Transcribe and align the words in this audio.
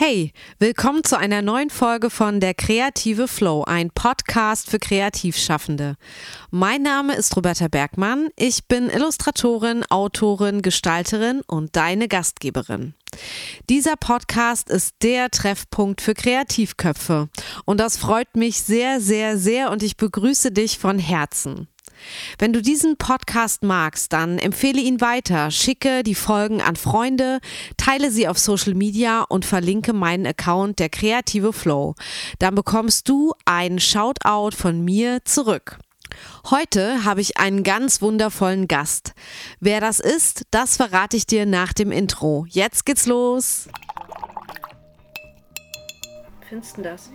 Hey, 0.00 0.32
willkommen 0.60 1.02
zu 1.02 1.18
einer 1.18 1.42
neuen 1.42 1.70
Folge 1.70 2.08
von 2.08 2.38
Der 2.38 2.54
Kreative 2.54 3.26
Flow, 3.26 3.64
ein 3.64 3.90
Podcast 3.90 4.70
für 4.70 4.78
Kreativschaffende. 4.78 5.96
Mein 6.52 6.82
Name 6.82 7.16
ist 7.16 7.36
Roberta 7.36 7.66
Bergmann, 7.66 8.28
ich 8.36 8.68
bin 8.68 8.90
Illustratorin, 8.90 9.82
Autorin, 9.90 10.62
Gestalterin 10.62 11.40
und 11.48 11.74
deine 11.74 12.06
Gastgeberin. 12.06 12.94
Dieser 13.68 13.96
Podcast 13.96 14.70
ist 14.70 14.94
der 15.02 15.30
Treffpunkt 15.30 16.00
für 16.00 16.14
Kreativköpfe 16.14 17.28
und 17.64 17.80
das 17.80 17.96
freut 17.96 18.36
mich 18.36 18.62
sehr, 18.62 19.00
sehr, 19.00 19.36
sehr 19.36 19.72
und 19.72 19.82
ich 19.82 19.96
begrüße 19.96 20.52
dich 20.52 20.78
von 20.78 21.00
Herzen. 21.00 21.66
Wenn 22.38 22.52
du 22.52 22.62
diesen 22.62 22.96
Podcast 22.96 23.62
magst, 23.62 24.12
dann 24.12 24.38
empfehle 24.38 24.80
ihn 24.80 25.00
weiter, 25.00 25.50
schicke 25.50 26.02
die 26.02 26.14
Folgen 26.14 26.60
an 26.60 26.76
Freunde, 26.76 27.40
teile 27.76 28.10
sie 28.10 28.28
auf 28.28 28.38
Social 28.38 28.74
Media 28.74 29.22
und 29.22 29.44
verlinke 29.44 29.92
meinen 29.92 30.26
Account 30.26 30.78
der 30.78 30.88
Kreative 30.88 31.52
Flow. 31.52 31.94
Dann 32.38 32.54
bekommst 32.54 33.08
du 33.08 33.32
einen 33.44 33.78
Shoutout 33.78 34.56
von 34.56 34.84
mir 34.84 35.24
zurück. 35.24 35.78
Heute 36.50 37.04
habe 37.04 37.20
ich 37.20 37.36
einen 37.36 37.62
ganz 37.62 38.00
wundervollen 38.00 38.68
Gast. 38.68 39.12
Wer 39.60 39.80
das 39.80 40.00
ist, 40.00 40.44
das 40.50 40.76
verrate 40.76 41.16
ich 41.16 41.26
dir 41.26 41.46
nach 41.46 41.72
dem 41.72 41.92
Intro. 41.92 42.46
Jetzt 42.48 42.86
geht's 42.86 43.06
los. 43.06 43.68
Findest 46.48 46.78
du 46.78 46.82
das? 46.82 47.10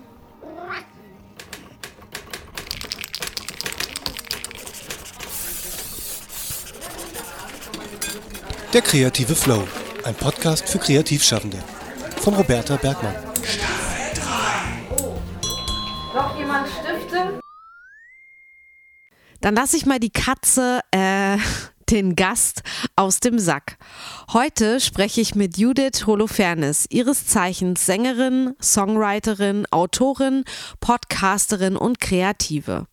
Der 8.73 8.81
kreative 8.81 9.35
Flow, 9.35 9.67
ein 10.03 10.15
Podcast 10.15 10.67
für 10.67 10.79
Kreativschaffende 10.79 11.59
von 12.21 12.33
Roberta 12.33 12.75
Bergmann. 12.75 13.13
Noch 16.15 16.35
jemand 16.39 16.67
Stifte? 16.67 17.39
Dann 19.41 19.53
lasse 19.53 19.77
ich 19.77 19.85
mal 19.85 19.99
die 19.99 20.09
Katze 20.09 20.79
äh, 20.89 21.37
den 21.91 22.15
Gast 22.15 22.63
aus 22.95 23.19
dem 23.19 23.37
Sack. 23.37 23.77
Heute 24.31 24.79
spreche 24.79 25.21
ich 25.21 25.35
mit 25.35 25.57
Judith 25.57 26.07
Holofernes, 26.07 26.87
ihres 26.89 27.27
Zeichens 27.27 27.85
Sängerin, 27.85 28.55
Songwriterin, 28.61 29.67
Autorin, 29.69 30.45
Podcasterin 30.79 31.75
und 31.75 31.99
Kreative. 31.99 32.87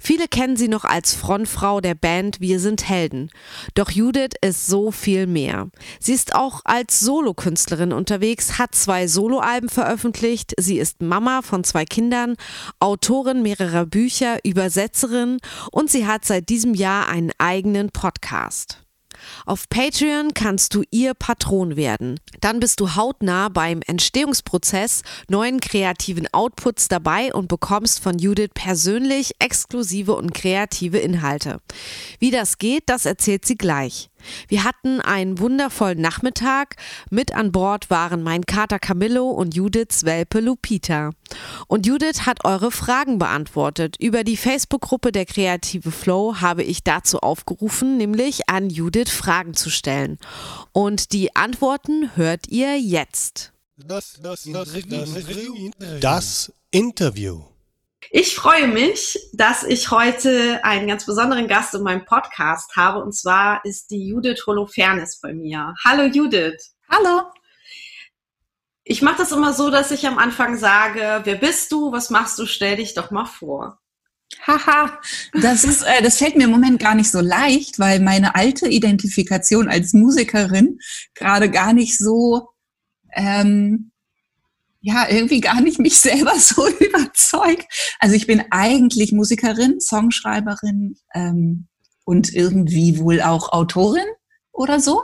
Viele 0.00 0.26
kennen 0.26 0.56
sie 0.56 0.68
noch 0.68 0.84
als 0.84 1.14
Frontfrau 1.14 1.80
der 1.80 1.94
Band 1.94 2.40
Wir 2.40 2.58
sind 2.58 2.88
Helden. 2.88 3.30
Doch 3.74 3.90
Judith 3.90 4.34
ist 4.42 4.66
so 4.66 4.90
viel 4.90 5.26
mehr. 5.26 5.70
Sie 6.00 6.12
ist 6.12 6.34
auch 6.34 6.60
als 6.64 7.00
Solokünstlerin 7.00 7.92
unterwegs, 7.92 8.58
hat 8.58 8.74
zwei 8.74 9.06
Soloalben 9.06 9.68
veröffentlicht, 9.68 10.52
sie 10.58 10.78
ist 10.78 11.00
Mama 11.00 11.42
von 11.42 11.64
zwei 11.64 11.84
Kindern, 11.84 12.36
Autorin 12.80 13.42
mehrerer 13.42 13.86
Bücher, 13.86 14.44
Übersetzerin 14.44 15.38
und 15.70 15.90
sie 15.90 16.06
hat 16.06 16.24
seit 16.24 16.48
diesem 16.48 16.74
Jahr 16.74 17.08
einen 17.08 17.30
eigenen 17.38 17.90
Podcast. 17.90 18.81
Auf 19.46 19.68
Patreon 19.68 20.34
kannst 20.34 20.74
du 20.74 20.82
ihr 20.90 21.14
Patron 21.14 21.76
werden. 21.76 22.20
Dann 22.40 22.60
bist 22.60 22.80
du 22.80 22.94
hautnah 22.94 23.48
beim 23.48 23.80
Entstehungsprozess 23.86 25.02
neuen 25.28 25.60
kreativen 25.60 26.28
Outputs 26.32 26.88
dabei 26.88 27.32
und 27.32 27.48
bekommst 27.48 28.02
von 28.02 28.18
Judith 28.18 28.50
persönlich 28.54 29.32
exklusive 29.38 30.14
und 30.14 30.34
kreative 30.34 30.98
Inhalte. 30.98 31.60
Wie 32.18 32.30
das 32.30 32.58
geht, 32.58 32.84
das 32.86 33.06
erzählt 33.06 33.44
sie 33.44 33.56
gleich. 33.56 34.10
Wir 34.48 34.64
hatten 34.64 35.00
einen 35.00 35.38
wundervollen 35.38 36.00
Nachmittag. 36.00 36.76
Mit 37.10 37.34
an 37.34 37.52
Bord 37.52 37.90
waren 37.90 38.22
mein 38.22 38.44
Kater 38.46 38.78
Camillo 38.78 39.30
und 39.30 39.54
Judiths 39.54 40.04
Welpe 40.04 40.40
Lupita. 40.40 41.10
Und 41.66 41.86
Judith 41.86 42.26
hat 42.26 42.44
eure 42.44 42.70
Fragen 42.70 43.18
beantwortet. 43.18 43.96
Über 43.98 44.24
die 44.24 44.36
Facebook-Gruppe 44.36 45.12
der 45.12 45.26
Kreative 45.26 45.90
Flow 45.90 46.40
habe 46.40 46.62
ich 46.62 46.82
dazu 46.82 47.20
aufgerufen, 47.20 47.96
nämlich 47.96 48.48
an 48.48 48.70
Judith 48.70 49.10
Fragen 49.10 49.54
zu 49.54 49.70
stellen. 49.70 50.18
Und 50.72 51.12
die 51.12 51.34
Antworten 51.36 52.10
hört 52.16 52.48
ihr 52.48 52.78
jetzt. 52.80 53.52
Das, 53.76 54.18
das, 54.22 54.44
das, 54.44 54.72
das 56.00 56.52
Interview. 56.70 57.51
Ich 58.10 58.34
freue 58.34 58.68
mich, 58.68 59.18
dass 59.32 59.62
ich 59.62 59.90
heute 59.90 60.62
einen 60.64 60.88
ganz 60.88 61.06
besonderen 61.06 61.46
Gast 61.46 61.74
in 61.74 61.82
meinem 61.82 62.04
Podcast 62.04 62.76
habe. 62.76 63.02
Und 63.02 63.14
zwar 63.14 63.64
ist 63.64 63.90
die 63.90 64.08
Judith 64.08 64.44
Holofernes 64.46 65.20
bei 65.20 65.32
mir. 65.32 65.74
Hallo 65.84 66.04
Judith. 66.04 66.74
Hallo. 66.90 67.22
Ich 68.84 69.02
mache 69.02 69.18
das 69.18 69.32
immer 69.32 69.52
so, 69.52 69.70
dass 69.70 69.92
ich 69.92 70.06
am 70.06 70.18
Anfang 70.18 70.56
sage, 70.56 71.20
wer 71.22 71.36
bist 71.36 71.70
du, 71.70 71.92
was 71.92 72.10
machst 72.10 72.38
du, 72.38 72.46
stell 72.46 72.76
dich 72.76 72.94
doch 72.94 73.12
mal 73.12 73.26
vor. 73.26 73.78
Haha, 74.44 74.98
das 75.34 75.62
ist, 75.62 75.82
äh, 75.82 76.02
das 76.02 76.18
fällt 76.18 76.36
mir 76.36 76.44
im 76.44 76.50
Moment 76.50 76.80
gar 76.80 76.94
nicht 76.94 77.10
so 77.10 77.20
leicht, 77.20 77.78
weil 77.78 78.00
meine 78.00 78.34
alte 78.34 78.66
Identifikation 78.66 79.68
als 79.68 79.92
Musikerin 79.92 80.78
gerade 81.14 81.50
gar 81.50 81.72
nicht 81.72 81.96
so 81.98 82.48
ähm, 83.12 83.91
ja, 84.82 85.08
irgendwie 85.08 85.40
gar 85.40 85.60
nicht 85.60 85.78
mich 85.78 85.98
selber 85.98 86.34
so 86.38 86.68
überzeugt. 86.68 87.66
Also 87.98 88.14
ich 88.14 88.26
bin 88.26 88.42
eigentlich 88.50 89.12
Musikerin, 89.12 89.80
Songschreiberin 89.80 90.96
ähm, 91.14 91.68
und 92.04 92.34
irgendwie 92.34 92.98
wohl 92.98 93.22
auch 93.22 93.52
Autorin 93.52 94.06
oder 94.52 94.80
so. 94.80 95.02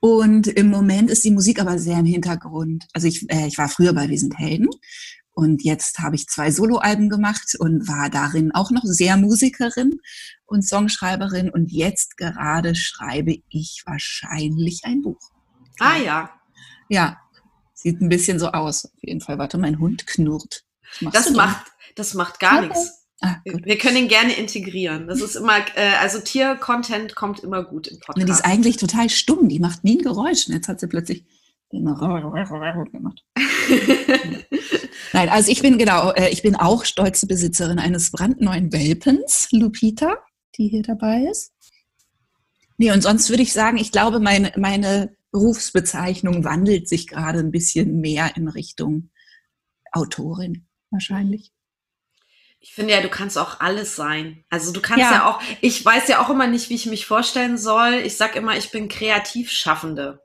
Und 0.00 0.46
im 0.46 0.68
Moment 0.68 1.10
ist 1.10 1.24
die 1.24 1.30
Musik 1.30 1.60
aber 1.60 1.78
sehr 1.78 1.98
im 1.98 2.06
Hintergrund. 2.06 2.86
Also 2.92 3.06
ich, 3.08 3.24
äh, 3.30 3.46
ich 3.46 3.56
war 3.56 3.68
früher 3.68 3.92
bei 3.92 4.08
Wir 4.08 4.18
sind 4.18 4.38
Helden 4.38 4.68
und 5.32 5.62
jetzt 5.62 6.00
habe 6.00 6.16
ich 6.16 6.26
zwei 6.26 6.50
Soloalben 6.50 7.08
gemacht 7.08 7.54
und 7.58 7.86
war 7.86 8.10
darin 8.10 8.52
auch 8.52 8.72
noch 8.72 8.82
sehr 8.82 9.16
Musikerin 9.16 10.00
und 10.46 10.66
Songschreiberin 10.66 11.50
und 11.50 11.70
jetzt 11.70 12.16
gerade 12.16 12.74
schreibe 12.74 13.36
ich 13.48 13.82
wahrscheinlich 13.86 14.80
ein 14.82 15.02
Buch. 15.02 15.20
Ah 15.78 15.96
ja. 15.96 16.30
Ja, 16.88 17.18
Sieht 17.80 18.00
ein 18.00 18.08
bisschen 18.08 18.40
so 18.40 18.48
aus. 18.48 18.86
Auf 18.86 19.02
jeden 19.02 19.20
Fall. 19.20 19.38
Warte, 19.38 19.56
mein 19.56 19.78
Hund 19.78 20.04
knurrt. 20.08 20.64
Das 21.12 21.30
macht, 21.30 21.66
das 21.94 22.12
macht 22.14 22.40
gar 22.40 22.62
nichts. 22.62 23.06
Ah, 23.20 23.36
wir 23.44 23.78
können 23.78 23.96
ihn 23.96 24.08
gerne 24.08 24.32
integrieren. 24.32 25.06
Das 25.06 25.20
ist 25.20 25.36
immer, 25.36 25.58
äh, 25.76 25.94
also 26.00 26.18
Tier-Content 26.18 27.14
kommt 27.14 27.38
immer 27.40 27.62
gut 27.62 27.86
im 27.86 28.00
Podcast. 28.00 28.26
die 28.26 28.32
ist 28.32 28.44
eigentlich 28.44 28.78
total 28.78 29.08
stumm. 29.08 29.48
Die 29.48 29.60
macht 29.60 29.84
nie 29.84 29.98
ein 29.98 30.02
Geräusch. 30.02 30.48
Und 30.48 30.54
jetzt 30.54 30.66
hat 30.66 30.80
sie 30.80 30.88
plötzlich 30.88 31.24
gemacht. 31.70 33.24
Nein, 35.12 35.28
also 35.28 35.52
ich 35.52 35.62
bin 35.62 35.78
genau, 35.78 36.10
äh, 36.12 36.30
ich 36.30 36.42
bin 36.42 36.56
auch 36.56 36.84
stolze 36.84 37.28
Besitzerin 37.28 37.78
eines 37.78 38.10
brandneuen 38.10 38.72
Welpens, 38.72 39.48
Lupita, 39.52 40.16
die 40.56 40.66
hier 40.66 40.82
dabei 40.82 41.28
ist. 41.30 41.52
Nee, 42.76 42.90
und 42.90 43.02
sonst 43.02 43.30
würde 43.30 43.44
ich 43.44 43.52
sagen, 43.52 43.76
ich 43.76 43.92
glaube, 43.92 44.18
meine, 44.18 44.52
meine 44.56 45.16
Berufsbezeichnung 45.38 46.42
wandelt 46.44 46.88
sich 46.88 47.06
gerade 47.06 47.38
ein 47.38 47.52
bisschen 47.52 48.00
mehr 48.00 48.36
in 48.36 48.48
Richtung 48.48 49.10
Autorin 49.92 50.66
wahrscheinlich. 50.90 51.52
Ich 52.58 52.72
finde 52.72 52.94
ja, 52.94 53.00
du 53.00 53.08
kannst 53.08 53.38
auch 53.38 53.60
alles 53.60 53.94
sein. 53.94 54.44
Also 54.50 54.72
du 54.72 54.80
kannst 54.80 55.04
ja. 55.04 55.12
ja 55.12 55.30
auch, 55.30 55.40
ich 55.60 55.84
weiß 55.84 56.08
ja 56.08 56.20
auch 56.20 56.28
immer 56.28 56.48
nicht, 56.48 56.70
wie 56.70 56.74
ich 56.74 56.86
mich 56.86 57.06
vorstellen 57.06 57.56
soll. 57.56 57.94
Ich 58.04 58.16
sag 58.16 58.34
immer, 58.34 58.56
ich 58.56 58.72
bin 58.72 58.88
Kreativschaffende. 58.88 60.20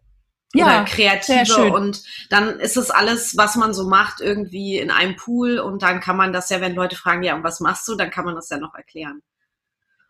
Ja, 0.56 0.66
oder 0.66 0.86
Kreative 0.86 1.74
und 1.74 2.04
dann 2.30 2.60
ist 2.60 2.78
es 2.78 2.92
alles, 2.92 3.38
was 3.38 3.56
man 3.56 3.74
so 3.74 3.88
macht, 3.88 4.20
irgendwie 4.20 4.78
in 4.78 4.92
einem 4.92 5.16
Pool 5.16 5.58
und 5.58 5.82
dann 5.82 6.00
kann 6.00 6.16
man 6.16 6.32
das 6.32 6.50
ja, 6.50 6.62
wenn 6.62 6.76
Leute 6.76 6.96
fragen, 6.96 7.24
ja, 7.24 7.36
und 7.36 7.44
was 7.44 7.60
machst 7.60 7.88
du, 7.88 7.96
dann 7.96 8.12
kann 8.12 8.26
man 8.26 8.36
das 8.36 8.50
ja 8.50 8.58
noch 8.58 8.76
erklären. 8.76 9.22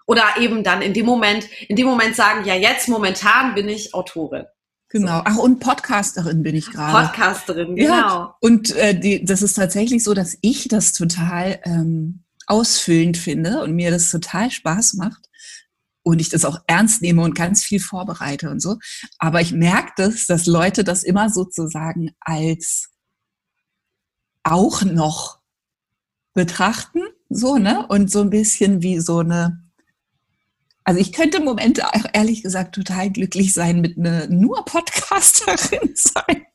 Oder 0.05 0.23
eben 0.37 0.63
dann 0.63 0.81
in 0.81 0.93
dem 0.93 1.05
Moment, 1.05 1.49
in 1.69 1.77
dem 1.77 1.87
Moment 1.87 2.15
sagen, 2.15 2.43
ja, 2.45 2.55
jetzt 2.55 2.89
momentan 2.89 3.55
bin 3.55 3.69
ich 3.69 3.93
Autorin. 3.93 4.45
Genau. 4.93 5.23
Ach, 5.25 5.37
und 5.37 5.59
Podcasterin 5.59 6.43
bin 6.43 6.55
ich 6.55 6.69
gerade. 6.69 7.07
Podcasterin, 7.07 7.75
genau. 7.75 7.89
Ja. 7.89 8.37
Und 8.41 8.75
äh, 8.75 8.97
die, 8.97 9.25
das 9.25 9.41
ist 9.41 9.55
tatsächlich 9.55 10.03
so, 10.03 10.13
dass 10.13 10.37
ich 10.41 10.67
das 10.67 10.93
total 10.93 11.59
ähm, 11.63 12.23
ausfüllend 12.45 13.17
finde 13.17 13.63
und 13.63 13.73
mir 13.73 13.89
das 13.89 14.11
total 14.11 14.51
Spaß 14.51 14.93
macht. 14.93 15.27
Und 16.03 16.19
ich 16.19 16.29
das 16.29 16.45
auch 16.45 16.59
ernst 16.67 17.01
nehme 17.01 17.23
und 17.23 17.33
ganz 17.33 17.63
viel 17.63 17.79
vorbereite 17.79 18.51
und 18.51 18.59
so. 18.59 18.77
Aber 19.17 19.41
ich 19.41 19.51
merke 19.51 19.93
das, 19.97 20.27
dass 20.27 20.45
Leute 20.45 20.83
das 20.83 21.01
immer 21.01 21.31
sozusagen 21.31 22.11
als 22.19 22.89
auch 24.43 24.83
noch 24.83 25.39
betrachten, 26.35 27.01
so, 27.29 27.57
ne? 27.57 27.87
Und 27.87 28.11
so 28.11 28.21
ein 28.21 28.29
bisschen 28.29 28.83
wie 28.83 28.99
so 28.99 29.19
eine 29.19 29.62
also 30.83 30.99
ich 30.99 31.13
könnte 31.13 31.37
im 31.37 31.45
Moment 31.45 31.81
ehrlich 32.13 32.43
gesagt 32.43 32.75
total 32.75 33.09
glücklich 33.09 33.53
sein, 33.53 33.81
mit 33.81 33.97
einer 33.97 34.27
nur 34.27 34.65
Podcasterin 34.65 35.91
sein. 35.95 36.45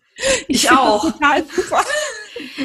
Ich, 0.48 0.64
ich 0.64 0.70
auch. 0.70 1.12
Total 1.12 1.44
super. 1.44 1.84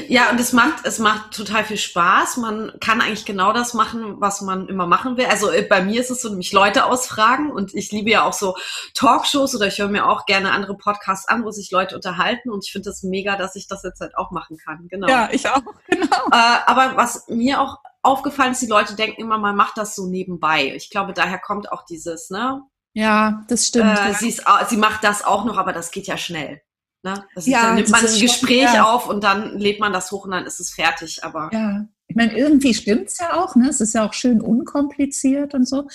Ja, 0.08 0.30
und 0.30 0.40
es 0.40 0.54
macht, 0.54 0.86
es 0.86 1.00
macht 1.00 1.36
total 1.36 1.64
viel 1.64 1.78
Spaß. 1.78 2.38
Man 2.38 2.74
kann 2.80 3.02
eigentlich 3.02 3.26
genau 3.26 3.54
das 3.54 3.74
machen, 3.74 4.20
was 4.20 4.42
man 4.42 4.68
immer 4.68 4.88
machen 4.88 5.18
will. 5.18 5.26
Also 5.26 5.52
äh, 5.52 5.62
bei 5.62 5.82
mir 5.82 6.02
ist 6.02 6.10
es 6.10 6.22
so, 6.22 6.30
nämlich 6.30 6.52
Leute 6.52 6.86
ausfragen 6.86 7.52
und 7.52 7.74
ich 7.74 7.92
liebe 7.92 8.10
ja 8.10 8.24
auch 8.24 8.34
so 8.34 8.56
Talkshows 8.94 9.56
oder 9.56 9.68
ich 9.68 9.78
höre 9.78 9.90
mir 9.90 10.08
auch 10.08 10.26
gerne 10.26 10.52
andere 10.52 10.76
Podcasts 10.76 11.28
an, 11.28 11.44
wo 11.44 11.52
sich 11.52 11.72
Leute 11.72 11.96
unterhalten 11.96 12.50
und 12.50 12.66
ich 12.66 12.72
finde 12.72 12.90
das 12.90 13.04
mega, 13.04 13.36
dass 13.36 13.56
ich 13.56 13.68
das 13.68 13.84
jetzt 13.84 14.02
halt 14.02 14.18
auch 14.18 14.32
machen 14.32 14.58
kann. 14.58 14.88
Genau. 14.90 15.08
Ja, 15.08 15.30
ich 15.32 15.48
auch, 15.48 15.62
genau. 15.88 16.28
Äh, 16.32 16.58
aber 16.66 16.96
was 16.96 17.28
mir 17.28 17.62
auch 17.62 17.78
aufgefallen 18.04 18.52
ist, 18.52 18.62
die 18.62 18.68
Leute 18.68 18.96
denken 18.96 19.22
immer, 19.22 19.38
man 19.38 19.56
macht 19.56 19.78
das 19.78 19.96
so 19.96 20.08
nebenbei. 20.08 20.74
Ich 20.76 20.90
glaube, 20.90 21.14
daher 21.14 21.40
kommt 21.40 21.72
auch 21.72 21.86
dieses, 21.86 22.30
ne? 22.30 22.62
Ja, 22.94 23.44
das 23.48 23.68
stimmt. 23.68 23.98
Äh, 23.98 24.14
sie, 24.14 24.30
ist, 24.30 24.44
sie 24.70 24.78
macht 24.78 25.04
das 25.04 25.26
auch 25.26 25.46
noch, 25.46 25.58
aber 25.58 25.74
das 25.74 25.90
geht 25.90 26.06
ja 26.06 26.18
schnell. 26.18 26.62
Ne? 27.02 27.26
Das 27.34 27.48
ja, 27.48 27.58
ist, 27.58 27.64
dann 27.66 27.76
nimmt 27.76 27.90
man 27.90 28.06
ein 28.06 28.20
Gespräch 28.20 28.74
ja. 28.74 28.94
auf 28.94 29.10
und 29.10 29.24
dann 29.24 29.58
lädt 29.58 29.80
man 29.80 29.92
das 29.92 30.12
hoch 30.12 30.26
und 30.26 30.32
dann 30.32 30.46
ist 30.46 30.60
es 30.60 30.72
fertig. 30.72 31.24
Aber 31.24 31.50
ja, 31.52 31.86
ich 32.08 32.16
meine, 32.16 32.38
irgendwie 32.38 32.74
stimmt 32.74 33.08
es 33.08 33.18
ja 33.18 33.34
auch. 33.42 33.56
Ne? 33.56 33.70
Es 33.70 33.82
ist 33.82 33.94
ja 33.94 34.08
auch 34.08 34.14
schön 34.14 34.42
unkompliziert 34.42 35.54
und 35.54 35.68
so. 35.68 35.88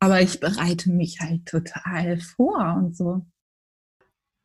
Aber 0.00 0.20
ich 0.22 0.38
bereite 0.38 0.90
mich 0.90 1.18
halt 1.20 1.46
total 1.46 2.20
vor 2.20 2.76
und 2.78 2.96
so. 2.96 3.22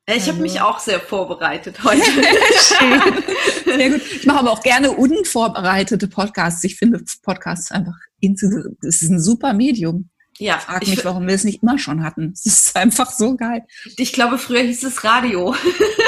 Ich 0.06 0.28
habe 0.28 0.42
mich 0.42 0.60
also 0.60 0.74
auch 0.74 0.80
sehr 0.80 1.00
vorbereitet 1.00 1.84
heute. 1.84 2.04
sehr 3.66 3.90
gut. 3.90 4.02
Ich 4.02 4.26
mache 4.26 4.40
aber 4.40 4.52
auch 4.52 4.62
gerne 4.62 4.92
unvorbereitete 4.92 6.08
Podcasts. 6.08 6.64
Ich 6.66 6.76
finde 6.76 7.04
Podcasts 7.22 7.72
einfach, 7.72 7.96
das 8.22 9.02
ist 9.02 9.10
ein 9.10 9.22
super 9.22 9.54
Medium. 9.54 10.10
Ja. 10.40 10.58
Ich 10.58 10.64
frage 10.64 10.90
mich, 10.90 11.06
warum 11.06 11.28
wir 11.28 11.36
es 11.36 11.46
nicht 11.46 11.64
immer 11.64 11.78
schon 11.78 12.04
hatten. 12.04 12.34
Es 12.34 12.46
ist 12.46 12.76
einfach 12.76 13.12
so 13.12 13.38
geil. 13.38 13.66
Ich 13.98 14.12
glaube, 14.12 14.38
früher 14.38 14.62
hieß 14.64 14.84
es 14.84 15.04
Radio. 15.04 15.56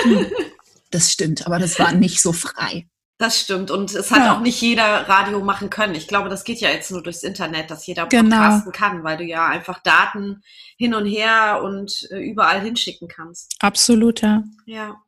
Hm. 0.04 0.26
Das 0.92 1.12
stimmt, 1.12 1.46
aber 1.46 1.60
das 1.60 1.80
war 1.80 1.94
nicht 1.94 2.22
so 2.22 2.34
frei. 2.34 2.88
Das 3.18 3.40
stimmt. 3.40 3.72
Und 3.72 3.94
es 3.96 4.12
hat 4.12 4.20
ja. 4.20 4.36
auch 4.36 4.42
nicht 4.42 4.60
jeder 4.62 5.08
Radio 5.08 5.40
machen 5.40 5.70
können. 5.70 5.96
Ich 5.96 6.08
glaube, 6.08 6.28
das 6.28 6.44
geht 6.44 6.60
ja 6.60 6.70
jetzt 6.70 6.92
nur 6.92 7.02
durchs 7.02 7.24
Internet, 7.24 7.72
dass 7.72 7.88
jeder 7.88 8.08
genau. 8.08 8.36
podcasten 8.36 8.72
kann, 8.74 9.04
weil 9.04 9.18
du 9.18 9.24
ja 9.24 9.48
einfach 9.48 9.82
Daten 9.82 10.44
hin 10.78 10.94
und 10.94 11.06
her 11.06 11.62
und 11.64 12.08
äh, 12.12 12.20
überall 12.20 12.60
hinschicken 12.60 13.08
kannst. 13.08 13.56
Absolut, 13.60 14.22
ja. 14.22 14.44
Ja. 14.66 15.02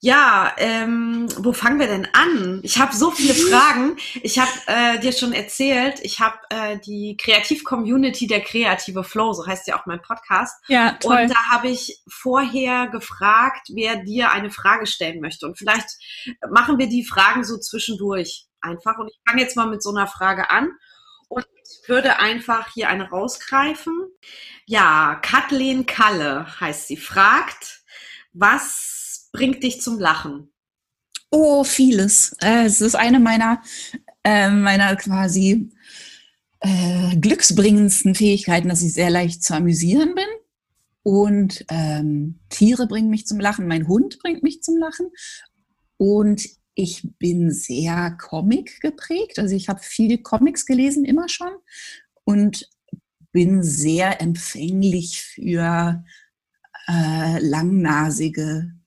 Ja, 0.00 0.54
ähm, 0.58 1.26
wo 1.38 1.52
fangen 1.52 1.80
wir 1.80 1.88
denn 1.88 2.06
an? 2.12 2.60
Ich 2.62 2.78
habe 2.78 2.94
so 2.94 3.10
viele 3.10 3.34
Fragen. 3.34 3.96
Ich 4.22 4.38
habe 4.38 4.50
äh, 4.66 5.00
dir 5.00 5.10
schon 5.12 5.32
erzählt, 5.32 5.98
ich 6.02 6.20
habe 6.20 6.38
äh, 6.50 6.78
die 6.78 7.16
Kreativ-Community 7.16 8.28
der 8.28 8.40
kreative 8.40 9.02
Flow, 9.02 9.32
so 9.32 9.44
heißt 9.44 9.66
ja 9.66 9.76
auch 9.76 9.86
mein 9.86 10.00
Podcast. 10.00 10.62
Ja, 10.68 10.92
toll. 10.92 11.22
Und 11.22 11.30
da 11.30 11.50
habe 11.50 11.68
ich 11.68 12.00
vorher 12.08 12.86
gefragt, 12.86 13.70
wer 13.74 13.96
dir 13.96 14.30
eine 14.30 14.50
Frage 14.50 14.86
stellen 14.86 15.20
möchte. 15.20 15.46
Und 15.46 15.58
vielleicht 15.58 15.88
machen 16.48 16.78
wir 16.78 16.88
die 16.88 17.04
Fragen 17.04 17.42
so 17.42 17.58
zwischendurch 17.58 18.46
einfach. 18.60 18.98
Und 18.98 19.08
ich 19.08 19.18
fange 19.28 19.42
jetzt 19.42 19.56
mal 19.56 19.66
mit 19.66 19.82
so 19.82 19.90
einer 19.90 20.06
Frage 20.06 20.48
an. 20.50 20.70
Und 21.28 21.44
ich 21.64 21.88
würde 21.88 22.20
einfach 22.20 22.72
hier 22.72 22.88
eine 22.88 23.10
rausgreifen. 23.10 23.92
Ja, 24.64 25.18
Kathleen 25.22 25.86
Kalle 25.86 26.46
heißt 26.60 26.86
sie, 26.86 26.96
fragt, 26.96 27.80
was 28.32 28.87
bringt 29.32 29.62
dich 29.62 29.80
zum 29.80 29.98
Lachen? 29.98 30.50
Oh, 31.30 31.64
vieles. 31.64 32.34
Äh, 32.40 32.64
es 32.64 32.80
ist 32.80 32.94
eine 32.94 33.20
meiner, 33.20 33.62
äh, 34.24 34.50
meiner 34.50 34.96
quasi 34.96 35.70
äh, 36.60 37.16
glücksbringendsten 37.16 38.14
Fähigkeiten, 38.14 38.68
dass 38.68 38.82
ich 38.82 38.94
sehr 38.94 39.10
leicht 39.10 39.42
zu 39.42 39.54
amüsieren 39.54 40.14
bin. 40.14 40.26
Und 41.02 41.64
ähm, 41.70 42.38
Tiere 42.48 42.86
bringen 42.86 43.10
mich 43.10 43.26
zum 43.26 43.40
Lachen, 43.40 43.66
mein 43.66 43.88
Hund 43.88 44.18
bringt 44.18 44.42
mich 44.42 44.62
zum 44.62 44.76
Lachen. 44.76 45.10
Und 45.96 46.48
ich 46.74 47.08
bin 47.18 47.50
sehr 47.50 48.16
Comic 48.20 48.80
geprägt. 48.80 49.38
Also 49.38 49.54
ich 49.54 49.68
habe 49.68 49.80
viele 49.82 50.18
Comics 50.18 50.66
gelesen, 50.66 51.04
immer 51.04 51.28
schon. 51.28 51.52
Und 52.24 52.68
bin 53.32 53.62
sehr 53.62 54.20
empfänglich 54.20 55.22
für 55.22 56.04
äh, 56.88 57.38
langnasige 57.40 58.77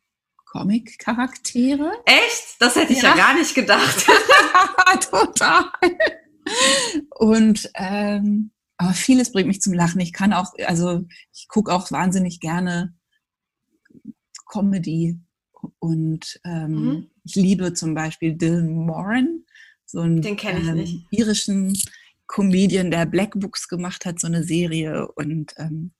Comic-Charaktere. 0.51 1.91
Echt? 2.05 2.55
Das 2.59 2.75
hätte 2.75 2.91
ich 2.91 3.01
ja, 3.01 3.09
ja 3.09 3.15
gar 3.15 3.33
nicht 3.33 3.55
gedacht. 3.55 4.05
Total. 5.09 5.71
Und 7.11 7.69
ähm, 7.75 8.51
aber 8.77 8.93
vieles 8.93 9.31
bringt 9.31 9.47
mich 9.47 9.61
zum 9.61 9.73
Lachen. 9.73 10.01
Ich 10.01 10.11
kann 10.11 10.33
auch, 10.33 10.53
also 10.65 11.05
ich 11.33 11.47
gucke 11.47 11.71
auch 11.73 11.91
wahnsinnig 11.91 12.39
gerne 12.39 12.93
Comedy 14.45 15.19
und 15.79 16.41
ähm, 16.43 16.71
mhm. 16.71 17.11
ich 17.23 17.35
liebe 17.35 17.73
zum 17.73 17.93
Beispiel 17.93 18.33
Dylan 18.33 18.71
Moran, 18.71 19.45
so 19.85 20.01
einen 20.01 20.25
ähm, 20.25 21.05
irischen 21.11 21.77
Comedian, 22.27 22.91
der 22.91 23.05
Black 23.05 23.39
Books 23.39 23.67
gemacht 23.69 24.05
hat, 24.05 24.19
so 24.19 24.27
eine 24.27 24.43
Serie 24.43 25.07
und 25.13 25.53
ähm, 25.57 25.93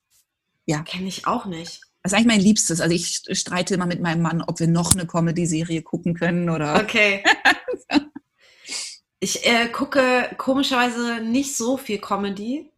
ja. 0.66 0.82
Kenne 0.82 1.08
ich 1.08 1.28
auch 1.28 1.46
nicht. 1.46 1.82
Das 2.04 2.12
ist 2.12 2.18
eigentlich 2.18 2.34
mein 2.34 2.42
Liebstes. 2.42 2.82
Also 2.82 2.96
ich 2.96 3.22
streite 3.32 3.76
immer 3.76 3.86
mit 3.86 4.02
meinem 4.02 4.22
Mann, 4.22 4.42
ob 4.42 4.60
wir 4.60 4.68
noch 4.68 4.94
eine 4.94 5.06
Comedy-Serie 5.06 5.82
gucken 5.84 6.14
können 6.14 6.50
oder. 6.50 6.76
Okay. 6.82 7.24
ich 9.20 9.46
äh, 9.46 9.68
gucke 9.70 10.34
komischerweise 10.38 11.22
nicht 11.22 11.56
so 11.56 11.78
viel 11.78 12.00
Comedy. 12.00 12.72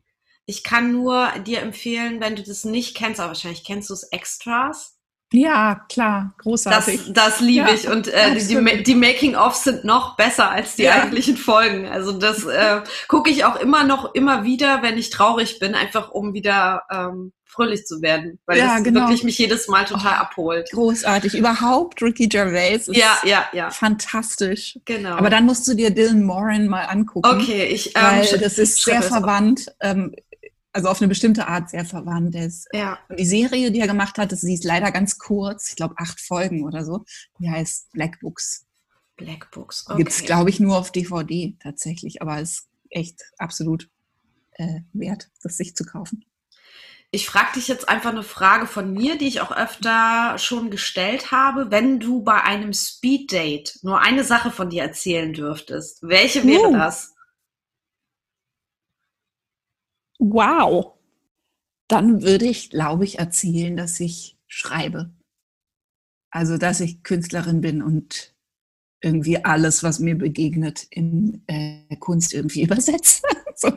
Ich 0.46 0.64
kann 0.64 0.92
nur 0.92 1.32
dir 1.46 1.62
empfehlen, 1.62 2.20
wenn 2.20 2.36
du 2.36 2.44
das 2.44 2.66
nicht 2.66 2.98
kennst, 2.98 3.22
aber 3.22 3.30
wahrscheinlich 3.30 3.64
kennst 3.64 3.90
du 3.90 3.94
es 3.94 4.04
Extras. 4.04 4.93
Ja, 5.36 5.82
klar, 5.90 6.36
großartig. 6.38 7.12
Das, 7.12 7.14
das 7.14 7.40
liebe 7.40 7.68
ja, 7.68 7.74
ich. 7.74 7.90
Und 7.90 8.08
äh, 8.08 8.36
die, 8.36 8.84
die 8.84 8.96
Making-ofs 8.96 9.64
sind 9.64 9.84
noch 9.84 10.16
besser 10.16 10.52
als 10.52 10.76
die 10.76 10.84
ja. 10.84 10.94
eigentlichen 10.94 11.38
Folgen. 11.38 11.88
Also 11.88 12.12
das 12.12 12.46
äh, 12.46 12.82
gucke 13.08 13.32
ich 13.32 13.44
auch 13.44 13.56
immer 13.56 13.84
noch, 13.84 14.14
immer 14.14 14.44
wieder, 14.44 14.84
wenn 14.84 14.96
ich 14.96 15.10
traurig 15.10 15.58
bin, 15.58 15.74
einfach 15.74 16.12
um 16.12 16.36
wieder 16.36 16.84
ähm, 16.92 17.34
fröhlich 17.48 17.86
zu 17.86 18.04
werden, 18.04 18.40
weil 18.46 18.60
ja, 18.60 18.76
das 18.76 18.84
genau. 18.84 19.02
wirklich 19.02 19.24
mich 19.24 19.40
jedes 19.40 19.68
Mal 19.68 19.86
total 19.86 20.18
oh, 20.18 20.22
abholt. 20.22 20.70
Großartig. 20.72 21.34
Überhaupt 21.34 22.02
Ricky 22.04 22.28
Gervais 22.28 22.88
ist 22.88 22.96
ja, 22.96 23.18
ja, 23.24 23.46
ja. 23.54 23.72
fantastisch. 23.72 24.78
Genau. 24.86 25.16
Aber 25.16 25.32
dann 25.32 25.46
musst 25.46 25.68
du 25.68 25.74
dir 25.74 25.90
Dylan 25.90 26.24
Moran 26.24 26.68
mal 26.68 26.84
angucken. 26.84 27.28
Okay, 27.28 27.66
ich 27.66 27.96
ähm, 27.96 28.04
weil 28.04 28.40
das 28.40 28.60
ist 28.60 28.84
sehr 28.84 29.02
verwandt. 29.02 29.66
Ähm, 29.80 30.16
also 30.74 30.90
auf 30.90 31.00
eine 31.00 31.08
bestimmte 31.08 31.48
Art 31.48 31.70
sehr 31.70 31.86
verwandt 31.86 32.36
ist. 32.36 32.68
Ja. 32.74 33.00
Und 33.08 33.20
die 33.20 33.26
Serie, 33.26 33.72
die 33.72 33.80
er 33.80 33.88
gemacht 33.88 34.18
hat, 34.18 34.32
sie 34.32 34.54
ist 34.54 34.64
leider 34.64 34.92
ganz 34.92 35.20
kurz, 35.20 35.70
ich 35.70 35.76
glaube 35.76 35.96
acht 35.98 36.20
Folgen 36.20 36.64
oder 36.66 36.84
so. 36.84 37.06
Die 37.40 37.50
heißt 37.50 37.92
Black 37.92 38.20
Books. 38.20 38.66
Black 39.16 39.52
Books. 39.52 39.86
Okay. 39.88 39.98
Gibt 39.98 40.12
es, 40.12 40.24
glaube 40.24 40.50
ich, 40.50 40.60
nur 40.60 40.78
auf 40.78 40.92
DVD 40.92 41.56
tatsächlich, 41.62 42.22
aber 42.22 42.42
ist 42.42 42.68
echt 42.90 43.22
absolut 43.38 43.90
äh, 44.54 44.82
wert, 44.94 45.30
das 45.42 45.58
sich 45.58 45.76
zu 45.76 45.86
kaufen. 45.86 46.26
Ich 47.12 47.28
frage 47.28 47.54
dich 47.54 47.68
jetzt 47.68 47.90
einfach 47.90 48.10
eine 48.10 48.24
Frage 48.24 48.66
von 48.66 48.92
mir, 48.92 49.20
die 49.20 49.28
ich 49.28 49.42
auch 49.42 49.56
öfter 49.56 50.36
schon 50.40 50.72
gestellt 50.72 51.32
habe. 51.32 51.70
Wenn 51.70 52.00
du 52.00 52.24
bei 52.24 52.42
einem 52.42 52.74
Speeddate 52.74 53.74
nur 53.84 54.00
eine 54.00 54.24
Sache 54.24 54.50
von 54.50 54.72
dir 54.72 54.82
erzählen 54.82 55.32
dürftest, 55.32 56.00
welche 56.02 56.44
wäre 56.44 56.70
uh. 56.70 56.74
das? 56.74 57.13
Wow. 60.20 60.94
Dann 61.88 62.24
würde 62.24 62.46
ich, 62.46 62.70
glaube 62.70 63.04
ich, 63.04 63.20
erzählen, 63.20 63.76
dass 63.76 64.00
ich 64.00 64.38
schreibe. 64.48 65.12
Also, 66.32 66.58
dass 66.58 66.80
ich 66.80 67.04
Künstlerin 67.04 67.62
bin 67.62 67.84
und 67.84 68.34
irgendwie 69.02 69.44
alles, 69.44 69.84
was 69.84 70.00
mir 70.00 70.18
begegnet, 70.18 70.88
in 70.90 71.44
äh, 71.48 71.96
Kunst 71.98 72.34
irgendwie 72.34 72.64
übersetze. 72.64 73.22
so. 73.56 73.72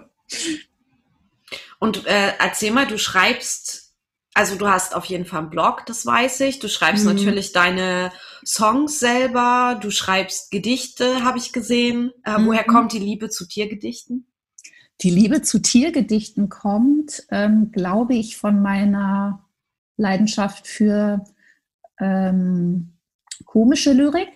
Und 1.79 2.07
äh, 2.07 2.33
erzähl 2.39 2.73
mal, 2.73 2.87
du 2.87 2.99
schreibst, 2.99 3.95
also 4.33 4.57
du 4.57 4.69
hast 4.69 4.95
auf 4.95 5.05
jeden 5.07 5.27
Fall 5.27 5.41
einen 5.41 5.51
Blog, 5.51 5.85
das 5.87 6.07
weiß 6.07 6.41
ich. 6.41 6.59
Du 6.59 6.69
schreibst 6.69 7.05
mhm. 7.05 7.15
natürlich 7.15 7.53
deine 7.53 8.13
Songs 8.45 8.99
selber, 8.99 9.79
du 9.81 9.91
schreibst 9.91 10.51
Gedichte, 10.51 11.25
habe 11.25 11.39
ich 11.39 11.53
gesehen. 11.53 12.13
Äh, 12.25 12.39
mhm. 12.39 12.47
Woher 12.47 12.65
kommt 12.65 12.93
die 12.93 12.99
Liebe 12.99 13.29
zu 13.29 13.47
Tiergedichten? 13.47 14.27
Die 15.03 15.11
Liebe 15.11 15.43
zu 15.43 15.59
Tiergedichten 15.59 16.49
kommt, 16.49 17.27
ähm, 17.31 17.71
glaube 17.71 18.15
ich, 18.15 18.37
von 18.37 18.63
meiner 18.63 19.45
Leidenschaft 19.97 20.67
für 20.67 21.25
ähm, 22.01 22.93
komische 23.45 23.93
Lyrik. 23.93 24.29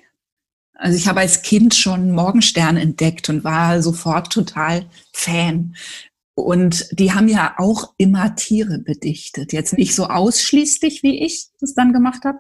Also 0.75 0.97
ich 0.97 1.09
habe 1.09 1.21
als 1.21 1.43
Kind 1.43 1.75
schon 1.75 2.13
Morgenstern 2.13 2.77
entdeckt 2.77 3.29
und 3.29 3.45
war 3.45 3.83
sofort 3.83 4.33
total 4.33 4.87
Fan. 5.13 5.77
Und 6.35 6.89
die 6.99 7.13
haben 7.13 7.29
ja 7.29 7.55
auch 7.59 7.93
immer 7.99 8.35
Tiere 8.35 8.79
bedichtet. 8.79 9.53
Jetzt 9.53 9.77
nicht 9.77 9.95
so 9.95 10.07
ausschließlich, 10.07 11.03
wie 11.03 11.25
ich 11.25 11.49
das 11.61 11.75
dann 11.75 11.93
gemacht 11.93 12.25
habe, 12.25 12.39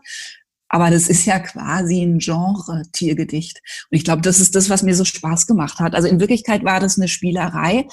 aber 0.71 0.91
das 0.91 1.09
ist 1.09 1.27
ja 1.27 1.41
quasi 1.41 2.00
ein 2.00 2.19
Genre 2.19 2.85
Tiergedicht. 2.93 3.61
Und 3.91 3.97
ich 3.97 4.05
glaube, 4.05 4.23
das 4.23 4.39
ist 4.39 4.55
das, 4.55 4.71
was 4.71 4.85
mir 4.85 4.95
so 4.95 5.05
Spaß 5.05 5.47
gemacht 5.49 5.81
hat. 5.81 5.95
Also 5.95 6.07
in 6.09 6.21
Wirklichkeit 6.21 6.65
war 6.65 6.79
das 6.79 6.97
eine 6.97 7.09
Spielerei. 7.09 7.89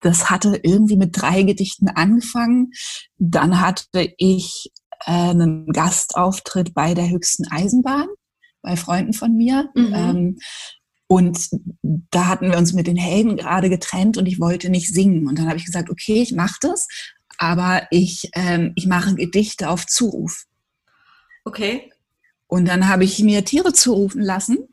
Das 0.00 0.30
hatte 0.30 0.58
irgendwie 0.62 0.96
mit 0.96 1.20
drei 1.20 1.42
Gedichten 1.42 1.88
angefangen. 1.88 2.72
Dann 3.18 3.60
hatte 3.60 4.14
ich 4.16 4.72
äh, 5.04 5.10
einen 5.10 5.66
Gastauftritt 5.66 6.72
bei 6.72 6.94
der 6.94 7.10
höchsten 7.10 7.46
Eisenbahn 7.48 8.08
bei 8.62 8.76
Freunden 8.76 9.12
von 9.12 9.36
mir. 9.36 9.68
Mhm. 9.74 9.94
Ähm, 9.94 10.38
und 11.06 11.50
da 11.82 12.28
hatten 12.28 12.50
wir 12.50 12.56
uns 12.56 12.72
mit 12.72 12.86
den 12.86 12.96
Helden 12.96 13.36
gerade 13.36 13.68
getrennt 13.68 14.16
und 14.16 14.26
ich 14.26 14.40
wollte 14.40 14.70
nicht 14.70 14.94
singen. 14.94 15.26
Und 15.26 15.38
dann 15.38 15.48
habe 15.48 15.58
ich 15.58 15.66
gesagt, 15.66 15.90
okay, 15.90 16.22
ich 16.22 16.32
mache 16.32 16.56
das, 16.62 16.88
aber 17.36 17.82
ich, 17.90 18.30
ähm, 18.34 18.72
ich 18.74 18.86
mache 18.86 19.16
Gedichte 19.16 19.68
auf 19.68 19.86
Zuruf. 19.86 20.46
Okay. 21.50 21.92
Und 22.46 22.66
dann 22.68 22.88
habe 22.88 23.02
ich 23.02 23.18
mir 23.20 23.44
Tiere 23.44 23.72
zurufen 23.72 24.22
lassen. 24.22 24.68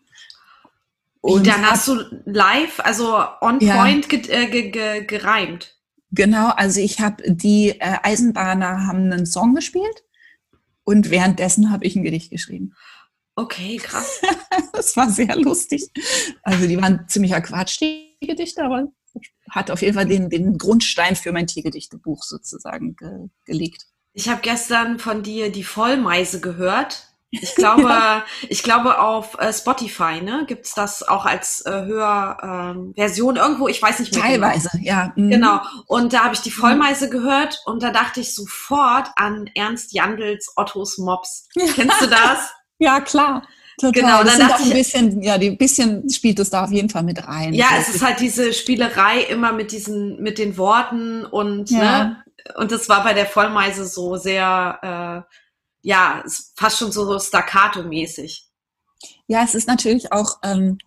Und 1.22 1.48
dann 1.48 1.66
hast 1.66 1.88
du 1.88 1.96
live, 2.26 2.80
also 2.82 3.18
on 3.42 3.58
point 3.58 4.08
ge 4.10 4.22
äh, 4.30 4.46
ge 4.46 4.70
ge 4.70 5.06
gereimt. 5.06 5.76
Genau, 6.12 6.50
also 6.50 6.80
ich 6.80 7.00
habe 7.00 7.24
die 7.34 7.70
äh, 7.70 7.98
Eisenbahner 8.04 8.86
haben 8.86 9.12
einen 9.12 9.26
Song 9.26 9.56
gespielt 9.56 10.04
und 10.84 11.10
währenddessen 11.10 11.72
habe 11.72 11.86
ich 11.86 11.96
ein 11.96 12.04
Gedicht 12.04 12.30
geschrieben. 12.30 12.74
Okay, 13.36 13.78
krass. 13.78 14.22
das 14.74 14.96
war 14.96 15.10
sehr 15.10 15.36
lustig. 15.36 15.90
Also 16.44 16.68
die 16.68 16.80
waren 16.80 17.08
ziemlicher 17.08 17.42
Quatsch, 17.42 17.82
die 17.82 18.16
Gedichte, 18.22 18.64
aber 18.64 18.88
hat 19.50 19.72
auf 19.72 19.82
jeden 19.82 19.96
Fall 19.96 20.06
den, 20.06 20.30
den 20.30 20.58
Grundstein 20.60 21.16
für 21.16 21.32
mein 21.32 21.48
Tiergedichtebuch 21.48 22.24
sozusagen 22.24 22.96
ge 22.96 23.30
gelegt. 23.46 23.88
Ich 24.18 24.30
habe 24.30 24.42
gestern 24.42 24.98
von 24.98 25.22
dir 25.22 25.52
die 25.52 25.64
Vollmeise 25.64 26.42
gehört. 26.42 27.04
Ich 27.30 27.54
glaube, 27.56 27.84
ja. 27.84 28.26
ich 28.50 28.64
glaube 28.64 29.00
auf 29.00 29.38
äh, 29.40 29.54
Spotify, 29.54 30.22
ne, 30.22 30.46
gibt's 30.48 30.74
das 30.74 31.08
auch 31.08 31.26
als 31.26 31.64
äh, 31.68 31.86
Hörversion 31.86 33.36
ähm, 33.36 33.42
irgendwo, 33.42 33.68
ich 33.68 33.80
weiß 33.80 34.00
nicht 34.00 34.16
mehr. 34.16 34.24
Genau. 34.24 34.48
Teilweise, 34.48 34.70
genau. 34.74 34.84
ja. 34.84 35.14
Mhm. 35.16 35.30
Genau. 35.30 35.60
Und 35.86 36.14
da 36.14 36.24
habe 36.24 36.34
ich 36.34 36.42
die 36.42 36.50
Vollmeise 36.50 37.12
gehört 37.12 37.62
und 37.68 37.84
da 37.84 37.92
dachte 37.92 38.20
ich 38.20 38.34
sofort 38.34 39.10
an 39.18 39.52
Ernst 39.54 39.94
Jandls 39.94 40.52
Ottos 40.56 40.98
Mops. 40.98 41.48
Kennst 41.54 42.02
du 42.02 42.08
das? 42.10 42.52
Ja, 42.80 43.00
klar. 43.02 43.44
Total. 43.80 43.92
Genau, 43.92 44.24
das 44.24 44.40
dann 44.40 44.48
dachte 44.48 44.64
ein 44.64 44.70
bisschen, 44.72 45.22
ja, 45.22 45.38
die 45.38 45.52
bisschen 45.52 46.10
spielt 46.10 46.40
es 46.40 46.50
da 46.50 46.64
auf 46.64 46.72
jeden 46.72 46.90
Fall 46.90 47.04
mit 47.04 47.28
rein. 47.28 47.54
Ja, 47.54 47.68
es 47.78 47.94
ist 47.94 48.04
halt 48.04 48.20
diese 48.20 48.52
Spielerei 48.52 49.22
immer 49.22 49.54
mit 49.54 49.72
diesen, 49.72 50.20
mit 50.24 50.40
den 50.40 50.58
Worten 50.58 51.24
und, 51.24 51.70
ja. 51.70 52.04
ne, 52.04 52.24
und 52.56 52.72
das 52.72 52.90
war 52.90 53.04
bei 53.04 53.14
der 53.14 53.26
Vollmeise 53.26 53.86
so 53.86 54.16
sehr, 54.16 55.26
äh, 55.30 55.36
ja, 55.82 56.24
fast 56.56 56.80
schon 56.80 56.92
so 56.92 57.20
staccato-mäßig. 57.20 58.46
Ja, 59.28 59.44
es 59.44 59.56
ist 59.56 59.68
natürlich 59.68 60.12
auch, 60.12 60.40
ähm, 60.44 60.78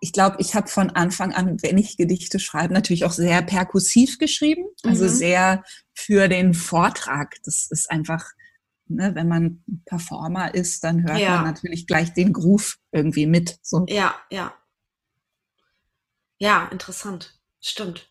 ich 0.00 0.12
glaube, 0.12 0.36
ich 0.38 0.54
habe 0.54 0.68
von 0.68 0.90
Anfang 0.90 1.34
an, 1.34 1.62
wenn 1.62 1.76
ich 1.76 1.96
Gedichte 1.96 2.38
schreibe, 2.38 2.72
natürlich 2.72 3.04
auch 3.04 3.12
sehr 3.12 3.42
perkussiv 3.42 4.18
geschrieben, 4.18 4.64
also 4.82 5.04
mhm. 5.04 5.08
sehr 5.08 5.64
für 5.92 6.28
den 6.28 6.54
Vortrag. 6.54 7.36
Das 7.44 7.66
ist 7.70 7.90
einfach 7.90 8.24
ne, 8.90 9.14
wenn 9.14 9.28
man 9.28 9.64
Performer 9.86 10.54
ist, 10.54 10.84
dann 10.84 11.04
hört 11.04 11.18
ja. 11.18 11.36
man 11.36 11.44
natürlich 11.44 11.86
gleich 11.86 12.12
den 12.12 12.32
Groove 12.32 12.78
irgendwie 12.92 13.26
mit. 13.26 13.58
So. 13.62 13.84
Ja, 13.88 14.14
ja. 14.30 14.54
Ja, 16.38 16.68
interessant. 16.68 17.38
Stimmt. 17.60 18.09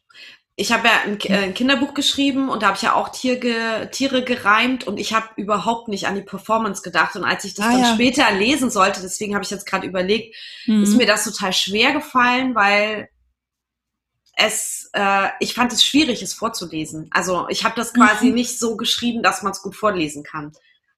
Ich 0.59 0.73
habe 0.73 0.89
ja 0.89 0.93
ein, 1.05 1.17
äh, 1.21 1.45
ein, 1.45 1.53
Kinderbuch 1.53 1.93
geschrieben 1.93 2.49
und 2.49 2.61
da 2.61 2.67
habe 2.67 2.75
ich 2.75 2.83
ja 2.83 2.93
auch 2.93 3.09
Tier 3.09 3.39
Tiere 3.91 4.25
gereimt 4.25 4.85
und 4.85 4.99
ich 4.99 5.13
habe 5.13 5.27
überhaupt 5.37 5.87
nicht 5.87 6.05
an 6.05 6.15
die 6.15 6.21
Performance 6.21 6.81
gedacht. 6.81 7.15
Und 7.15 7.23
als 7.23 7.45
ich 7.45 7.53
das 7.53 7.65
ah, 7.65 7.71
dann 7.71 7.81
ja. 7.81 7.93
später 7.93 8.29
lesen 8.33 8.69
sollte, 8.69 9.01
deswegen 9.01 9.35
habe 9.35 9.43
ich 9.45 9.51
jetzt 9.51 9.65
gerade 9.65 9.87
überlegt, 9.87 10.35
mhm. 10.65 10.83
ist 10.83 10.97
mir 10.97 11.05
das 11.05 11.23
total 11.23 11.53
schwer 11.53 11.93
gefallen, 11.93 12.55
weil 12.55 13.07
es, 14.35 14.89
äh, 14.91 15.29
ich 15.39 15.53
fand 15.53 15.71
es 15.71 15.85
schwierig, 15.85 16.21
es 16.21 16.33
vorzulesen. 16.33 17.09
Also 17.11 17.47
ich 17.47 17.63
habe 17.63 17.75
das 17.77 17.93
quasi 17.93 18.27
mhm. 18.27 18.33
nicht 18.33 18.59
so 18.59 18.75
geschrieben, 18.75 19.23
dass 19.23 19.43
man 19.43 19.53
es 19.53 19.61
gut 19.61 19.77
vorlesen 19.77 20.23
kann. 20.23 20.51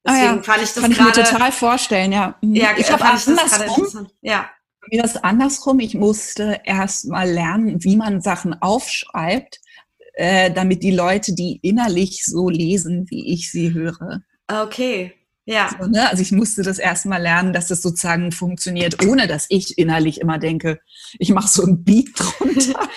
Deswegen 0.03 0.27
ah, 0.27 0.35
ja. 0.37 0.41
fand 0.43 0.63
ich 0.63 0.73
das 0.73 0.81
Kann 0.81 0.91
ich 0.91 0.99
mir 0.99 1.11
total 1.11 1.51
vorstellen, 1.51 2.11
ja. 2.11 2.35
Mhm. 2.41 2.55
Ja, 2.55 2.69
ich 2.77 2.91
habe 2.91 3.05
andersrum. 3.05 4.09
Ja. 4.21 4.49
Mir 4.89 5.01
das 5.01 5.17
andersrum. 5.17 5.79
Ich 5.79 5.93
musste 5.93 6.61
erst 6.63 7.07
mal 7.07 7.29
lernen, 7.29 7.83
wie 7.83 7.95
man 7.95 8.21
Sachen 8.21 8.59
aufschreibt, 8.61 9.59
äh, 10.13 10.51
damit 10.51 10.83
die 10.83 10.91
Leute 10.91 11.33
die 11.33 11.59
innerlich 11.61 12.25
so 12.25 12.49
lesen, 12.49 13.05
wie 13.09 13.33
ich 13.33 13.51
sie 13.51 13.73
höre. 13.73 14.21
Okay. 14.47 15.13
Ja. 15.45 15.69
So, 15.79 15.87
ne? 15.87 16.09
Also 16.09 16.21
ich 16.21 16.31
musste 16.31 16.63
das 16.63 16.79
erstmal 16.79 17.21
lernen, 17.21 17.53
dass 17.53 17.67
das 17.67 17.81
sozusagen 17.81 18.31
funktioniert, 18.31 19.05
ohne 19.05 19.27
dass 19.27 19.45
ich 19.49 19.77
innerlich 19.77 20.19
immer 20.21 20.37
denke, 20.37 20.79
ich 21.19 21.29
mache 21.29 21.47
so 21.47 21.63
ein 21.63 21.83
Beat 21.83 22.09
drunter. 22.15 22.89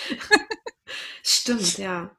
Stimmt, 1.23 1.77
ja. 1.77 2.14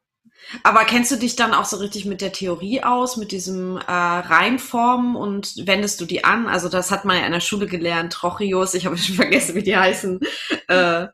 Aber 0.63 0.85
kennst 0.85 1.11
du 1.11 1.17
dich 1.17 1.37
dann 1.37 1.55
auch 1.55 1.65
so 1.65 1.77
richtig 1.77 2.05
mit 2.05 2.21
der 2.21 2.33
Theorie 2.33 2.83
aus, 2.83 3.17
mit 3.17 3.33
diesem 3.33 3.77
äh, 3.77 3.83
Reimformen 3.91 5.17
und 5.17 5.67
wendest 5.67 6.01
du 6.01 6.05
die 6.05 6.25
an? 6.25 6.47
Also 6.47 6.69
das 6.69 6.91
hat 6.91 7.05
man 7.05 7.19
ja 7.19 7.27
in 7.27 7.33
der 7.33 7.41
Schule 7.41 7.67
gelernt, 7.67 8.13
Trochius, 8.13 8.75
ich 8.75 8.87
habe 8.87 8.97
schon 8.99 9.17
vergessen, 9.17 9.55
wie 9.55 9.63
die 9.63 9.77
heißen. 9.77 10.21
Äh, 10.69 11.07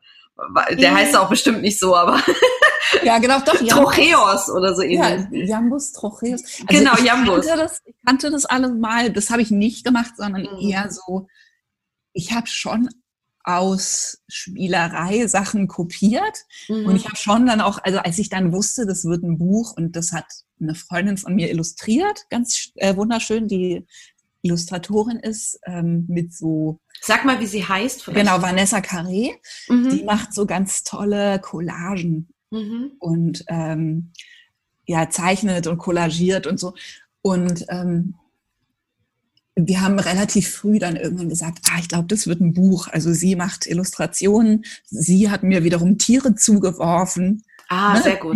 der 0.71 0.93
heißt 0.93 1.15
auch 1.15 1.29
bestimmt 1.29 1.61
nicht 1.61 1.79
so, 1.79 1.95
aber 1.95 2.19
ja, 3.03 3.19
genau, 3.19 3.39
doch. 3.39 3.53
Trocheos 3.67 4.49
oder 4.49 4.75
so 4.75 4.81
ähnlich. 4.81 5.27
Ja, 5.31 5.57
Jambus, 5.57 5.91
Trocheus. 5.91 6.41
Also 6.43 6.65
genau, 6.67 6.93
ich 6.97 7.05
Jambus. 7.05 7.45
Kannte 7.45 7.63
das, 7.63 7.81
ich 7.85 7.95
kannte 8.05 8.31
das 8.31 8.45
alle 8.45 8.69
mal. 8.69 9.11
Das 9.11 9.29
habe 9.29 9.41
ich 9.41 9.51
nicht 9.51 9.85
gemacht, 9.85 10.13
sondern 10.17 10.41
mhm. 10.41 10.59
eher 10.59 10.89
so, 10.91 11.27
ich 12.13 12.33
habe 12.33 12.47
schon 12.47 12.89
aus 13.43 14.23
Spielerei 14.27 15.27
Sachen 15.27 15.67
kopiert. 15.67 16.45
Mhm. 16.67 16.85
Und 16.85 16.95
ich 16.95 17.05
habe 17.05 17.15
schon 17.15 17.45
dann 17.45 17.61
auch, 17.61 17.79
also 17.83 17.99
als 17.99 18.17
ich 18.17 18.29
dann 18.29 18.53
wusste, 18.53 18.85
das 18.85 19.05
wird 19.05 19.23
ein 19.23 19.37
Buch 19.37 19.75
und 19.75 19.95
das 19.95 20.11
hat 20.11 20.25
eine 20.61 20.75
Freundin 20.75 21.17
von 21.17 21.35
mir 21.35 21.49
illustriert, 21.49 22.25
ganz 22.29 22.71
äh, 22.75 22.95
wunderschön, 22.95 23.47
die 23.47 23.85
Illustratorin 24.43 25.19
ist, 25.19 25.59
ähm, 25.65 26.05
mit 26.07 26.33
so. 26.33 26.79
Sag 27.01 27.25
mal, 27.25 27.39
wie 27.39 27.45
sie 27.45 27.65
heißt. 27.67 28.03
Vielleicht. 28.03 28.27
Genau, 28.27 28.41
Vanessa 28.41 28.77
Carré. 28.79 29.31
Mhm. 29.67 29.89
Die 29.89 30.03
macht 30.03 30.33
so 30.33 30.45
ganz 30.45 30.83
tolle 30.83 31.39
Collagen 31.39 32.29
mhm. 32.51 32.91
und 32.99 33.43
ähm, 33.47 34.11
ja, 34.85 35.09
zeichnet 35.09 35.67
und 35.67 35.77
collagiert 35.77 36.45
und 36.45 36.59
so. 36.59 36.73
Und 37.21 37.65
ähm, 37.69 38.15
wir 39.55 39.81
haben 39.81 39.99
relativ 39.99 40.49
früh 40.49 40.79
dann 40.79 40.95
irgendwann 40.95 41.29
gesagt, 41.29 41.59
ah, 41.69 41.79
ich 41.79 41.87
glaube, 41.87 42.07
das 42.07 42.27
wird 42.27 42.41
ein 42.41 42.53
Buch. 42.53 42.87
Also 42.87 43.13
sie 43.13 43.35
macht 43.35 43.67
Illustrationen, 43.67 44.65
sie 44.85 45.29
hat 45.29 45.43
mir 45.43 45.63
wiederum 45.63 45.97
Tiere 45.97 46.35
zugeworfen. 46.35 47.43
Ah, 47.69 47.93
ne? 47.93 48.03
sehr 48.03 48.17
gut. 48.17 48.35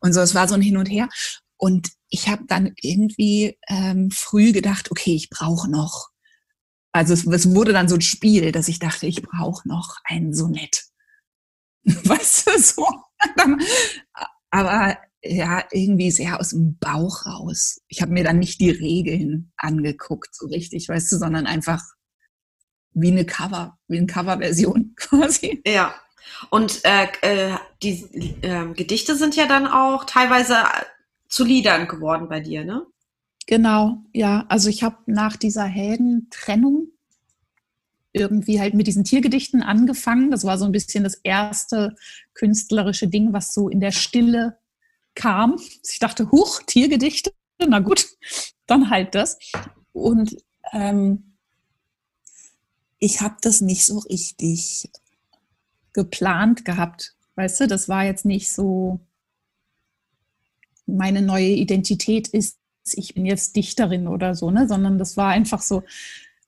Und 0.00 0.12
so, 0.12 0.20
es 0.20 0.34
war 0.34 0.46
so 0.48 0.54
ein 0.54 0.62
Hin 0.62 0.76
und 0.76 0.86
Her. 0.86 1.08
Und 1.56 1.90
ich 2.10 2.28
habe 2.28 2.44
dann 2.46 2.72
irgendwie 2.80 3.58
ähm, 3.68 4.10
früh 4.10 4.52
gedacht, 4.52 4.90
okay, 4.90 5.14
ich 5.14 5.30
brauche 5.30 5.70
noch. 5.70 6.08
Also 6.92 7.14
es, 7.14 7.26
es 7.26 7.54
wurde 7.54 7.72
dann 7.72 7.88
so 7.88 7.96
ein 7.96 8.00
Spiel, 8.00 8.52
dass 8.52 8.68
ich 8.68 8.78
dachte, 8.78 9.06
ich 9.06 9.22
brauche 9.22 9.66
noch 9.68 9.96
ein 10.04 10.34
Sonett. 10.34 10.84
weißt 11.84 12.46
du, 12.46 12.58
so. 12.58 12.86
Aber 14.50 14.98
ja, 15.22 15.64
irgendwie 15.72 16.10
sehr 16.10 16.38
aus 16.38 16.50
dem 16.50 16.78
Bauch 16.78 17.26
raus. 17.26 17.80
Ich 17.88 18.02
habe 18.02 18.12
mir 18.12 18.24
dann 18.24 18.38
nicht 18.38 18.60
die 18.60 18.70
Regeln 18.70 19.52
angeguckt, 19.56 20.34
so 20.34 20.46
richtig, 20.46 20.88
weißt 20.88 21.10
du, 21.12 21.16
sondern 21.16 21.46
einfach 21.46 21.82
wie 22.92 23.10
eine 23.10 23.24
Cover, 23.24 23.78
wie 23.88 23.98
eine 23.98 24.06
Coverversion 24.06 24.94
quasi. 24.96 25.62
Ja. 25.66 25.94
Und 26.50 26.84
äh, 26.84 27.08
äh, 27.22 27.56
die 27.82 28.04
äh, 28.42 28.72
Gedichte 28.74 29.16
sind 29.16 29.34
ja 29.34 29.46
dann 29.46 29.66
auch 29.66 30.04
teilweise 30.04 30.56
zu 31.28 31.44
Liedern 31.44 31.88
geworden 31.88 32.28
bei 32.28 32.40
dir, 32.40 32.64
ne? 32.64 32.86
Genau, 33.46 34.04
ja. 34.12 34.44
Also 34.48 34.68
ich 34.68 34.82
habe 34.82 34.98
nach 35.06 35.36
dieser 35.36 35.64
Heldentrennung 35.64 36.88
irgendwie 38.12 38.60
halt 38.60 38.74
mit 38.74 38.86
diesen 38.86 39.04
Tiergedichten 39.04 39.62
angefangen. 39.62 40.30
Das 40.30 40.44
war 40.44 40.58
so 40.58 40.66
ein 40.66 40.72
bisschen 40.72 41.04
das 41.04 41.14
erste 41.14 41.96
künstlerische 42.34 43.08
Ding, 43.08 43.32
was 43.32 43.54
so 43.54 43.68
in 43.68 43.80
der 43.80 43.92
Stille 43.92 44.58
kam. 45.18 45.60
Ich 45.86 45.98
dachte, 45.98 46.30
huch, 46.30 46.62
Tiergedichte, 46.64 47.32
na 47.66 47.80
gut, 47.80 48.06
dann 48.66 48.88
halt 48.88 49.14
das. 49.14 49.36
Und 49.92 50.36
ähm, 50.72 51.34
ich 52.98 53.20
habe 53.20 53.36
das 53.42 53.60
nicht 53.60 53.84
so 53.84 53.98
richtig 53.98 54.90
geplant 55.92 56.64
gehabt. 56.64 57.14
Weißt 57.34 57.60
du, 57.60 57.66
das 57.66 57.88
war 57.88 58.04
jetzt 58.04 58.24
nicht 58.24 58.50
so, 58.52 59.00
meine 60.86 61.20
neue 61.22 61.50
Identität 61.50 62.28
ist, 62.28 62.56
ich 62.92 63.14
bin 63.14 63.26
jetzt 63.26 63.56
Dichterin 63.56 64.08
oder 64.08 64.34
so, 64.34 64.50
ne? 64.50 64.66
sondern 64.66 64.98
das 64.98 65.16
war 65.16 65.28
einfach 65.28 65.60
so. 65.60 65.82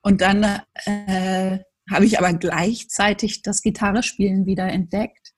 Und 0.00 0.20
dann 0.20 0.62
äh, 0.86 1.58
habe 1.90 2.06
ich 2.06 2.18
aber 2.18 2.32
gleichzeitig 2.32 3.42
das 3.42 3.62
Gitarrespielen 3.62 4.46
wieder 4.46 4.68
entdeckt 4.68 5.34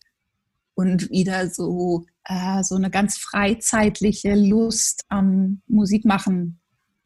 und 0.75 1.11
wieder 1.11 1.49
so 1.49 2.05
äh, 2.25 2.63
so 2.63 2.77
eine 2.77 2.91
ganz 2.91 3.19
freizeitliche 3.19 4.35
Lust 4.35 5.05
am 5.09 5.63
Musikmachen 5.67 6.61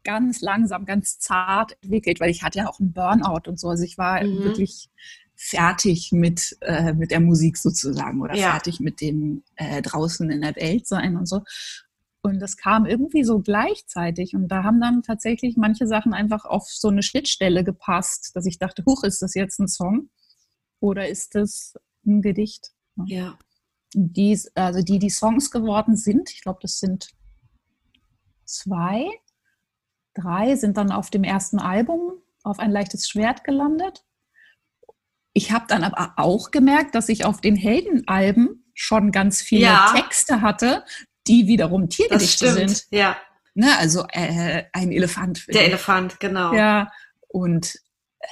ganz 0.04 0.40
langsam, 0.40 0.86
ganz 0.86 1.18
zart 1.18 1.76
entwickelt, 1.82 2.20
weil 2.20 2.30
ich 2.30 2.42
hatte 2.42 2.58
ja 2.58 2.68
auch 2.68 2.78
einen 2.78 2.92
Burnout 2.92 3.48
und 3.48 3.58
so. 3.58 3.68
Also 3.68 3.82
ich 3.82 3.98
war 3.98 4.22
mhm. 4.22 4.38
wirklich 4.44 4.88
fertig 5.34 6.12
mit, 6.12 6.56
äh, 6.60 6.94
mit 6.94 7.10
der 7.10 7.20
Musik 7.20 7.58
sozusagen 7.58 8.22
oder 8.22 8.34
ja. 8.36 8.52
fertig 8.52 8.80
mit 8.80 9.00
dem 9.00 9.42
äh, 9.56 9.82
draußen 9.82 10.30
in 10.30 10.40
der 10.40 10.54
Welt 10.56 10.86
sein 10.86 11.16
und 11.16 11.26
so. 11.26 11.42
Und 12.22 12.40
das 12.40 12.56
kam 12.56 12.86
irgendwie 12.86 13.24
so 13.24 13.40
gleichzeitig. 13.40 14.34
Und 14.34 14.48
da 14.48 14.64
haben 14.64 14.80
dann 14.80 15.02
tatsächlich 15.02 15.56
manche 15.56 15.86
Sachen 15.86 16.14
einfach 16.14 16.44
auf 16.44 16.64
so 16.68 16.88
eine 16.88 17.02
Schnittstelle 17.02 17.62
gepasst, 17.64 18.30
dass 18.34 18.46
ich 18.46 18.58
dachte, 18.58 18.84
huch, 18.86 19.04
ist 19.04 19.22
das 19.22 19.34
jetzt 19.34 19.60
ein 19.60 19.68
Song 19.68 20.08
oder 20.80 21.08
ist 21.08 21.34
das 21.34 21.74
ein 22.04 22.22
Gedicht? 22.22 22.72
Ja. 23.06 23.38
Die, 23.98 24.38
also 24.54 24.82
die, 24.82 24.98
die 24.98 25.08
Songs 25.08 25.50
geworden 25.50 25.96
sind, 25.96 26.30
ich 26.30 26.42
glaube, 26.42 26.58
das 26.60 26.80
sind 26.80 27.08
zwei, 28.44 29.08
drei, 30.12 30.54
sind 30.56 30.76
dann 30.76 30.92
auf 30.92 31.08
dem 31.08 31.24
ersten 31.24 31.58
Album 31.58 32.12
auf 32.42 32.58
ein 32.58 32.70
leichtes 32.70 33.08
Schwert 33.08 33.42
gelandet. 33.42 34.04
Ich 35.32 35.50
habe 35.50 35.64
dann 35.68 35.82
aber 35.82 36.12
auch 36.16 36.50
gemerkt, 36.50 36.94
dass 36.94 37.08
ich 37.08 37.24
auf 37.24 37.40
den 37.40 37.56
Heldenalben 37.56 38.70
schon 38.74 39.12
ganz 39.12 39.40
viele 39.40 39.62
ja. 39.62 39.92
Texte 39.94 40.42
hatte, 40.42 40.84
die 41.26 41.46
wiederum 41.46 41.88
Tiergedichte 41.88 42.52
sind. 42.52 42.86
Ja. 42.90 43.16
Ne, 43.54 43.76
also 43.78 44.04
äh, 44.12 44.64
ein 44.74 44.92
Elefant. 44.92 45.46
Der 45.48 45.64
Elefant, 45.64 46.20
genau. 46.20 46.52
Ja. 46.52 46.92
Und 47.28 47.78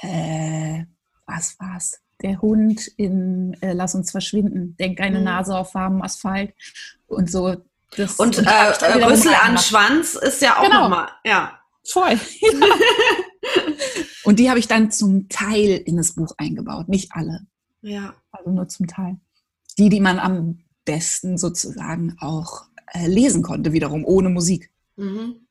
äh, 0.01 0.85
was 1.25 1.59
war's? 1.59 1.99
Der 2.25 2.41
Hund 2.41 2.87
in 2.97 3.55
äh, 3.61 3.73
Lass 3.73 3.93
uns 3.93 4.09
verschwinden. 4.09 4.75
Denk 4.79 4.99
eine 4.99 5.19
mhm. 5.19 5.25
Nase 5.25 5.55
auf 5.55 5.75
warmem 5.75 6.01
Asphalt. 6.01 6.55
Und 7.05 7.29
so. 7.29 7.55
Das, 7.95 8.15
und 8.15 8.39
und 8.39 8.47
äh, 8.47 9.05
Rüssel 9.05 9.35
an 9.35 9.59
Schwanz 9.59 10.15
ist 10.15 10.41
ja 10.41 10.57
auch 10.57 10.63
genau. 10.63 10.89
nochmal. 10.89 11.09
Ja. 11.23 11.59
Voll. 11.87 12.19
und 14.23 14.39
die 14.39 14.49
habe 14.49 14.57
ich 14.57 14.67
dann 14.67 14.89
zum 14.89 15.29
Teil 15.29 15.83
in 15.85 15.97
das 15.97 16.15
Buch 16.15 16.33
eingebaut. 16.37 16.89
Nicht 16.89 17.11
alle. 17.13 17.45
Ja. 17.81 18.15
Also 18.31 18.49
nur 18.49 18.67
zum 18.69 18.87
Teil. 18.87 19.17
Die, 19.77 19.89
die 19.89 19.99
man 19.99 20.17
am 20.17 20.63
besten 20.83 21.37
sozusagen 21.37 22.17
auch 22.19 22.63
äh, 22.87 23.05
lesen 23.05 23.43
konnte, 23.43 23.71
wiederum 23.71 24.03
ohne 24.03 24.29
Musik. 24.29 24.71
Mhm. 24.95 25.47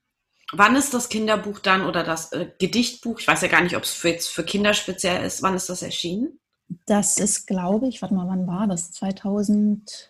Wann 0.51 0.75
ist 0.75 0.93
das 0.93 1.09
Kinderbuch 1.09 1.61
dann 1.61 1.83
oder 1.83 2.03
das 2.03 2.33
äh, 2.33 2.51
Gedichtbuch? 2.59 3.21
Ich 3.21 3.29
weiß 3.29 3.43
ja 3.43 3.49
gar 3.49 3.63
nicht, 3.63 3.77
ob 3.77 3.85
es 3.85 4.03
jetzt 4.03 4.27
für 4.27 4.43
Kinder 4.43 4.75
speziell 4.75 5.25
ist. 5.25 5.41
Wann 5.41 5.55
ist 5.55 5.69
das 5.69 5.83
erschienen? 5.83 6.41
Das 6.87 7.19
ist, 7.19 7.47
glaube 7.47 7.89
ich, 7.89 8.03
warte 8.03 8.15
mal, 8.15 8.29
wann 8.29 8.47
war 8.47 8.67
das? 8.67 8.93
2015 8.93 10.09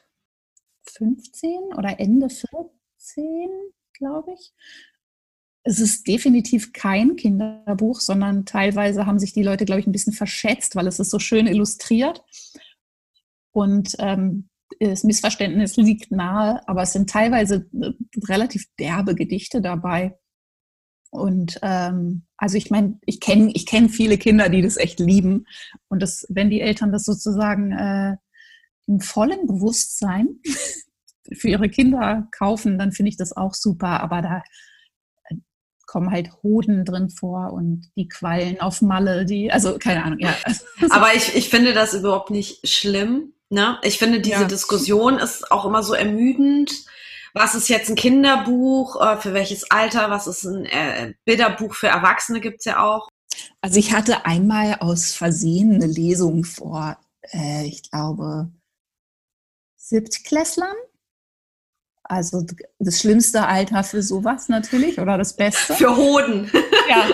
oder 1.76 1.98
Ende 1.98 2.28
14, 2.28 3.50
glaube 3.92 4.32
ich. 4.34 4.52
Es 5.66 5.80
ist 5.80 6.06
definitiv 6.06 6.72
kein 6.72 7.16
Kinderbuch, 7.16 8.00
sondern 8.00 8.44
teilweise 8.44 9.06
haben 9.06 9.18
sich 9.18 9.32
die 9.32 9.42
Leute, 9.42 9.64
glaube 9.64 9.80
ich, 9.80 9.86
ein 9.86 9.92
bisschen 9.92 10.12
verschätzt, 10.12 10.76
weil 10.76 10.86
es 10.86 11.00
ist 11.00 11.10
so 11.10 11.18
schön 11.18 11.46
illustriert. 11.46 12.22
Und 13.52 13.96
ähm, 13.98 14.50
das 14.80 15.04
Missverständnis 15.04 15.76
liegt 15.76 16.10
nahe, 16.10 16.66
aber 16.68 16.82
es 16.82 16.92
sind 16.92 17.08
teilweise 17.08 17.66
äh, 17.80 17.92
relativ 18.28 18.66
derbe 18.78 19.14
Gedichte 19.14 19.60
dabei. 19.60 20.18
Und 21.14 21.60
ähm, 21.62 22.24
also 22.36 22.56
ich 22.58 22.70
meine, 22.70 22.98
ich 23.06 23.20
kenne 23.20 23.52
ich 23.54 23.66
kenn 23.66 23.88
viele 23.88 24.18
Kinder, 24.18 24.48
die 24.48 24.62
das 24.62 24.76
echt 24.76 24.98
lieben. 24.98 25.46
Und 25.88 26.02
das, 26.02 26.26
wenn 26.28 26.50
die 26.50 26.60
Eltern 26.60 26.90
das 26.90 27.04
sozusagen 27.04 27.70
äh, 27.70 28.16
im 28.88 28.98
vollen 28.98 29.46
Bewusstsein 29.46 30.40
für 31.32 31.48
ihre 31.48 31.68
Kinder 31.68 32.26
kaufen, 32.36 32.78
dann 32.78 32.90
finde 32.90 33.10
ich 33.10 33.16
das 33.16 33.36
auch 33.36 33.54
super. 33.54 34.00
Aber 34.00 34.22
da 34.22 34.42
äh, 35.28 35.36
kommen 35.86 36.10
halt 36.10 36.32
Hoden 36.42 36.84
drin 36.84 37.10
vor 37.10 37.52
und 37.52 37.92
die 37.96 38.08
Quallen 38.08 38.60
auf 38.60 38.82
Malle, 38.82 39.24
die, 39.24 39.52
also 39.52 39.78
keine 39.78 40.02
Ahnung, 40.02 40.18
ja. 40.18 40.34
Aber 40.90 41.14
ich, 41.14 41.36
ich 41.36 41.48
finde 41.48 41.74
das 41.74 41.94
überhaupt 41.94 42.30
nicht 42.30 42.68
schlimm. 42.68 43.34
Ne? 43.50 43.78
Ich 43.84 43.98
finde, 43.98 44.20
diese 44.20 44.42
ja. 44.42 44.48
Diskussion 44.48 45.18
ist 45.18 45.52
auch 45.52 45.64
immer 45.64 45.84
so 45.84 45.94
ermüdend. 45.94 46.72
Was 47.34 47.56
ist 47.56 47.68
jetzt 47.68 47.90
ein 47.90 47.96
Kinderbuch? 47.96 49.00
Äh, 49.00 49.16
für 49.16 49.34
welches 49.34 49.70
Alter? 49.70 50.08
Was 50.08 50.26
ist 50.26 50.44
ein 50.44 50.64
äh, 50.66 51.14
Bilderbuch 51.24 51.74
für 51.74 51.88
Erwachsene? 51.88 52.40
Gibt 52.40 52.60
es 52.60 52.64
ja 52.64 52.82
auch. 52.82 53.08
Also 53.60 53.78
ich 53.78 53.92
hatte 53.92 54.24
einmal 54.24 54.76
aus 54.76 55.12
Versehen 55.12 55.74
eine 55.74 55.86
Lesung 55.86 56.44
vor, 56.44 56.96
äh, 57.32 57.66
ich 57.66 57.90
glaube, 57.90 58.50
Siebtklässlern. 59.76 60.76
Also 62.04 62.44
das 62.78 63.00
schlimmste 63.00 63.46
Alter 63.46 63.82
für 63.82 64.02
sowas 64.02 64.48
natürlich 64.48 65.00
oder 65.00 65.18
das 65.18 65.34
Beste. 65.36 65.74
Für 65.74 65.96
Hoden. 65.96 66.50
Ja. 66.86 67.06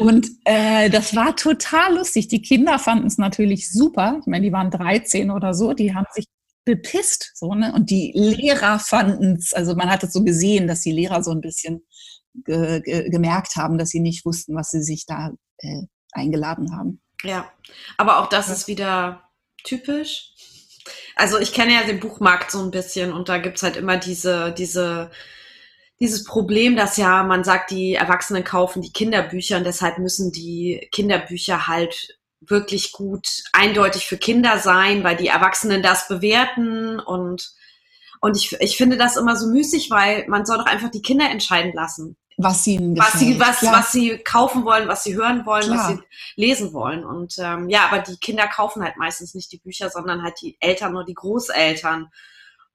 Und 0.00 0.30
äh, 0.46 0.88
das 0.88 1.14
war 1.14 1.36
total 1.36 1.96
lustig. 1.96 2.28
Die 2.28 2.40
Kinder 2.40 2.78
fanden 2.78 3.06
es 3.06 3.18
natürlich 3.18 3.70
super. 3.70 4.16
Ich 4.18 4.26
meine, 4.26 4.46
die 4.46 4.52
waren 4.52 4.70
13 4.70 5.30
oder 5.30 5.52
so. 5.52 5.74
Die 5.74 5.94
haben 5.94 6.06
sich 6.14 6.24
bepisst. 6.64 7.32
So, 7.34 7.54
ne? 7.54 7.72
Und 7.72 7.90
die 7.90 8.12
Lehrer 8.14 8.78
fanden 8.78 9.36
es, 9.36 9.52
also 9.52 9.74
man 9.74 9.90
hat 9.90 10.02
es 10.02 10.12
so 10.12 10.22
gesehen, 10.24 10.66
dass 10.66 10.80
die 10.80 10.92
Lehrer 10.92 11.22
so 11.22 11.30
ein 11.30 11.40
bisschen 11.40 11.86
ge 12.44 12.80
ge 12.80 13.10
gemerkt 13.10 13.56
haben, 13.56 13.78
dass 13.78 13.90
sie 13.90 14.00
nicht 14.00 14.24
wussten, 14.24 14.54
was 14.54 14.70
sie 14.70 14.82
sich 14.82 15.06
da 15.06 15.32
äh, 15.58 15.82
eingeladen 16.12 16.76
haben. 16.76 17.00
Ja, 17.22 17.50
aber 17.96 18.20
auch 18.20 18.28
das 18.28 18.48
ja. 18.48 18.54
ist 18.54 18.68
wieder 18.68 19.22
typisch 19.64 20.30
also 21.16 21.38
ich 21.38 21.52
kenne 21.52 21.74
ja 21.74 21.82
den 21.84 22.00
Buchmarkt 22.00 22.50
so 22.50 22.60
ein 22.62 22.70
bisschen 22.70 23.12
und 23.12 23.28
da 23.28 23.38
gibt's 23.38 23.62
halt 23.62 23.76
immer 23.76 23.96
diese, 23.96 24.52
diese, 24.52 25.10
dieses 26.00 26.24
Problem, 26.24 26.76
dass 26.76 26.96
ja 26.96 27.22
man 27.22 27.44
sagt, 27.44 27.70
die 27.70 27.94
Erwachsenen 27.94 28.44
kaufen 28.44 28.82
die 28.82 28.92
Kinderbücher 28.92 29.58
und 29.58 29.64
deshalb 29.64 29.98
müssen 29.98 30.32
die 30.32 30.88
Kinderbücher 30.92 31.66
halt 31.66 32.18
wirklich 32.40 32.92
gut 32.92 33.28
eindeutig 33.52 34.06
für 34.06 34.16
Kinder 34.16 34.58
sein, 34.58 35.04
weil 35.04 35.16
die 35.16 35.28
Erwachsenen 35.28 35.82
das 35.82 36.08
bewerten 36.08 36.98
und 37.00 37.52
und 38.22 38.36
ich, 38.36 38.52
ich 38.60 38.76
finde 38.76 38.98
das 38.98 39.16
immer 39.16 39.34
so 39.34 39.46
müßig, 39.46 39.90
weil 39.90 40.26
man 40.28 40.44
soll 40.44 40.58
doch 40.58 40.66
einfach 40.66 40.90
die 40.90 41.00
Kinder 41.00 41.30
entscheiden 41.30 41.72
lassen 41.72 42.18
was 42.42 42.64
sie 42.64 42.78
was 42.96 43.18
sie 43.18 43.38
was, 43.38 43.62
was 43.62 43.92
sie 43.92 44.18
kaufen 44.18 44.64
wollen, 44.64 44.88
was 44.88 45.04
sie 45.04 45.14
hören 45.14 45.44
wollen, 45.46 45.64
Klar. 45.64 45.78
was 45.78 45.88
sie 45.88 46.02
lesen 46.36 46.72
wollen. 46.72 47.04
Und 47.04 47.34
ähm, 47.38 47.68
ja, 47.68 47.86
aber 47.86 48.00
die 48.00 48.16
Kinder 48.16 48.46
kaufen 48.48 48.82
halt 48.82 48.96
meistens 48.96 49.34
nicht 49.34 49.52
die 49.52 49.58
Bücher, 49.58 49.90
sondern 49.90 50.22
halt 50.22 50.40
die 50.40 50.56
Eltern 50.60 50.94
oder 50.96 51.04
die 51.04 51.14
Großeltern. 51.14 52.08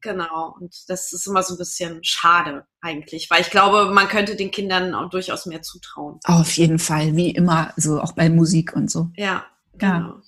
Genau. 0.02 0.56
Und 0.60 0.76
das 0.88 1.14
ist 1.14 1.26
immer 1.26 1.42
so 1.42 1.56
ein 1.56 1.58
bisschen 1.58 2.04
schade 2.04 2.66
eigentlich, 2.82 3.30
weil 3.32 3.42
ich 3.42 3.50
glaube, 3.50 3.92
man 3.92 4.08
könnte 4.08 4.36
den 4.36 4.52
Kindern 4.52 4.94
auch 4.94 5.10
durchaus 5.10 5.48
mehr 5.48 5.64
zutrauen. 5.64 6.20
Auf 6.26 6.52
jeden 6.58 6.78
Fall, 6.78 7.16
wie 7.16 7.32
immer, 7.32 7.74
so 7.76 8.00
auch 8.00 8.12
bei 8.12 8.30
Musik 8.30 8.76
und 8.76 8.92
so. 8.92 9.10
Ja, 9.16 9.46
genau. 9.78 10.08
Ja. 10.10 10.22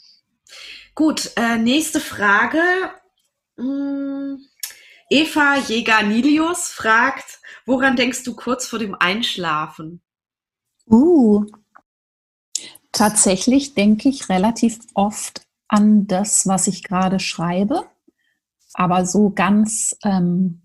Gut, 0.96 1.32
äh, 1.36 1.58
nächste 1.58 2.00
Frage. 2.00 2.62
Hm, 3.58 4.40
Eva 5.10 5.58
Jäger-Nilius 5.58 6.70
fragt, 6.70 7.38
Woran 7.68 7.98
denkst 7.98 8.24
du 8.24 8.34
kurz 8.34 8.66
vor 8.66 8.80
dem 8.80 8.96
Einschlafen? 8.96 10.02
Uh, 10.90 11.46
tatsächlich 12.94 13.74
denke 13.74 14.08
ich 14.08 14.30
relativ 14.30 14.80
oft 14.94 15.46
an 15.68 16.08
das, 16.08 16.48
was 16.48 16.68
ich 16.68 16.82
gerade 16.82 17.20
schreibe, 17.20 17.84
aber 18.74 19.06
so 19.06 19.32
ganz, 19.32 19.98
ähm, 20.06 20.62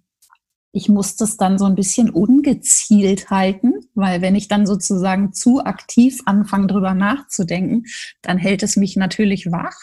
ich 0.73 0.89
muss 0.89 1.17
das 1.17 1.37
dann 1.37 1.59
so 1.59 1.67
ein 1.67 1.75
bisschen 1.75 2.09
ungezielt 2.09 3.29
halten, 3.31 3.75
weil 3.95 4.23
wenn 4.23 4.35
ich 4.35 4.49
dann 4.49 4.67
sozusagen 4.67 5.35
zu 5.35 5.63
aktiv 5.63 6.23
anfange, 6.25 6.67
drüber 6.67 6.95
nachzudenken, 6.95 7.85
dann 8.23 8.39
hält 8.39 8.63
es 8.63 8.77
mich 8.77 8.97
natürlich 8.97 9.53
wach. 9.53 9.77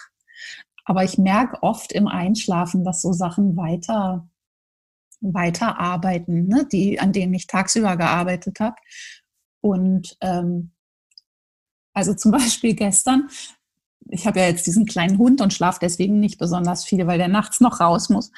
Aber 0.86 1.04
ich 1.04 1.20
merke 1.20 1.62
oft 1.62 1.92
im 1.92 2.08
Einschlafen, 2.08 2.84
dass 2.84 3.02
so 3.02 3.14
Sachen 3.14 3.56
weiter 3.56 4.28
weiterarbeiten, 5.22 6.48
ne, 6.48 6.66
die, 6.72 7.00
an 7.00 7.12
denen 7.12 7.34
ich 7.34 7.46
tagsüber 7.46 7.98
gearbeitet 7.98 8.60
habe. 8.60 8.76
Und 9.62 10.18
ähm, 10.22 10.72
also 11.94 12.14
zum 12.14 12.32
Beispiel 12.32 12.74
gestern, 12.74 13.30
ich 14.08 14.26
habe 14.26 14.40
ja 14.40 14.48
jetzt 14.48 14.66
diesen 14.66 14.86
kleinen 14.86 15.18
Hund 15.18 15.42
und 15.42 15.54
schlafe 15.54 15.80
deswegen 15.82 16.20
nicht 16.20 16.40
besonders 16.40 16.86
viel, 16.86 17.06
weil 17.06 17.20
der 17.20 17.28
nachts 17.28 17.60
noch 17.60 17.80
raus 17.80 18.10
muss. 18.10 18.32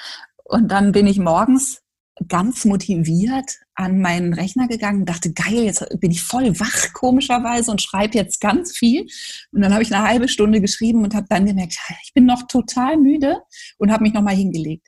Und 0.43 0.69
dann 0.69 0.91
bin 0.91 1.07
ich 1.07 1.19
morgens 1.19 1.81
ganz 2.27 2.65
motiviert 2.65 3.59
an 3.73 3.99
meinen 3.99 4.33
Rechner 4.33 4.67
gegangen 4.67 5.01
und 5.01 5.09
dachte, 5.09 5.33
geil, 5.33 5.63
jetzt 5.63 5.85
bin 5.99 6.11
ich 6.11 6.21
voll 6.21 6.59
wach 6.59 6.93
komischerweise 6.93 7.71
und 7.71 7.81
schreibe 7.81 8.17
jetzt 8.17 8.41
ganz 8.41 8.77
viel. 8.77 9.07
Und 9.51 9.61
dann 9.61 9.73
habe 9.73 9.83
ich 9.83 9.93
eine 9.93 10.07
halbe 10.07 10.27
Stunde 10.27 10.61
geschrieben 10.61 11.03
und 11.03 11.15
habe 11.15 11.27
dann 11.29 11.45
gemerkt, 11.45 11.77
ich 12.03 12.13
bin 12.13 12.25
noch 12.25 12.47
total 12.47 12.97
müde 12.97 13.41
und 13.77 13.91
habe 13.91 14.03
mich 14.03 14.13
nochmal 14.13 14.35
hingelegt 14.35 14.87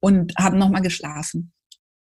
und 0.00 0.34
habe 0.38 0.56
nochmal 0.56 0.82
geschlafen. 0.82 1.52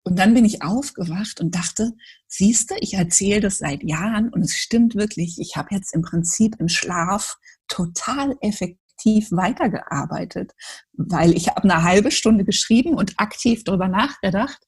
Und 0.03 0.19
dann 0.21 0.35
bin 0.35 0.45
ich 0.45 0.63
aufgewacht 0.63 1.41
und 1.41 1.55
dachte, 1.55 1.93
siehste, 2.29 2.77
ich 2.81 2.95
erzähle 2.95 3.41
das 3.41 3.59
seit 3.59 3.83
Jahren 3.83 4.29
und 4.29 4.43
es 4.43 4.55
stimmt 4.55 4.95
wirklich. 4.95 5.39
Ich 5.41 5.57
habe 5.57 5.75
jetzt 5.75 5.95
im 5.95 6.03
Prinzip 6.03 6.55
im 6.61 6.69
Schlaf 6.69 7.39
total 7.67 8.37
effektiv 8.41 8.86
weitergearbeitet, 9.31 10.53
weil 10.93 11.33
ich 11.33 11.49
habe 11.49 11.65
eine 11.65 11.83
halbe 11.83 12.11
Stunde 12.11 12.45
geschrieben 12.45 12.95
und 12.95 13.19
aktiv 13.19 13.65
darüber 13.65 13.89
nachgedacht. 13.89 14.63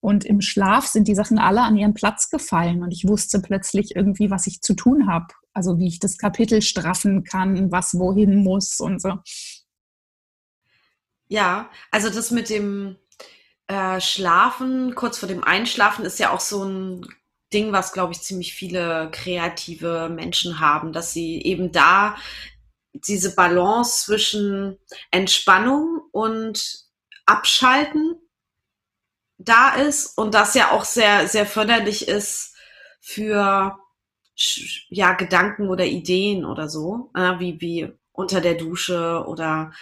Und 0.00 0.24
im 0.24 0.40
Schlaf 0.40 0.86
sind 0.86 1.08
die 1.08 1.14
Sachen 1.14 1.38
alle 1.38 1.62
an 1.62 1.76
ihren 1.76 1.94
Platz 1.94 2.28
gefallen 2.28 2.82
und 2.82 2.92
ich 2.92 3.08
wusste 3.08 3.40
plötzlich 3.40 3.96
irgendwie, 3.96 4.30
was 4.30 4.46
ich 4.46 4.60
zu 4.60 4.74
tun 4.74 5.08
habe. 5.08 5.28
Also 5.54 5.78
wie 5.78 5.88
ich 5.88 5.98
das 5.98 6.18
Kapitel 6.18 6.60
straffen 6.60 7.24
kann, 7.24 7.72
was 7.72 7.94
wohin 7.98 8.42
muss 8.42 8.80
und 8.80 9.00
so. 9.00 9.14
Ja, 11.28 11.70
also 11.90 12.10
das 12.10 12.30
mit 12.30 12.50
dem, 12.50 12.96
äh, 13.66 14.00
Schlafen, 14.00 14.94
kurz 14.94 15.18
vor 15.18 15.28
dem 15.28 15.42
Einschlafen, 15.42 16.04
ist 16.04 16.18
ja 16.18 16.30
auch 16.30 16.40
so 16.40 16.64
ein 16.64 17.06
Ding, 17.52 17.72
was, 17.72 17.92
glaube 17.92 18.12
ich, 18.12 18.20
ziemlich 18.20 18.52
viele 18.52 19.08
kreative 19.12 20.10
Menschen 20.10 20.60
haben, 20.60 20.92
dass 20.92 21.12
sie 21.12 21.40
eben 21.42 21.72
da 21.72 22.16
diese 22.94 23.34
Balance 23.34 24.04
zwischen 24.04 24.78
Entspannung 25.10 26.02
und 26.12 26.84
Abschalten 27.26 28.16
da 29.38 29.74
ist 29.74 30.16
und 30.16 30.34
das 30.34 30.54
ja 30.54 30.70
auch 30.70 30.84
sehr, 30.84 31.28
sehr 31.28 31.46
förderlich 31.46 32.08
ist 32.08 32.54
für 33.00 33.78
ja, 34.88 35.12
Gedanken 35.12 35.68
oder 35.68 35.84
Ideen 35.84 36.44
oder 36.44 36.68
so, 36.68 37.10
äh, 37.14 37.38
wie, 37.38 37.60
wie 37.60 37.92
unter 38.12 38.40
der 38.40 38.54
Dusche 38.54 39.24
oder 39.26 39.72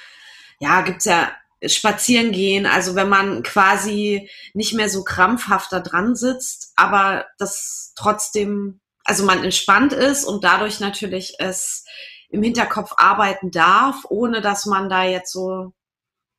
ja, 0.58 0.80
gibt's 0.82 1.04
ja 1.04 1.32
spazieren 1.64 2.32
gehen, 2.32 2.66
also 2.66 2.94
wenn 2.94 3.08
man 3.08 3.42
quasi 3.42 4.28
nicht 4.52 4.74
mehr 4.74 4.88
so 4.88 5.04
krampfhafter 5.04 5.80
dran 5.80 6.16
sitzt, 6.16 6.72
aber 6.76 7.26
das 7.38 7.92
trotzdem, 7.96 8.80
also 9.04 9.24
man 9.24 9.44
entspannt 9.44 9.92
ist 9.92 10.24
und 10.24 10.42
dadurch 10.44 10.80
natürlich 10.80 11.36
es 11.38 11.84
im 12.32 12.42
Hinterkopf 12.42 12.92
arbeiten 12.96 13.50
darf, 13.50 14.04
ohne 14.08 14.40
dass 14.40 14.66
man 14.66 14.88
da 14.88 15.04
jetzt 15.04 15.32
so 15.32 15.72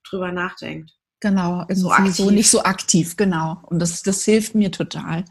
drüber 0.07 0.31
nachdenkt. 0.31 0.91
Genau, 1.21 1.65
so, 1.69 1.91
aktiv. 1.91 2.15
so 2.15 2.31
nicht 2.31 2.49
so 2.49 2.63
aktiv, 2.63 3.15
genau. 3.15 3.61
Und 3.67 3.79
das, 3.79 4.01
das 4.01 4.25
hilft 4.25 4.55
mir 4.55 4.71
total. 4.71 5.23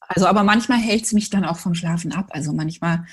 Also, 0.00 0.26
aber 0.26 0.44
manchmal 0.44 0.78
hält 0.78 1.04
es 1.04 1.12
mich 1.12 1.28
dann 1.28 1.44
auch 1.44 1.58
vom 1.58 1.74
Schlafen 1.74 2.12
ab. 2.12 2.28
Also 2.30 2.52
manchmal 2.52 3.04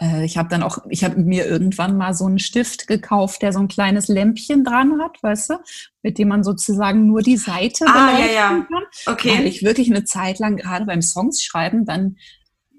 äh, 0.00 0.24
ich 0.24 0.38
habe 0.38 0.48
dann 0.48 0.62
auch, 0.62 0.78
ich 0.88 1.04
habe 1.04 1.20
mir 1.20 1.46
irgendwann 1.46 1.96
mal 1.96 2.14
so 2.14 2.26
einen 2.26 2.38
Stift 2.38 2.86
gekauft, 2.86 3.42
der 3.42 3.52
so 3.52 3.58
ein 3.60 3.68
kleines 3.68 4.08
Lämpchen 4.08 4.64
dran 4.64 5.00
hat, 5.00 5.22
weißt 5.22 5.50
du, 5.50 5.54
mit 6.02 6.18
dem 6.18 6.28
man 6.28 6.44
sozusagen 6.44 7.06
nur 7.06 7.22
die 7.22 7.36
Seite 7.36 7.84
ah, 7.86 8.18
ja, 8.18 8.26
ja. 8.26 8.48
kann. 8.48 9.14
Okay. 9.14 9.38
Weil 9.38 9.46
ich 9.46 9.62
wirklich 9.62 9.90
eine 9.90 10.04
Zeit 10.04 10.38
lang 10.38 10.56
gerade 10.56 10.84
beim 10.84 11.02
Songs 11.02 11.42
schreiben 11.42 11.84
dann 11.84 12.16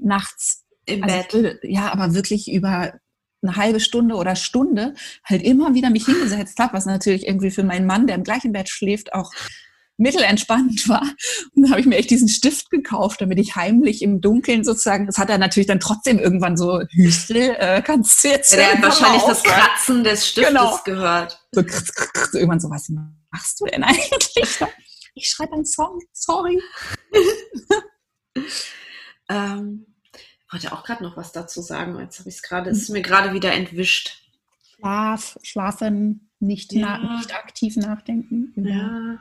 nachts 0.01 0.65
im 0.85 1.03
also 1.03 1.15
Bett. 1.15 1.33
Würde, 1.33 1.59
ja, 1.63 1.91
aber 1.91 2.13
wirklich 2.13 2.51
über 2.51 2.93
eine 3.41 3.55
halbe 3.55 3.79
Stunde 3.79 4.15
oder 4.15 4.35
Stunde 4.35 4.93
halt 5.23 5.41
immer 5.43 5.73
wieder 5.73 5.89
mich 5.89 6.05
hingesetzt 6.05 6.59
habe, 6.59 6.73
was 6.73 6.85
natürlich 6.85 7.27
irgendwie 7.27 7.51
für 7.51 7.63
meinen 7.63 7.85
Mann, 7.85 8.07
der 8.07 8.15
im 8.15 8.23
gleichen 8.23 8.51
Bett 8.51 8.69
schläft, 8.69 9.13
auch 9.13 9.31
mittelentspannt 9.99 10.87
war. 10.89 11.03
Und 11.55 11.63
dann 11.63 11.71
habe 11.71 11.81
ich 11.81 11.85
mir 11.85 11.97
echt 11.97 12.09
diesen 12.09 12.29
Stift 12.29 12.69
gekauft, 12.69 13.21
damit 13.21 13.37
ich 13.37 13.55
heimlich 13.55 14.01
im 14.01 14.21
Dunkeln 14.21 14.63
sozusagen, 14.63 15.05
das 15.05 15.17
hat 15.17 15.29
er 15.29 15.37
natürlich 15.37 15.67
dann 15.67 15.79
trotzdem 15.79 16.19
irgendwann 16.19 16.57
so, 16.57 16.81
Hüstel, 16.91 17.55
äh, 17.59 17.81
kannst 17.81 18.23
du 18.23 18.29
jetzt. 18.29 18.51
Ja, 18.53 18.57
der 18.57 18.73
hat 18.73 18.81
wahrscheinlich 18.81 19.23
das 19.23 19.43
Kratzen 19.43 20.03
des 20.03 20.27
Stiftes 20.27 20.53
genau. 20.53 20.79
gehört. 20.85 21.45
So, 21.51 21.63
krz, 21.63 21.93
krz, 21.93 22.33
irgendwann 22.33 22.59
so, 22.59 22.69
was 22.69 22.89
machst 23.31 23.59
du 23.59 23.65
denn 23.65 23.83
eigentlich? 23.83 24.59
Ich 25.15 25.29
schreibe 25.29 25.53
einen 25.53 25.65
Song, 25.65 25.99
sorry. 26.13 26.61
ähm, 29.29 29.88
wollte 30.51 30.71
auch 30.71 30.83
gerade 30.83 31.03
noch 31.03 31.17
was 31.17 31.31
dazu 31.31 31.61
sagen. 31.61 31.99
Jetzt 31.99 32.19
habe 32.19 32.29
ich 32.29 32.35
es 32.35 32.41
gerade, 32.41 32.69
es 32.69 32.83
ist 32.83 32.89
mir 32.89 33.01
gerade 33.01 33.33
wieder 33.33 33.51
entwischt. 33.53 34.23
Schlaf, 34.75 35.37
schlafen, 35.43 36.29
nicht, 36.39 36.71
ja. 36.71 36.97
nicht 37.17 37.35
aktiv 37.35 37.75
nachdenken. 37.75 38.53
Ja. 38.55 39.17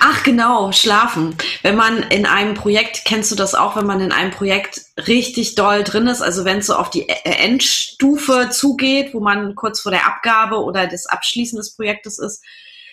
Ach 0.00 0.22
genau, 0.22 0.70
schlafen. 0.70 1.34
Wenn 1.62 1.74
man 1.74 2.04
in 2.04 2.26
einem 2.26 2.54
Projekt, 2.54 3.02
kennst 3.04 3.32
du 3.32 3.34
das 3.34 3.56
auch, 3.56 3.74
wenn 3.74 3.86
man 3.86 4.00
in 4.00 4.12
einem 4.12 4.30
Projekt 4.30 4.82
richtig 5.08 5.56
doll 5.56 5.82
drin 5.82 6.06
ist, 6.06 6.22
also 6.22 6.44
wenn 6.44 6.58
es 6.58 6.66
so 6.66 6.76
auf 6.76 6.88
die 6.88 7.02
e-, 7.02 7.16
äh, 7.24 7.44
Endstufe 7.44 8.50
zugeht, 8.50 9.12
wo 9.12 9.20
man 9.20 9.56
kurz 9.56 9.80
vor 9.80 9.90
der 9.90 10.06
Abgabe 10.06 10.62
oder 10.62 10.86
das 10.86 11.06
Abschließen 11.06 11.56
des 11.56 11.74
Projektes 11.74 12.20
ist, 12.20 12.44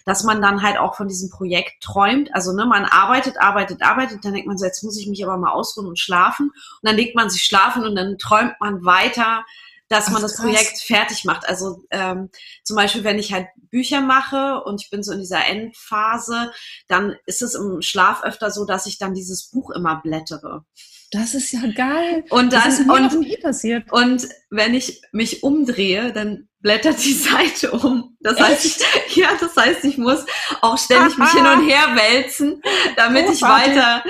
dass 0.08 0.24
man 0.24 0.42
dann 0.42 0.62
halt 0.62 0.78
auch 0.78 0.96
von 0.96 1.10
diesem 1.10 1.30
Projekt 1.30 1.84
träumt. 1.84 2.34
Also 2.34 2.54
ne, 2.54 2.66
man 2.66 2.86
arbeitet, 2.86 3.42
arbeitet, 3.42 3.82
arbeitet, 3.82 4.24
dann 4.24 4.32
denkt 4.32 4.48
man 4.48 4.58
so, 4.58 4.66
jetzt 4.66 4.82
muss 4.82 4.98
ich 4.98 5.08
mich 5.08 5.22
aber 5.22 5.36
mal 5.36 5.52
ausruhen 5.52 5.86
und 5.86 6.00
schlafen. 6.00 6.48
Und 6.48 6.84
dann 6.84 6.96
legt 6.96 7.14
man 7.14 7.30
sich 7.30 7.44
schlafen 7.44 7.86
und 7.86 7.94
dann 7.94 8.18
träumt 8.18 8.54
man 8.62 8.86
weiter 8.86 9.44
dass 9.90 10.10
man 10.10 10.18
Ach, 10.18 10.24
das 10.24 10.36
Projekt 10.36 10.80
fertig 10.80 11.24
macht. 11.24 11.48
Also 11.48 11.82
ähm, 11.92 12.30
zum 12.64 12.76
Beispiel, 12.76 13.06
wenn 13.06 13.20
ich 13.20 13.32
halt 13.32 13.48
Bücher 13.70 14.02
mache 14.02 14.62
und 14.66 14.82
ich 14.82 14.90
bin 14.90 15.02
so 15.02 15.14
in 15.14 15.20
dieser 15.20 15.46
Endphase, 15.46 16.52
dann 16.90 17.16
ist 17.26 17.42
es 17.42 17.56
im 17.56 17.82
Schlaf 17.82 18.22
öfter 18.22 18.52
so, 18.52 18.66
dass 18.66 18.86
ich 18.86 18.98
dann 18.98 19.14
dieses 19.14 19.50
Buch 19.50 19.72
immer 19.72 20.02
blättere. 20.02 20.66
Das 21.12 21.34
ist 21.34 21.54
ja 21.54 21.62
geil. 21.74 22.26
Und 22.30 22.52
dann 22.52 22.64
das 22.64 22.80
ist 22.80 22.88
mir 22.88 22.94
und, 22.94 23.20
nie 23.22 23.38
passiert. 23.38 23.90
Und 23.94 24.28
wenn 24.50 24.74
ich 24.74 25.02
mich 25.14 25.42
umdrehe, 25.42 26.12
dann 26.12 26.50
blättert 26.60 27.04
die 27.04 27.14
Seite 27.14 27.72
um. 27.72 28.17
Das 28.28 28.40
heißt, 28.40 28.66
ich, 28.66 29.16
ja, 29.16 29.30
das 29.40 29.56
heißt, 29.56 29.84
ich 29.86 29.98
muss 29.98 30.26
auch 30.62 30.78
ständig 30.78 31.18
mich 31.18 31.32
hin 31.32 31.46
und 31.46 31.68
her 31.68 31.96
wälzen, 31.96 32.62
damit 32.96 33.28
Großartig. 33.28 33.68
ich 33.68 33.78
weiter. 33.78 34.04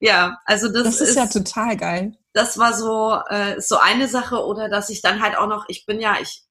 Ja, 0.00 0.38
also 0.44 0.68
das, 0.68 0.84
das 0.84 1.00
ist, 1.00 1.08
ist 1.10 1.16
ja 1.16 1.26
total 1.26 1.76
geil 1.76 2.18
das 2.38 2.56
war 2.56 2.72
so, 2.72 3.18
äh, 3.28 3.60
so 3.60 3.78
eine 3.78 4.06
Sache 4.06 4.44
oder 4.44 4.68
dass 4.68 4.90
ich 4.90 5.02
dann 5.02 5.20
halt 5.20 5.36
auch 5.36 5.48
noch, 5.48 5.64
ich 5.68 5.86
bin 5.86 6.00
ja, 6.00 6.16
ich 6.20 6.44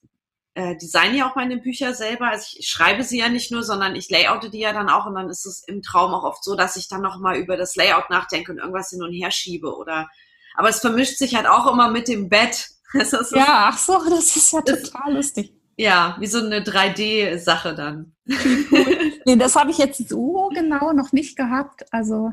äh, 0.56 0.76
designe 0.76 1.18
ja 1.18 1.30
auch 1.30 1.36
meine 1.36 1.58
Bücher 1.58 1.94
selber, 1.94 2.28
also 2.28 2.46
ich 2.58 2.68
schreibe 2.68 3.04
sie 3.04 3.20
ja 3.20 3.30
nicht 3.30 3.52
nur, 3.52 3.64
sondern 3.64 3.96
ich 3.96 4.10
layoute 4.10 4.50
die 4.50 4.60
ja 4.60 4.74
dann 4.74 4.90
auch 4.90 5.06
und 5.06 5.16
dann 5.16 5.30
ist 5.30 5.46
es 5.46 5.64
im 5.66 5.82
Traum 5.82 6.14
auch 6.14 6.24
oft 6.24 6.44
so, 6.44 6.56
dass 6.56 6.76
ich 6.76 6.90
dann 6.90 7.02
noch 7.02 7.20
mal 7.20 7.38
über 7.38 7.56
das 7.56 7.76
Layout 7.76 8.10
nachdenke 8.10 8.52
und 8.52 8.58
irgendwas 8.58 8.90
hin 8.90 9.02
und 9.02 9.14
her 9.14 9.32
schiebe 9.32 9.76
oder, 9.76 10.10
aber 10.56 10.70
es 10.70 10.80
vermischt 10.80 11.18
sich 11.18 11.36
halt 11.36 11.48
auch 11.48 11.72
immer 11.72 11.90
mit 11.90 12.08
dem 12.08 12.28
Bett. 12.28 12.68
ja, 12.94 13.70
ach 13.72 13.78
so, 13.78 14.02
das 14.10 14.36
ist 14.36 14.52
ja 14.52 14.62
total 14.62 15.14
lustig. 15.14 15.54
Ja, 15.78 16.18
wie 16.20 16.28
so 16.28 16.40
eine 16.40 16.62
3D-Sache 16.62 17.76
dann. 17.76 18.16
Cool. 18.28 18.98
Nee, 19.28 19.36
das 19.36 19.58
habe 19.58 19.72
ich 19.72 19.78
jetzt 19.78 20.08
so 20.08 20.50
genau 20.56 20.94
noch 20.94 21.12
nicht 21.12 21.36
gehabt. 21.36 21.84
Also 21.92 22.32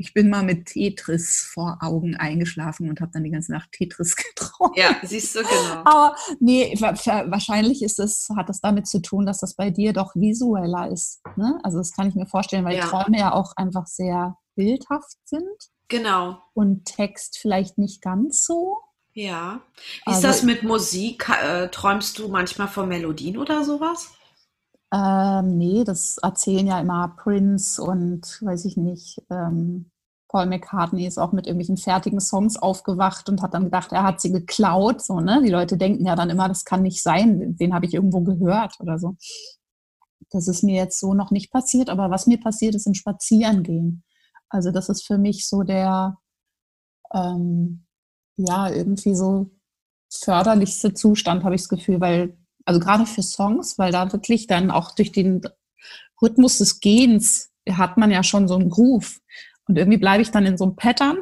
ich 0.00 0.14
bin 0.14 0.30
mal 0.30 0.42
mit 0.42 0.68
Tetris 0.68 1.46
vor 1.52 1.76
Augen 1.82 2.16
eingeschlafen 2.16 2.88
und 2.88 3.02
habe 3.02 3.10
dann 3.12 3.24
die 3.24 3.30
ganze 3.30 3.52
Nacht 3.52 3.70
Tetris 3.72 4.16
geträumt. 4.34 4.74
Ja, 4.74 4.96
siehst 5.02 5.36
du, 5.36 5.40
genau. 5.40 5.82
Aber 5.84 6.16
nee, 6.40 6.74
wahrscheinlich 6.80 7.82
ist 7.82 7.98
es, 7.98 8.30
hat 8.34 8.48
das 8.48 8.62
damit 8.62 8.86
zu 8.86 9.02
tun, 9.02 9.26
dass 9.26 9.38
das 9.38 9.54
bei 9.54 9.68
dir 9.68 9.92
doch 9.92 10.16
visueller 10.16 10.90
ist. 10.90 11.20
Ne? 11.36 11.58
Also 11.62 11.76
das 11.76 11.92
kann 11.92 12.08
ich 12.08 12.14
mir 12.14 12.26
vorstellen, 12.26 12.64
weil 12.64 12.78
ja. 12.78 12.86
Träume 12.86 13.18
ja 13.18 13.34
auch 13.34 13.52
einfach 13.56 13.86
sehr 13.86 14.38
bildhaft 14.56 15.18
sind. 15.26 15.44
Genau. 15.88 16.38
Und 16.54 16.86
Text 16.86 17.38
vielleicht 17.38 17.76
nicht 17.76 18.00
ganz 18.00 18.44
so. 18.44 18.78
Ja. 19.12 19.60
Wie 20.06 20.12
ist 20.12 20.16
also, 20.24 20.28
das 20.28 20.42
mit 20.42 20.62
Musik? 20.62 21.28
Äh, 21.28 21.68
träumst 21.68 22.18
du 22.18 22.28
manchmal 22.28 22.68
von 22.68 22.88
Melodien 22.88 23.38
oder 23.38 23.64
sowas? 23.64 24.12
Ähm, 24.92 25.56
nee, 25.58 25.84
das 25.84 26.18
erzählen 26.18 26.66
ja 26.66 26.80
immer 26.80 27.14
Prince 27.16 27.82
und 27.82 28.40
weiß 28.42 28.64
ich 28.64 28.76
nicht, 28.76 29.22
ähm, 29.30 29.90
Paul 30.28 30.46
McCartney 30.46 31.06
ist 31.06 31.18
auch 31.18 31.32
mit 31.32 31.46
irgendwelchen 31.46 31.76
fertigen 31.76 32.20
Songs 32.20 32.56
aufgewacht 32.56 33.28
und 33.28 33.42
hat 33.42 33.54
dann 33.54 33.64
gedacht, 33.64 33.92
er 33.92 34.04
hat 34.04 34.20
sie 34.20 34.30
geklaut. 34.30 35.02
So, 35.02 35.20
ne? 35.20 35.42
Die 35.44 35.50
Leute 35.50 35.76
denken 35.76 36.06
ja 36.06 36.14
dann 36.14 36.30
immer, 36.30 36.48
das 36.48 36.64
kann 36.64 36.82
nicht 36.82 37.02
sein, 37.02 37.56
den 37.56 37.74
habe 37.74 37.86
ich 37.86 37.94
irgendwo 37.94 38.20
gehört 38.20 38.78
oder 38.80 38.98
so. 38.98 39.16
Das 40.30 40.46
ist 40.46 40.62
mir 40.62 40.76
jetzt 40.76 41.00
so 41.00 41.14
noch 41.14 41.32
nicht 41.32 41.50
passiert, 41.50 41.90
aber 41.90 42.10
was 42.10 42.28
mir 42.28 42.38
passiert 42.38 42.76
ist 42.76 42.86
im 42.86 42.94
Spazierengehen. 42.94 44.04
Also 44.48 44.70
das 44.70 44.88
ist 44.88 45.04
für 45.04 45.18
mich 45.18 45.48
so 45.48 45.64
der, 45.64 46.18
ähm, 47.12 47.86
ja, 48.36 48.70
irgendwie 48.70 49.14
so 49.14 49.50
förderlichste 50.12 50.94
Zustand, 50.94 51.44
habe 51.44 51.54
ich 51.54 51.62
das 51.62 51.68
Gefühl, 51.68 52.00
weil 52.00 52.36
also 52.64 52.80
gerade 52.80 53.06
für 53.06 53.22
Songs, 53.22 53.78
weil 53.78 53.92
da 53.92 54.12
wirklich 54.12 54.46
dann 54.46 54.70
auch 54.70 54.94
durch 54.94 55.12
den 55.12 55.42
Rhythmus 56.20 56.58
des 56.58 56.80
Gehens 56.80 57.50
hat 57.68 57.96
man 57.96 58.10
ja 58.10 58.22
schon 58.22 58.48
so 58.48 58.56
einen 58.56 58.70
Groove. 58.70 59.20
Und 59.66 59.78
irgendwie 59.78 59.98
bleibe 59.98 60.22
ich 60.22 60.30
dann 60.30 60.46
in 60.46 60.58
so 60.58 60.64
einem 60.64 60.76
Pattern. 60.76 61.18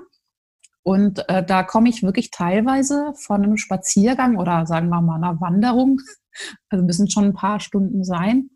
Und 0.83 1.29
äh, 1.29 1.45
da 1.45 1.63
komme 1.63 1.89
ich 1.91 2.03
wirklich 2.03 2.31
teilweise 2.31 3.13
von 3.15 3.43
einem 3.43 3.57
Spaziergang 3.57 4.37
oder 4.39 4.67
sagen 4.67 4.89
wir 4.89 5.03
mal 5.03 5.17
einer 5.17 5.41
Wanderung, 5.41 6.01
also 6.71 6.85
müssen 6.85 7.11
schon 7.11 7.25
ein 7.25 7.35
paar 7.35 7.61
Stunden 7.61 8.05
sein, 8.05 8.51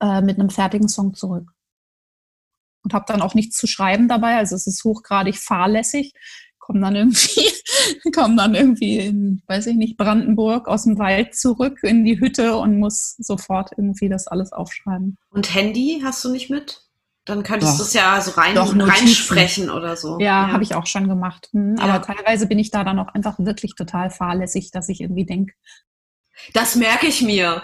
äh, 0.00 0.20
mit 0.20 0.38
einem 0.38 0.50
fertigen 0.50 0.88
Song 0.88 1.14
zurück. 1.14 1.50
Und 2.82 2.94
habe 2.94 3.06
dann 3.08 3.22
auch 3.22 3.34
nichts 3.34 3.56
zu 3.56 3.66
schreiben 3.66 4.08
dabei. 4.08 4.36
Also 4.36 4.54
es 4.54 4.66
ist 4.66 4.84
hochgradig 4.84 5.36
fahrlässig 5.36 6.12
komme 6.70 6.82
dann 6.82 6.94
irgendwie, 6.94 7.50
komme 8.14 8.36
dann 8.36 8.54
irgendwie 8.54 8.98
in, 8.98 9.42
weiß 9.48 9.66
ich 9.66 9.76
nicht, 9.76 9.96
Brandenburg 9.96 10.68
aus 10.68 10.84
dem 10.84 10.98
Wald 10.98 11.34
zurück 11.34 11.80
in 11.82 12.04
die 12.04 12.20
Hütte 12.20 12.56
und 12.56 12.78
muss 12.78 13.16
sofort 13.18 13.70
irgendwie 13.76 14.08
das 14.08 14.28
alles 14.28 14.52
aufschreiben. 14.52 15.18
Und 15.30 15.52
Handy 15.52 16.00
hast 16.04 16.24
du 16.24 16.30
nicht 16.30 16.48
mit? 16.48 16.82
Dann 17.24 17.42
könntest 17.42 17.78
du 17.78 17.82
es 17.82 17.92
ja 17.92 18.20
so 18.20 18.30
rein, 18.32 18.56
reinsprechen 18.56 19.70
oder 19.70 19.96
so. 19.96 20.18
Ja, 20.18 20.46
ja. 20.46 20.52
habe 20.52 20.62
ich 20.62 20.74
auch 20.74 20.86
schon 20.86 21.08
gemacht. 21.08 21.48
Hm, 21.52 21.76
ja. 21.76 21.84
Aber 21.84 22.02
teilweise 22.02 22.46
bin 22.46 22.58
ich 22.58 22.70
da 22.70 22.82
dann 22.84 22.98
auch 22.98 23.08
einfach 23.08 23.38
wirklich 23.38 23.74
total 23.74 24.10
fahrlässig, 24.10 24.70
dass 24.70 24.88
ich 24.88 25.00
irgendwie 25.00 25.26
denke, 25.26 25.52
das 26.52 26.76
merke 26.76 27.06
ich 27.06 27.22
mir. 27.22 27.62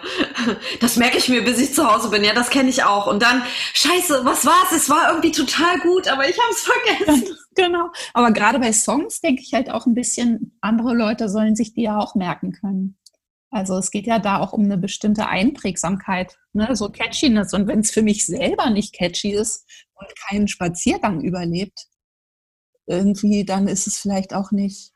Das 0.81 0.97
merke 0.97 1.19
ich 1.19 1.29
mir, 1.29 1.45
bis 1.45 1.59
ich 1.59 1.75
zu 1.75 1.91
Hause 1.91 2.11
bin. 2.11 2.23
Ja, 2.23 2.35
das 2.35 2.51
kenne 2.51 2.69
ich 2.69 2.85
auch. 2.85 3.07
Und 3.07 3.23
dann, 3.23 3.43
scheiße, 3.75 4.25
was 4.25 4.45
war's? 4.45 4.73
Es 4.75 4.89
war 4.89 5.09
irgendwie 5.09 5.33
total 5.33 5.79
gut, 5.81 6.09
aber 6.09 6.29
ich 6.29 6.39
habe 6.39 6.53
es 6.53 6.63
vergessen. 6.63 7.37
genau. 7.55 7.91
Aber 8.15 8.31
gerade 8.33 8.59
bei 8.59 8.73
Songs 8.73 9.21
denke 9.21 9.43
ich 9.43 9.55
halt 9.55 9.71
auch 9.71 9.87
ein 9.87 9.95
bisschen, 9.95 10.57
andere 10.61 10.95
Leute 10.95 11.29
sollen 11.29 11.57
sich 11.57 11.75
die 11.75 11.83
ja 11.83 11.99
auch 11.99 12.15
merken 12.15 12.53
können. 12.53 12.99
Also 13.51 13.79
es 13.79 13.91
geht 13.91 14.07
ja 14.07 14.19
da 14.19 14.41
auch 14.41 14.53
um 14.53 14.65
eine 14.65 14.77
bestimmte 14.77 15.29
Einprägsamkeit, 15.29 16.37
ne? 16.53 16.75
so 16.77 16.91
Catchiness. 16.91 17.55
Und 17.55 17.69
wenn 17.69 17.81
es 17.81 17.91
für 17.91 18.03
mich 18.03 18.27
selber 18.27 18.71
nicht 18.71 18.95
catchy 18.95 19.33
ist, 19.33 19.65
und 19.97 20.09
keinen 20.17 20.49
Spaziergang 20.49 21.21
überlebt, 21.21 21.87
irgendwie, 22.87 23.45
dann 23.45 23.69
ist 23.69 23.87
es 23.87 23.99
vielleicht 23.99 24.35
auch 24.35 24.53
nicht. 24.53 24.93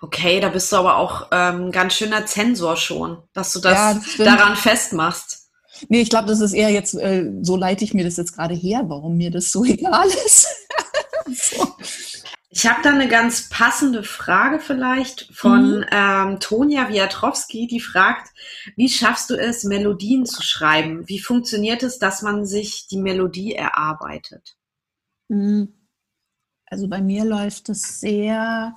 Okay, 0.00 0.40
da 0.40 0.48
bist 0.48 0.70
du 0.70 0.76
aber 0.76 0.96
auch 0.96 1.28
ähm, 1.32 1.72
ganz 1.72 1.94
schöner 1.94 2.24
Zensor 2.26 2.76
schon, 2.76 3.22
dass 3.32 3.52
du 3.52 3.60
das, 3.60 3.74
ja, 3.74 3.94
das 3.94 4.16
daran 4.16 4.56
festmachst. 4.56 5.50
Nee, 5.88 6.00
ich 6.00 6.10
glaube, 6.10 6.28
das 6.28 6.40
ist 6.40 6.52
eher 6.52 6.70
jetzt, 6.70 6.94
äh, 6.94 7.30
so 7.42 7.56
leite 7.56 7.84
ich 7.84 7.94
mir 7.94 8.04
das 8.04 8.16
jetzt 8.16 8.34
gerade 8.34 8.54
her, 8.54 8.82
warum 8.86 9.16
mir 9.16 9.30
das 9.30 9.50
so 9.50 9.64
egal 9.64 10.06
ist. 10.06 10.46
so. 11.26 11.74
Ich 12.50 12.66
habe 12.66 12.80
da 12.82 12.90
eine 12.90 13.08
ganz 13.08 13.50
passende 13.50 14.02
Frage 14.02 14.58
vielleicht 14.58 15.30
von 15.32 15.78
mhm. 15.78 15.86
ähm, 15.92 16.40
Tonja 16.40 16.88
Wiatrowski, 16.88 17.66
die 17.66 17.78
fragt, 17.78 18.30
wie 18.74 18.88
schaffst 18.88 19.30
du 19.30 19.34
es, 19.34 19.64
Melodien 19.64 20.24
zu 20.24 20.42
schreiben? 20.42 21.08
Wie 21.08 21.20
funktioniert 21.20 21.82
es, 21.82 21.98
dass 21.98 22.22
man 22.22 22.46
sich 22.46 22.88
die 22.88 22.96
Melodie 22.96 23.54
erarbeitet? 23.54 24.56
Mhm. 25.28 25.74
Also 26.66 26.88
bei 26.88 27.00
mir 27.00 27.24
läuft 27.24 27.68
es 27.68 28.00
sehr 28.00 28.76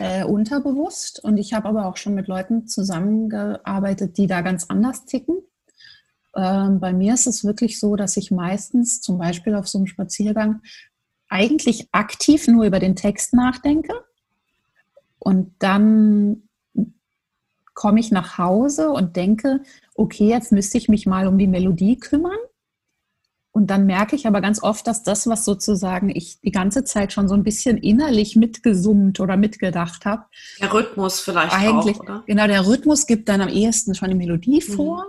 äh, 0.00 0.24
unterbewusst 0.24 1.22
und 1.22 1.36
ich 1.36 1.52
habe 1.52 1.68
aber 1.68 1.86
auch 1.86 1.98
schon 1.98 2.14
mit 2.14 2.26
Leuten 2.26 2.66
zusammengearbeitet, 2.66 4.16
die 4.16 4.26
da 4.26 4.40
ganz 4.40 4.64
anders 4.68 5.04
ticken. 5.04 5.36
Ähm, 6.34 6.80
bei 6.80 6.94
mir 6.94 7.12
ist 7.14 7.26
es 7.26 7.44
wirklich 7.44 7.78
so, 7.78 7.96
dass 7.96 8.16
ich 8.16 8.30
meistens 8.30 9.02
zum 9.02 9.18
Beispiel 9.18 9.54
auf 9.54 9.68
so 9.68 9.78
einem 9.78 9.86
Spaziergang 9.86 10.62
eigentlich 11.28 11.88
aktiv 11.92 12.48
nur 12.48 12.64
über 12.64 12.78
den 12.78 12.96
Text 12.96 13.34
nachdenke 13.34 13.92
und 15.18 15.52
dann 15.58 16.48
komme 17.74 18.00
ich 18.00 18.10
nach 18.10 18.38
Hause 18.38 18.90
und 18.90 19.16
denke, 19.16 19.60
okay, 19.94 20.28
jetzt 20.28 20.50
müsste 20.50 20.78
ich 20.78 20.88
mich 20.88 21.06
mal 21.06 21.26
um 21.26 21.36
die 21.36 21.46
Melodie 21.46 21.98
kümmern. 21.98 22.38
Und 23.52 23.68
dann 23.68 23.84
merke 23.84 24.14
ich 24.14 24.26
aber 24.28 24.40
ganz 24.40 24.62
oft, 24.62 24.86
dass 24.86 25.02
das, 25.02 25.26
was 25.26 25.44
sozusagen 25.44 26.08
ich 26.08 26.40
die 26.40 26.52
ganze 26.52 26.84
Zeit 26.84 27.12
schon 27.12 27.26
so 27.26 27.34
ein 27.34 27.42
bisschen 27.42 27.78
innerlich 27.78 28.36
mitgesummt 28.36 29.18
oder 29.18 29.36
mitgedacht 29.36 30.04
habe. 30.04 30.26
Der 30.60 30.72
Rhythmus 30.72 31.20
vielleicht 31.20 31.52
eigentlich, 31.52 31.96
auch, 31.96 32.04
oder? 32.04 32.24
Genau, 32.26 32.46
der 32.46 32.66
Rhythmus 32.66 33.06
gibt 33.06 33.28
dann 33.28 33.40
am 33.40 33.48
ehesten 33.48 33.94
schon 33.94 34.10
die 34.10 34.14
Melodie 34.14 34.62
mhm. 34.66 34.72
vor, 34.72 35.06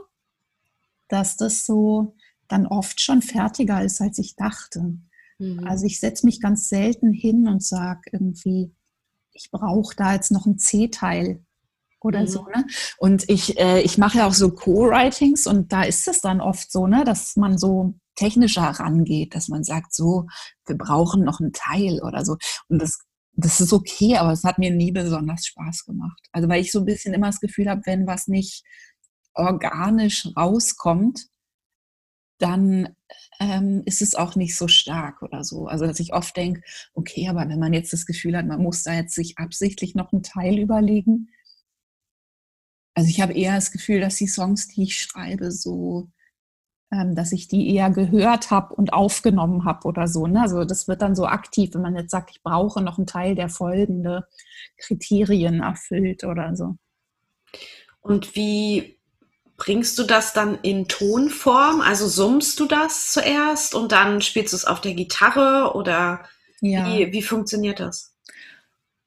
dass 1.07 1.37
das 1.37 1.65
so 1.65 2.15
dann 2.47 2.65
oft 2.65 2.99
schon 2.99 3.21
fertiger 3.21 3.83
ist, 3.83 4.01
als 4.01 4.17
ich 4.17 4.35
dachte. 4.35 4.97
Mhm. 5.37 5.67
Also 5.67 5.85
ich 5.85 5.99
setze 5.99 6.25
mich 6.25 6.41
ganz 6.41 6.67
selten 6.67 7.13
hin 7.13 7.47
und 7.47 7.63
sage 7.63 8.01
irgendwie, 8.11 8.73
ich 9.33 9.51
brauche 9.51 9.95
da 9.95 10.13
jetzt 10.13 10.31
noch 10.31 10.47
ein 10.47 10.57
C-Teil 10.57 11.43
oder 12.01 12.21
mhm. 12.21 12.27
so. 12.27 12.45
Ne? 12.45 12.65
Und 12.97 13.29
ich, 13.29 13.59
äh, 13.59 13.81
ich 13.81 13.97
mache 13.97 14.19
ja 14.19 14.27
auch 14.27 14.33
so 14.33 14.51
Co-Writings 14.51 15.45
und 15.47 15.71
da 15.71 15.83
ist 15.83 16.07
es 16.07 16.21
dann 16.21 16.41
oft 16.41 16.71
so, 16.71 16.87
ne, 16.87 17.03
dass 17.03 17.35
man 17.35 17.57
so 17.57 17.93
technischer 18.15 18.63
rangeht, 18.63 19.35
dass 19.35 19.47
man 19.47 19.63
sagt, 19.63 19.93
so, 19.93 20.27
wir 20.65 20.77
brauchen 20.77 21.23
noch 21.23 21.39
ein 21.39 21.53
Teil 21.53 22.01
oder 22.01 22.25
so. 22.25 22.37
Und 22.67 22.81
das, 22.81 22.99
das 23.33 23.61
ist 23.61 23.73
okay, 23.73 24.17
aber 24.17 24.31
es 24.31 24.43
hat 24.43 24.59
mir 24.59 24.71
nie 24.71 24.91
besonders 24.91 25.45
Spaß 25.45 25.85
gemacht. 25.85 26.21
Also 26.31 26.49
weil 26.49 26.61
ich 26.61 26.71
so 26.71 26.79
ein 26.79 26.85
bisschen 26.85 27.13
immer 27.13 27.27
das 27.27 27.39
Gefühl 27.39 27.69
habe, 27.69 27.81
wenn 27.85 28.07
was 28.07 28.27
nicht 28.27 28.63
organisch 29.33 30.27
rauskommt, 30.35 31.27
dann 32.37 32.95
ähm, 33.39 33.83
ist 33.85 34.01
es 34.01 34.15
auch 34.15 34.35
nicht 34.35 34.57
so 34.57 34.67
stark 34.67 35.21
oder 35.21 35.43
so. 35.43 35.67
Also 35.67 35.85
dass 35.85 35.99
ich 35.99 36.13
oft 36.13 36.35
denke, 36.35 36.61
okay, 36.93 37.27
aber 37.29 37.47
wenn 37.47 37.59
man 37.59 37.73
jetzt 37.73 37.93
das 37.93 38.05
Gefühl 38.05 38.35
hat, 38.35 38.47
man 38.47 38.61
muss 38.61 38.83
da 38.83 38.93
jetzt 38.93 39.13
sich 39.13 39.37
absichtlich 39.37 39.95
noch 39.95 40.11
einen 40.11 40.23
Teil 40.23 40.57
überlegen. 40.57 41.29
Also 42.95 43.09
ich 43.09 43.21
habe 43.21 43.33
eher 43.33 43.55
das 43.55 43.71
Gefühl, 43.71 44.01
dass 44.01 44.15
die 44.15 44.27
Songs, 44.27 44.67
die 44.67 44.83
ich 44.83 44.97
schreibe, 44.99 45.51
so, 45.51 46.09
dass 46.91 47.31
ich 47.31 47.47
die 47.47 47.73
eher 47.73 47.89
gehört 47.89 48.51
habe 48.51 48.75
und 48.75 48.91
aufgenommen 48.91 49.63
habe 49.63 49.87
oder 49.87 50.07
so. 50.07 50.27
Ne? 50.27 50.41
Also 50.41 50.65
das 50.65 50.87
wird 50.87 51.01
dann 51.01 51.15
so 51.15 51.25
aktiv, 51.25 51.73
wenn 51.73 51.81
man 51.81 51.95
jetzt 51.95 52.11
sagt, 52.11 52.31
ich 52.31 52.43
brauche 52.43 52.81
noch 52.81 52.97
einen 52.97 53.07
Teil, 53.07 53.33
der 53.33 53.47
folgende 53.47 54.27
Kriterien 54.77 55.61
erfüllt 55.61 56.23
oder 56.25 56.55
so. 56.55 56.75
Und 58.01 58.35
wie 58.35 58.97
Bringst 59.61 59.99
du 59.99 60.03
das 60.05 60.33
dann 60.33 60.57
in 60.63 60.87
Tonform? 60.87 61.81
Also 61.81 62.07
summst 62.07 62.59
du 62.59 62.65
das 62.65 63.11
zuerst 63.11 63.75
und 63.75 63.91
dann 63.91 64.19
spielst 64.21 64.53
du 64.53 64.57
es 64.57 64.65
auf 64.65 64.81
der 64.81 64.95
Gitarre 64.95 65.75
oder 65.75 66.21
ja. 66.61 66.87
wie, 66.87 67.13
wie 67.13 67.21
funktioniert 67.21 67.79
das? 67.79 68.15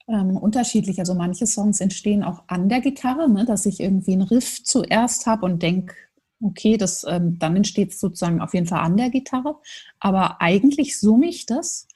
Ähm, 0.06 0.36
unterschiedlich. 0.36 1.00
Also 1.00 1.16
manche 1.16 1.48
Songs 1.48 1.80
entstehen 1.80 2.22
auch 2.22 2.44
an 2.46 2.68
der 2.68 2.80
Gitarre, 2.80 3.28
ne, 3.28 3.44
dass 3.44 3.66
ich 3.66 3.80
irgendwie 3.80 4.12
einen 4.12 4.22
Riff 4.22 4.62
zuerst 4.62 5.26
habe 5.26 5.44
und 5.44 5.60
denke, 5.60 5.96
okay, 6.44 6.76
das, 6.76 7.04
ähm, 7.08 7.38
dann 7.38 7.56
entsteht 7.56 7.92
es 7.92 8.00
sozusagen 8.00 8.40
auf 8.40 8.54
jeden 8.54 8.66
Fall 8.66 8.80
an 8.80 8.96
der 8.96 9.10
Gitarre. 9.10 9.56
Aber 9.98 10.40
eigentlich 10.40 11.00
summe 11.00 11.26
ich 11.26 11.46
das 11.46 11.88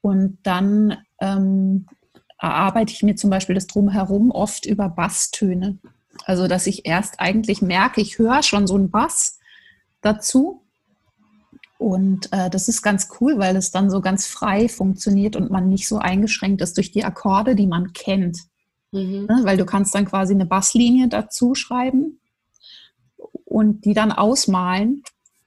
und 0.00 0.38
dann 0.42 0.96
ähm, 1.20 1.86
erarbeite 2.38 2.92
ich 2.92 3.02
mir 3.02 3.14
zum 3.14 3.30
Beispiel 3.30 3.54
das 3.54 3.66
Drumherum 3.66 4.30
oft 4.30 4.66
über 4.66 4.88
Basstöne. 4.88 5.78
Also, 6.24 6.48
dass 6.48 6.66
ich 6.66 6.86
erst 6.86 7.20
eigentlich 7.20 7.62
merke, 7.62 8.00
ich 8.00 8.18
höre 8.18 8.42
schon 8.42 8.66
so 8.66 8.74
einen 8.74 8.90
Bass 8.90 9.38
dazu. 10.00 10.62
Und 11.78 12.32
äh, 12.32 12.48
das 12.48 12.68
ist 12.68 12.82
ganz 12.82 13.08
cool, 13.20 13.38
weil 13.38 13.56
es 13.56 13.72
dann 13.72 13.90
so 13.90 14.00
ganz 14.00 14.26
frei 14.26 14.68
funktioniert 14.68 15.36
und 15.36 15.50
man 15.50 15.68
nicht 15.68 15.88
so 15.88 15.98
eingeschränkt 15.98 16.62
ist 16.62 16.76
durch 16.76 16.92
die 16.92 17.04
Akkorde, 17.04 17.56
die 17.56 17.66
man 17.66 17.92
kennt. 17.92 18.38
Mhm. 18.92 19.26
Ne? 19.28 19.40
Weil 19.42 19.56
du 19.56 19.66
kannst 19.66 19.94
dann 19.94 20.04
quasi 20.04 20.32
eine 20.32 20.46
Basslinie 20.46 21.08
dazu 21.08 21.54
schreiben 21.54 22.20
und 23.52 23.84
die 23.84 23.94
dann 23.94 24.12
ausmalen. 24.12 25.02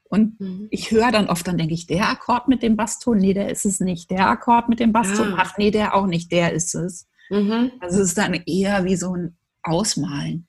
Und 0.07 0.39
mhm. 0.39 0.67
ich 0.69 0.91
höre 0.91 1.11
dann 1.11 1.27
oft, 1.27 1.47
dann 1.47 1.57
denke 1.57 1.73
ich, 1.73 1.87
der 1.87 2.09
Akkord 2.09 2.47
mit 2.47 2.61
dem 2.63 2.77
Basston, 2.77 3.17
nee, 3.17 3.33
der 3.33 3.49
ist 3.49 3.65
es 3.65 3.79
nicht. 3.79 4.11
Der 4.11 4.29
Akkord 4.29 4.69
mit 4.69 4.79
dem 4.79 4.93
Basston, 4.93 5.33
ah. 5.33 5.39
ach 5.39 5.57
nee, 5.57 5.71
der 5.71 5.95
auch 5.95 6.05
nicht, 6.05 6.31
der 6.31 6.53
ist 6.53 6.75
es. 6.75 7.07
Mhm. 7.29 7.71
Also 7.79 8.01
es 8.01 8.09
ist 8.09 8.17
dann 8.17 8.33
eher 8.33 8.85
wie 8.85 8.95
so 8.95 9.15
ein 9.15 9.35
Ausmalen. 9.63 10.47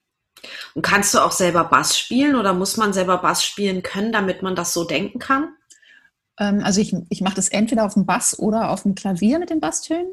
Und 0.75 0.83
kannst 0.83 1.13
du 1.13 1.19
auch 1.19 1.31
selber 1.31 1.63
Bass 1.63 1.97
spielen 1.97 2.35
oder 2.35 2.53
muss 2.53 2.77
man 2.77 2.93
selber 2.93 3.17
Bass 3.17 3.43
spielen 3.43 3.81
können, 3.81 4.11
damit 4.11 4.43
man 4.43 4.55
das 4.55 4.73
so 4.73 4.83
denken 4.83 5.17
kann? 5.17 5.49
Ähm, 6.39 6.61
also 6.63 6.79
ich, 6.79 6.95
ich 7.09 7.21
mache 7.21 7.35
das 7.35 7.49
entweder 7.49 7.85
auf 7.85 7.95
dem 7.95 8.05
Bass 8.05 8.37
oder 8.37 8.69
auf 8.69 8.83
dem 8.83 8.93
Klavier 8.93 9.39
mit 9.39 9.49
den 9.49 9.59
Basstönen. 9.59 10.07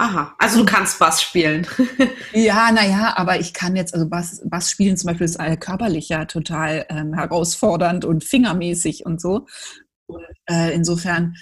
Aha, 0.00 0.34
also 0.38 0.60
du 0.60 0.64
kannst 0.64 0.98
Bass 0.98 1.20
spielen. 1.20 1.66
ja, 2.32 2.72
naja, 2.72 3.12
aber 3.18 3.38
ich 3.38 3.52
kann 3.52 3.76
jetzt, 3.76 3.92
also 3.92 4.08
Bass, 4.08 4.40
Bass 4.46 4.70
spielen 4.70 4.96
zum 4.96 5.08
Beispiel 5.08 5.26
ist 5.26 5.36
äh, 5.36 5.58
körperlich 5.58 6.08
ja 6.08 6.24
total 6.24 6.86
ähm, 6.88 7.12
herausfordernd 7.12 8.06
und 8.06 8.24
fingermäßig 8.24 9.04
und 9.04 9.20
so. 9.20 9.46
Und, 10.06 10.24
äh, 10.48 10.72
insofern, 10.72 11.34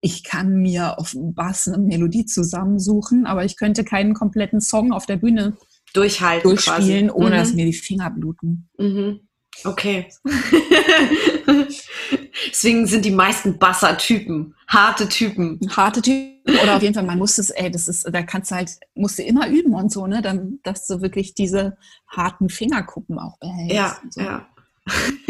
ich 0.00 0.22
kann 0.22 0.58
mir 0.58 0.96
auf 1.00 1.16
Bass 1.16 1.66
eine 1.66 1.78
Melodie 1.78 2.24
zusammensuchen, 2.24 3.26
aber 3.26 3.44
ich 3.44 3.56
könnte 3.56 3.82
keinen 3.82 4.14
kompletten 4.14 4.60
Song 4.60 4.92
auf 4.92 5.06
der 5.06 5.16
Bühne 5.16 5.56
durchhalten 5.92 6.48
durchspielen, 6.48 7.08
quasi. 7.08 7.20
ohne 7.20 7.34
mhm. 7.34 7.38
dass 7.40 7.52
mir 7.54 7.66
die 7.66 7.72
Finger 7.72 8.10
bluten. 8.10 8.68
Mhm. 8.78 9.26
Okay. 9.64 10.06
Deswegen 12.48 12.86
sind 12.86 13.04
die 13.04 13.10
meisten 13.10 13.58
Basser-Typen, 13.58 14.54
harte 14.68 15.08
Typen. 15.08 15.58
Harte 15.74 16.02
Typen. 16.02 16.34
Oder 16.62 16.76
auf 16.76 16.82
jeden 16.82 16.94
Fall, 16.94 17.04
man 17.04 17.18
muss 17.18 17.38
es, 17.38 17.50
ey, 17.50 17.70
das 17.70 17.88
ist, 17.88 18.06
da 18.10 18.22
kannst 18.22 18.50
du 18.50 18.56
halt, 18.56 18.70
musst 18.94 19.18
du 19.18 19.22
immer 19.22 19.48
üben 19.48 19.74
und 19.74 19.90
so, 19.92 20.06
ne? 20.06 20.22
Dann, 20.22 20.58
dass 20.62 20.86
du 20.86 21.00
wirklich 21.00 21.34
diese 21.34 21.76
harten 22.06 22.48
Fingerkuppen 22.48 23.18
auch 23.18 23.38
behältst. 23.38 23.74
Ja, 23.74 23.96
so. 24.10 24.20
ja. 24.20 24.46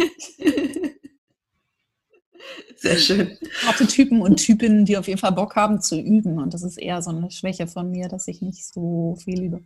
Sehr 2.76 2.98
schön. 2.98 3.38
Harte 3.64 3.86
Typen 3.86 4.20
und 4.20 4.36
Typinnen, 4.36 4.84
die 4.84 4.98
auf 4.98 5.08
jeden 5.08 5.18
Fall 5.18 5.32
Bock 5.32 5.56
haben 5.56 5.80
zu 5.80 5.98
üben. 5.98 6.38
Und 6.38 6.52
das 6.52 6.62
ist 6.62 6.76
eher 6.76 7.00
so 7.00 7.10
eine 7.10 7.30
Schwäche 7.30 7.66
von 7.66 7.90
mir, 7.90 8.08
dass 8.08 8.28
ich 8.28 8.42
nicht 8.42 8.66
so 8.66 9.16
viel 9.22 9.42
übe. 9.42 9.62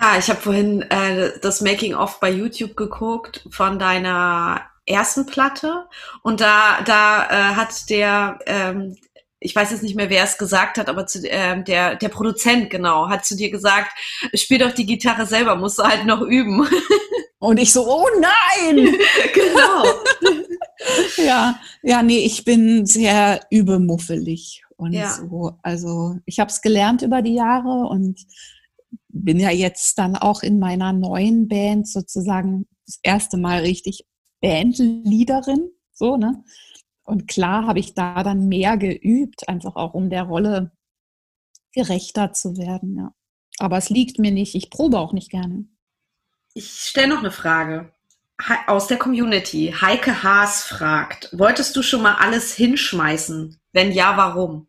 Ja, 0.00 0.16
ich 0.18 0.30
habe 0.30 0.40
vorhin 0.40 0.82
äh, 0.82 1.32
das 1.42 1.60
Making-of 1.62 2.20
bei 2.20 2.30
YouTube 2.30 2.76
geguckt 2.76 3.46
von 3.50 3.78
deiner 3.78 4.62
ersten 4.90 5.26
Platte 5.26 5.86
und 6.22 6.40
da, 6.40 6.82
da 6.84 7.24
äh, 7.24 7.54
hat 7.54 7.88
der, 7.88 8.38
ähm, 8.46 8.96
ich 9.38 9.56
weiß 9.56 9.70
jetzt 9.70 9.82
nicht 9.82 9.96
mehr, 9.96 10.10
wer 10.10 10.24
es 10.24 10.36
gesagt 10.36 10.76
hat, 10.76 10.88
aber 10.88 11.06
zu, 11.06 11.26
äh, 11.28 11.62
der, 11.62 11.96
der 11.96 12.08
Produzent, 12.08 12.68
genau, 12.70 13.08
hat 13.08 13.24
zu 13.24 13.36
dir 13.36 13.50
gesagt, 13.50 13.92
spiel 14.34 14.58
doch 14.58 14.72
die 14.72 14.86
Gitarre 14.86 15.26
selber, 15.26 15.56
musst 15.56 15.78
du 15.78 15.82
halt 15.82 16.04
noch 16.04 16.20
üben. 16.20 16.68
Und 17.40 17.58
ich 17.58 17.72
so, 17.72 17.88
oh 17.88 18.06
nein! 18.20 18.76
genau. 19.34 19.84
ja, 21.16 21.58
ja, 21.82 22.02
nee, 22.02 22.18
ich 22.18 22.44
bin 22.44 22.84
sehr 22.84 23.40
übemuffelig 23.50 24.62
und 24.76 24.92
ja. 24.92 25.10
so. 25.10 25.52
Also 25.62 26.16
ich 26.26 26.38
habe 26.38 26.50
es 26.50 26.60
gelernt 26.60 27.00
über 27.00 27.22
die 27.22 27.34
Jahre 27.34 27.88
und 27.88 28.20
bin 29.08 29.40
ja 29.40 29.50
jetzt 29.50 29.98
dann 29.98 30.16
auch 30.16 30.42
in 30.42 30.58
meiner 30.58 30.92
neuen 30.92 31.48
Band 31.48 31.88
sozusagen 31.88 32.66
das 32.86 32.98
erste 33.02 33.38
Mal 33.38 33.60
richtig 33.60 34.04
Bandleaderin, 34.40 35.70
so, 35.92 36.16
ne? 36.16 36.44
Und 37.02 37.26
klar 37.28 37.66
habe 37.66 37.80
ich 37.80 37.94
da 37.94 38.22
dann 38.22 38.48
mehr 38.48 38.76
geübt, 38.76 39.48
einfach 39.48 39.76
auch 39.76 39.94
um 39.94 40.10
der 40.10 40.24
Rolle 40.24 40.72
gerechter 41.72 42.32
zu 42.32 42.56
werden, 42.56 42.96
ja. 42.96 43.14
Aber 43.58 43.76
es 43.76 43.90
liegt 43.90 44.18
mir 44.18 44.30
nicht, 44.32 44.54
ich 44.54 44.70
probe 44.70 44.98
auch 44.98 45.12
nicht 45.12 45.30
gerne. 45.30 45.66
Ich 46.54 46.70
stelle 46.70 47.08
noch 47.08 47.18
eine 47.18 47.30
Frage. 47.30 47.92
aus 48.66 48.86
der 48.86 48.98
Community. 48.98 49.74
Heike 49.78 50.22
Haas 50.22 50.64
fragt, 50.64 51.28
wolltest 51.38 51.76
du 51.76 51.82
schon 51.82 52.02
mal 52.02 52.14
alles 52.14 52.54
hinschmeißen? 52.54 53.60
Wenn 53.72 53.92
ja, 53.92 54.16
warum? 54.16 54.68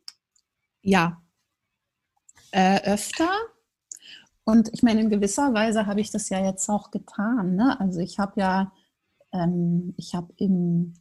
Ja. 0.82 1.22
Äh, 2.52 2.82
öfter. 2.84 3.30
Und 4.44 4.70
ich 4.74 4.84
meine, 4.84 5.02
in 5.02 5.10
gewisser 5.10 5.54
Weise 5.54 5.86
habe 5.86 6.02
ich 6.02 6.12
das 6.12 6.30
ja 6.30 6.44
jetzt 6.44 6.68
auch 6.68 6.92
getan. 6.92 7.56
Ne? 7.56 7.80
Also 7.80 8.00
ich 8.02 8.20
habe 8.20 8.40
ja, 8.40 8.74
ähm, 9.34 9.94
ich 9.98 10.14
habe 10.14 10.34
im, 10.38 10.94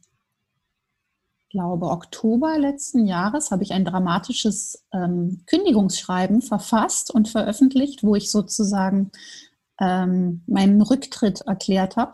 glaube 1.49 1.87
Oktober 1.87 2.57
letzten 2.57 3.05
Jahres, 3.05 3.51
habe 3.51 3.63
ich 3.63 3.73
ein 3.73 3.85
dramatisches 3.85 4.85
ähm, 4.93 5.43
Kündigungsschreiben 5.47 6.41
verfasst 6.41 7.11
und 7.11 7.27
veröffentlicht, 7.29 8.03
wo 8.03 8.15
ich 8.15 8.31
sozusagen 8.31 9.11
ähm, 9.79 10.43
meinen 10.47 10.81
Rücktritt 10.81 11.41
erklärt 11.41 11.97
habe 11.97 12.13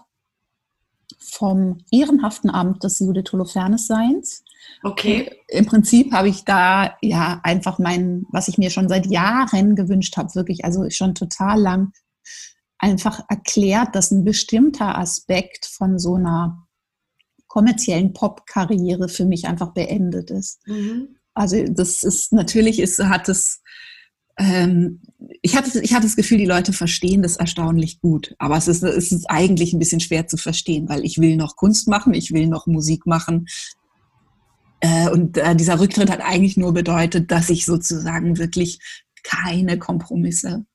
vom 1.19 1.79
ehrenhaften 1.91 2.49
Amt 2.49 2.83
des 2.83 2.99
Judith 2.99 3.31
Holofernes-Seins. 3.31 4.43
Okay. 4.83 5.31
Im 5.47 5.65
Prinzip 5.65 6.11
habe 6.13 6.29
ich 6.29 6.43
da 6.43 6.95
ja 7.01 7.39
einfach 7.43 7.79
mein, 7.79 8.25
was 8.31 8.47
ich 8.47 8.57
mir 8.57 8.69
schon 8.69 8.89
seit 8.89 9.05
Jahren 9.07 9.75
gewünscht 9.75 10.17
habe, 10.17 10.33
wirklich, 10.35 10.65
also 10.65 10.89
schon 10.89 11.15
total 11.15 11.61
lang, 11.61 11.93
einfach 12.79 13.21
erklärt, 13.29 13.95
dass 13.95 14.11
ein 14.11 14.23
bestimmter 14.23 14.97
Aspekt 14.97 15.65
von 15.65 15.99
so 15.99 16.15
einer 16.15 16.67
kommerziellen 17.47 18.13
Pop-Karriere 18.13 19.09
für 19.09 19.25
mich 19.25 19.47
einfach 19.47 19.73
beendet 19.73 20.29
ist. 20.31 20.65
Mhm. 20.67 21.17
Also 21.33 21.63
das 21.67 22.03
ist 22.03 22.33
natürlich 22.33 22.79
ist, 22.79 22.99
hat 22.99 23.29
es 23.29 23.61
ähm, 24.39 25.01
ich, 25.41 25.55
hatte, 25.55 25.81
ich 25.81 25.93
hatte 25.93 26.05
das 26.05 26.15
Gefühl, 26.15 26.37
die 26.37 26.45
Leute 26.45 26.71
verstehen 26.71 27.23
das 27.23 27.37
erstaunlich 27.37 27.99
gut. 28.01 28.35
Aber 28.37 28.55
es 28.55 28.67
ist, 28.67 28.83
es 28.83 29.11
ist 29.11 29.25
eigentlich 29.29 29.73
ein 29.73 29.79
bisschen 29.79 29.99
schwer 29.99 30.27
zu 30.27 30.37
verstehen, 30.37 30.87
weil 30.89 31.03
ich 31.03 31.17
will 31.17 31.37
noch 31.37 31.55
Kunst 31.55 31.87
machen, 31.87 32.13
ich 32.13 32.31
will 32.31 32.47
noch 32.47 32.67
Musik 32.67 33.07
machen. 33.07 33.47
Äh, 34.79 35.09
und 35.09 35.37
äh, 35.37 35.55
dieser 35.55 35.79
Rücktritt 35.79 36.11
hat 36.11 36.21
eigentlich 36.21 36.55
nur 36.55 36.73
bedeutet, 36.73 37.31
dass 37.31 37.49
ich 37.49 37.65
sozusagen 37.65 38.37
wirklich 38.37 38.79
keine 39.23 39.79
Kompromisse 39.79 40.65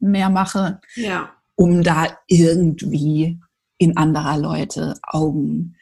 mehr 0.00 0.28
mache, 0.28 0.80
ja. 0.96 1.30
Um 1.56 1.82
da 1.82 2.18
irgendwie 2.26 3.40
in 3.78 3.96
anderer 3.96 4.38
Leute 4.38 4.94
Augen 5.02 5.76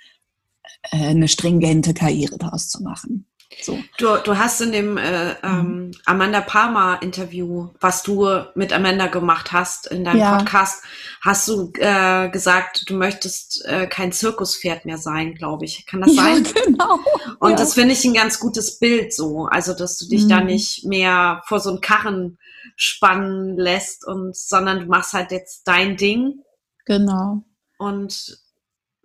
äh, 0.91 1.09
eine 1.09 1.29
stringente 1.29 1.95
Karriere 1.95 2.39
daraus 2.39 2.69
zu 2.69 2.83
machen. 2.83 3.27
So. 3.63 3.79
Du, 3.99 4.17
du 4.25 4.39
hast 4.39 4.61
in 4.61 4.71
dem 4.73 4.97
äh, 4.97 5.33
ähm, 5.43 5.87
mhm. 5.87 5.91
Amanda 6.07 6.41
Palmer 6.41 7.03
Interview, 7.03 7.69
was 7.81 8.03
du 8.03 8.27
mit 8.55 8.73
Amanda 8.73 9.09
gemacht 9.09 9.53
hast 9.53 9.89
in 9.89 10.05
deinem 10.05 10.21
ja. 10.21 10.39
Podcast, 10.39 10.85
hast 11.21 11.49
du 11.49 11.73
äh, 11.79 12.29
gesagt, 12.31 12.85
du 12.89 12.95
möchtest 12.95 13.65
äh, 13.67 13.89
kein 13.89 14.13
Zirkuspferd 14.13 14.85
mehr 14.85 14.99
sein, 14.99 15.35
glaube 15.35 15.65
ich. 15.65 15.85
Kann 15.85 16.01
das 16.01 16.15
sein? 16.15 16.45
Ja, 16.45 16.63
genau. 16.65 17.01
Und 17.41 17.51
ja. 17.51 17.57
das 17.57 17.75
finde 17.75 17.93
ich 17.93 18.05
ein 18.05 18.15
ganz 18.15 18.39
gutes 18.39 18.79
Bild 18.79 19.13
so. 19.13 19.47
Also, 19.47 19.75
dass 19.75 19.99
du 19.99 20.09
dich 20.09 20.25
mhm. 20.25 20.29
da 20.29 20.41
nicht 20.41 20.85
mehr 20.85 21.43
vor 21.47 21.59
so 21.59 21.71
einen 21.71 21.81
Karren 21.81 22.39
spannen 22.77 23.57
lässt 23.57 24.07
und, 24.07 24.37
sondern 24.37 24.81
du 24.81 24.87
machst 24.87 25.13
halt 25.13 25.31
jetzt 25.31 25.65
dein 25.67 25.97
Ding. 25.97 26.43
Genau. 26.87 27.45
Und 27.79 28.39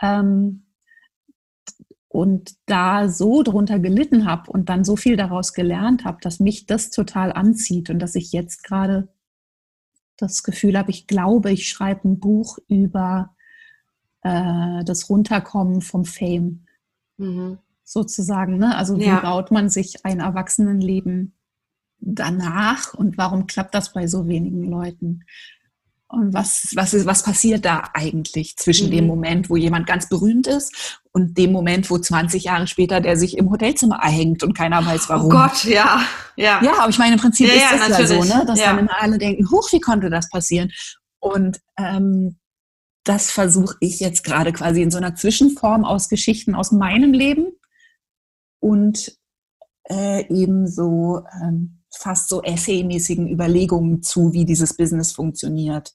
Ähm, 0.00 0.69
und 2.10 2.56
da 2.66 3.08
so 3.08 3.44
drunter 3.44 3.78
gelitten 3.78 4.26
habe 4.26 4.50
und 4.50 4.68
dann 4.68 4.82
so 4.82 4.96
viel 4.96 5.16
daraus 5.16 5.54
gelernt 5.54 6.04
habe, 6.04 6.18
dass 6.20 6.40
mich 6.40 6.66
das 6.66 6.90
total 6.90 7.32
anzieht 7.32 7.88
und 7.88 8.00
dass 8.00 8.16
ich 8.16 8.32
jetzt 8.32 8.64
gerade 8.64 9.08
das 10.16 10.42
Gefühl 10.42 10.76
habe, 10.76 10.90
ich 10.90 11.06
glaube, 11.06 11.52
ich 11.52 11.68
schreibe 11.68 12.08
ein 12.08 12.18
Buch 12.18 12.58
über 12.66 13.36
äh, 14.22 14.82
das 14.84 15.08
Runterkommen 15.08 15.82
vom 15.82 16.04
Fame. 16.04 16.66
Mhm. 17.16 17.58
Sozusagen, 17.84 18.58
ne? 18.58 18.76
Also 18.76 18.98
wie 18.98 19.06
ja. 19.06 19.20
baut 19.20 19.52
man 19.52 19.70
sich 19.70 20.04
ein 20.04 20.18
Erwachsenenleben 20.18 21.34
danach 22.00 22.92
und 22.92 23.18
warum 23.18 23.46
klappt 23.46 23.74
das 23.74 23.92
bei 23.92 24.08
so 24.08 24.26
wenigen 24.26 24.64
Leuten? 24.64 25.22
Und 26.12 26.34
was, 26.34 26.72
was, 26.74 26.92
ist, 26.92 27.06
was 27.06 27.22
passiert 27.22 27.64
da 27.64 27.84
eigentlich 27.94 28.56
zwischen 28.56 28.88
mhm. 28.88 28.92
dem 28.92 29.06
Moment, 29.06 29.48
wo 29.48 29.56
jemand 29.56 29.86
ganz 29.86 30.08
berühmt 30.08 30.48
ist 30.48 31.00
und 31.12 31.38
dem 31.38 31.52
Moment, 31.52 31.88
wo 31.88 31.98
20 31.98 32.44
Jahre 32.44 32.66
später 32.66 33.00
der 33.00 33.16
sich 33.16 33.38
im 33.38 33.48
Hotelzimmer 33.48 34.00
erhängt 34.02 34.42
und 34.42 34.54
keiner 34.54 34.84
weiß 34.84 35.04
oh 35.04 35.08
warum? 35.10 35.26
Oh 35.26 35.28
Gott, 35.28 35.64
ja. 35.64 36.02
Ja, 36.34 36.60
ja 36.64 36.80
aber 36.80 36.88
ich 36.88 36.98
meine, 36.98 37.14
im 37.14 37.20
Prinzip 37.20 37.46
ja, 37.46 37.54
ist 37.54 37.88
das 37.88 37.88
ja, 37.90 38.00
ja 38.00 38.06
so, 38.06 38.24
ne? 38.24 38.44
dass 38.44 38.58
ja. 38.58 38.74
dann 38.74 38.88
alle 38.88 39.18
denken, 39.18 39.48
huch, 39.52 39.70
wie 39.72 39.78
konnte 39.78 40.10
das 40.10 40.28
passieren? 40.30 40.72
Und 41.20 41.60
ähm, 41.78 42.40
das 43.04 43.30
versuche 43.30 43.76
ich 43.78 44.00
jetzt 44.00 44.24
gerade 44.24 44.52
quasi 44.52 44.82
in 44.82 44.90
so 44.90 44.98
einer 44.98 45.14
Zwischenform 45.14 45.84
aus 45.84 46.08
Geschichten 46.08 46.56
aus 46.56 46.72
meinem 46.72 47.12
Leben 47.12 47.52
und 48.58 49.16
äh, 49.88 50.26
eben 50.26 50.66
so 50.66 51.22
ähm, 51.40 51.79
fast 51.96 52.28
so 52.28 52.42
essaymäßigen 52.42 53.28
Überlegungen 53.28 54.02
zu, 54.02 54.32
wie 54.32 54.44
dieses 54.44 54.76
Business 54.76 55.12
funktioniert 55.12 55.92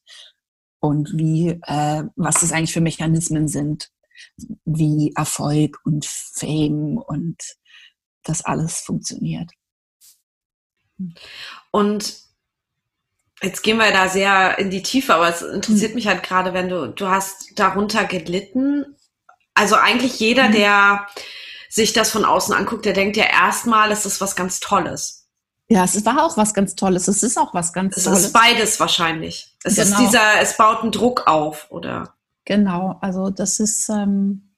und 0.79 1.13
wie, 1.15 1.59
äh, 1.63 2.03
was 2.15 2.41
das 2.41 2.51
eigentlich 2.51 2.73
für 2.73 2.81
Mechanismen 2.81 3.47
sind, 3.47 3.89
wie 4.65 5.13
Erfolg 5.15 5.79
und 5.83 6.05
Fame 6.05 6.97
und 6.97 7.37
das 8.23 8.43
alles 8.43 8.79
funktioniert. 8.79 9.51
Und 11.71 12.17
jetzt 13.41 13.63
gehen 13.63 13.77
wir 13.77 13.91
da 13.91 14.09
sehr 14.09 14.57
in 14.59 14.69
die 14.69 14.81
Tiefe, 14.81 15.15
aber 15.15 15.29
es 15.29 15.41
interessiert 15.41 15.91
mhm. 15.91 15.95
mich 15.95 16.07
halt 16.07 16.23
gerade, 16.23 16.53
wenn 16.53 16.69
du, 16.69 16.87
du 16.87 17.07
hast 17.07 17.59
darunter 17.59 18.05
gelitten. 18.05 18.85
Also 19.53 19.75
eigentlich 19.75 20.19
jeder, 20.19 20.49
mhm. 20.49 20.53
der 20.53 21.07
sich 21.69 21.93
das 21.93 22.11
von 22.11 22.25
außen 22.25 22.53
anguckt, 22.53 22.85
der 22.85 22.93
denkt 22.93 23.17
ja 23.17 23.25
erstmal, 23.25 23.91
es 23.91 24.05
ist 24.05 24.21
was 24.21 24.35
ganz 24.35 24.59
Tolles. 24.59 25.24
Ja, 25.67 25.83
es 25.83 26.05
war 26.05 26.23
auch 26.23 26.37
was 26.37 26.53
ganz 26.53 26.75
Tolles. 26.75 27.07
Es 27.07 27.23
ist 27.23 27.37
auch 27.37 27.53
was 27.53 27.73
ganz 27.73 27.97
es 27.97 28.03
Tolles. 28.03 28.19
Es 28.19 28.25
ist 28.27 28.33
beides 28.33 28.79
wahrscheinlich. 28.79 29.55
Es 29.63 29.75
genau. 29.75 29.87
ist 29.87 29.97
dieser, 29.99 30.41
es 30.41 30.57
baut 30.57 30.81
einen 30.81 30.91
Druck 30.91 31.27
auf, 31.27 31.71
oder? 31.71 32.13
Genau, 32.45 32.97
also 33.01 33.31
das 33.31 33.59
ist, 33.59 33.89
ähm, 33.89 34.53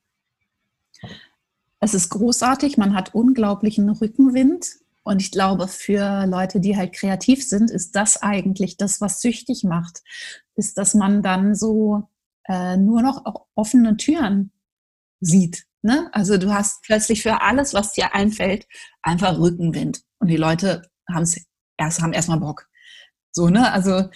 es 1.79 1.93
ist 1.93 2.09
großartig, 2.09 2.77
man 2.77 2.93
hat 2.93 3.15
unglaublichen 3.15 3.89
Rückenwind. 3.89 4.67
Und 5.03 5.21
ich 5.21 5.31
glaube, 5.31 5.69
für 5.69 6.25
Leute, 6.25 6.59
die 6.59 6.75
halt 6.75 6.91
kreativ 6.91 7.47
sind, 7.47 7.71
ist 7.71 7.95
das 7.95 8.21
eigentlich 8.21 8.75
das, 8.75 8.99
was 8.99 9.21
süchtig 9.21 9.63
macht, 9.63 10.03
ist, 10.55 10.77
dass 10.77 10.93
man 10.93 11.23
dann 11.23 11.55
so 11.55 12.09
äh, 12.43 12.75
nur 12.75 13.01
noch 13.01 13.23
offene 13.55 13.95
Türen 13.95 14.51
sieht. 15.21 15.65
Ne? 15.81 16.09
Also 16.11 16.37
du 16.37 16.53
hast 16.53 16.81
plötzlich 16.83 17.23
für 17.23 17.41
alles, 17.41 17.73
was 17.73 17.93
dir 17.93 18.13
einfällt, 18.13 18.67
einfach 19.01 19.37
Rückenwind. 19.37 20.01
Und 20.19 20.27
die 20.27 20.35
Leute 20.35 20.81
haben 21.09 21.23
es 21.23 21.45
erst, 21.77 22.01
haben 22.01 22.13
erstmal 22.13 22.39
Bock. 22.39 22.67
So, 23.31 23.49
ne? 23.49 23.71
Also 23.71 24.09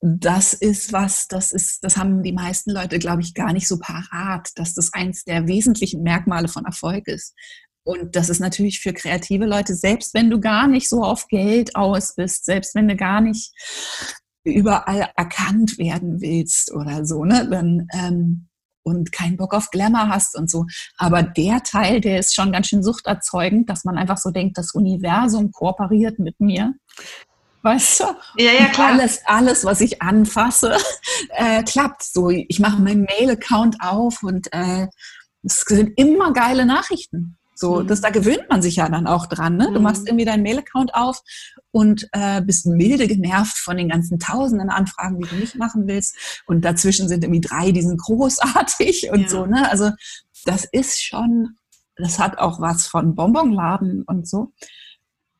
das 0.00 0.52
ist 0.52 0.92
was, 0.92 1.28
das 1.28 1.52
ist, 1.52 1.82
das 1.82 1.96
haben 1.96 2.22
die 2.22 2.32
meisten 2.32 2.70
Leute, 2.70 2.98
glaube 2.98 3.22
ich, 3.22 3.32
gar 3.32 3.52
nicht 3.52 3.66
so 3.66 3.78
parat, 3.78 4.50
dass 4.56 4.74
das 4.74 4.92
eins 4.92 5.24
der 5.24 5.46
wesentlichen 5.46 6.02
Merkmale 6.02 6.48
von 6.48 6.66
Erfolg 6.66 7.08
ist. 7.08 7.34
Und 7.86 8.14
das 8.16 8.28
ist 8.28 8.40
natürlich 8.40 8.80
für 8.80 8.92
kreative 8.92 9.46
Leute, 9.46 9.74
selbst 9.74 10.12
wenn 10.14 10.30
du 10.30 10.40
gar 10.40 10.68
nicht 10.68 10.88
so 10.88 11.02
auf 11.02 11.28
Geld 11.28 11.74
aus 11.76 12.14
bist, 12.14 12.44
selbst 12.44 12.74
wenn 12.74 12.88
du 12.88 12.96
gar 12.96 13.20
nicht 13.20 13.52
überall 14.44 15.10
erkannt 15.16 15.78
werden 15.78 16.20
willst 16.20 16.72
oder 16.72 17.06
so, 17.06 17.24
ne, 17.24 17.48
dann 17.48 17.86
ähm, 17.94 18.48
und 18.84 19.10
keinen 19.10 19.36
Bock 19.36 19.54
auf 19.54 19.70
Glamour 19.70 20.08
hast 20.08 20.36
und 20.36 20.48
so. 20.48 20.66
Aber 20.96 21.22
der 21.22 21.62
Teil, 21.62 22.00
der 22.00 22.20
ist 22.20 22.34
schon 22.34 22.52
ganz 22.52 22.68
schön 22.68 22.82
suchterzeugend, 22.82 23.68
dass 23.68 23.84
man 23.84 23.98
einfach 23.98 24.18
so 24.18 24.30
denkt, 24.30 24.56
das 24.58 24.72
Universum 24.72 25.50
kooperiert 25.50 26.18
mit 26.18 26.38
mir. 26.38 26.74
Weißt 27.62 28.00
du? 28.00 28.04
Ja, 28.36 28.52
ja, 28.52 28.66
klar. 28.66 28.92
alles, 28.92 29.20
alles, 29.24 29.64
was 29.64 29.80
ich 29.80 30.02
anfasse, 30.02 30.76
äh, 31.30 31.62
klappt. 31.62 32.02
So, 32.02 32.28
ich 32.28 32.60
mache 32.60 32.80
meinen 32.80 33.04
Mail-Account 33.04 33.76
auf 33.80 34.22
und 34.22 34.52
äh, 34.52 34.86
es 35.42 35.62
sind 35.62 35.92
immer 35.96 36.32
geile 36.32 36.66
Nachrichten. 36.66 37.38
So, 37.54 37.80
mhm. 37.80 37.86
das, 37.86 38.00
da 38.00 38.10
gewöhnt 38.10 38.46
man 38.48 38.62
sich 38.62 38.76
ja 38.76 38.88
dann 38.88 39.06
auch 39.06 39.26
dran. 39.26 39.56
Ne? 39.56 39.70
Du 39.72 39.80
machst 39.80 40.02
mhm. 40.02 40.08
irgendwie 40.08 40.24
deinen 40.24 40.42
Mail-Account 40.42 40.94
auf 40.94 41.22
und 41.70 42.08
äh, 42.12 42.42
bist 42.42 42.66
milde 42.66 43.06
genervt 43.06 43.56
von 43.56 43.76
den 43.76 43.88
ganzen 43.88 44.18
tausenden 44.18 44.70
Anfragen, 44.70 45.20
die 45.20 45.28
du 45.28 45.36
nicht 45.36 45.56
machen 45.56 45.86
willst. 45.86 46.42
Und 46.46 46.64
dazwischen 46.64 47.08
sind 47.08 47.22
irgendwie 47.22 47.40
drei, 47.40 47.70
die 47.70 47.82
sind 47.82 48.00
großartig 48.00 49.08
und 49.12 49.22
ja. 49.22 49.28
so. 49.28 49.46
Ne? 49.46 49.70
Also 49.70 49.90
das 50.44 50.64
ist 50.64 51.02
schon, 51.02 51.56
das 51.96 52.18
hat 52.18 52.38
auch 52.38 52.60
was 52.60 52.86
von 52.86 53.14
Bonbonladen 53.14 54.02
und 54.02 54.28
so. 54.28 54.52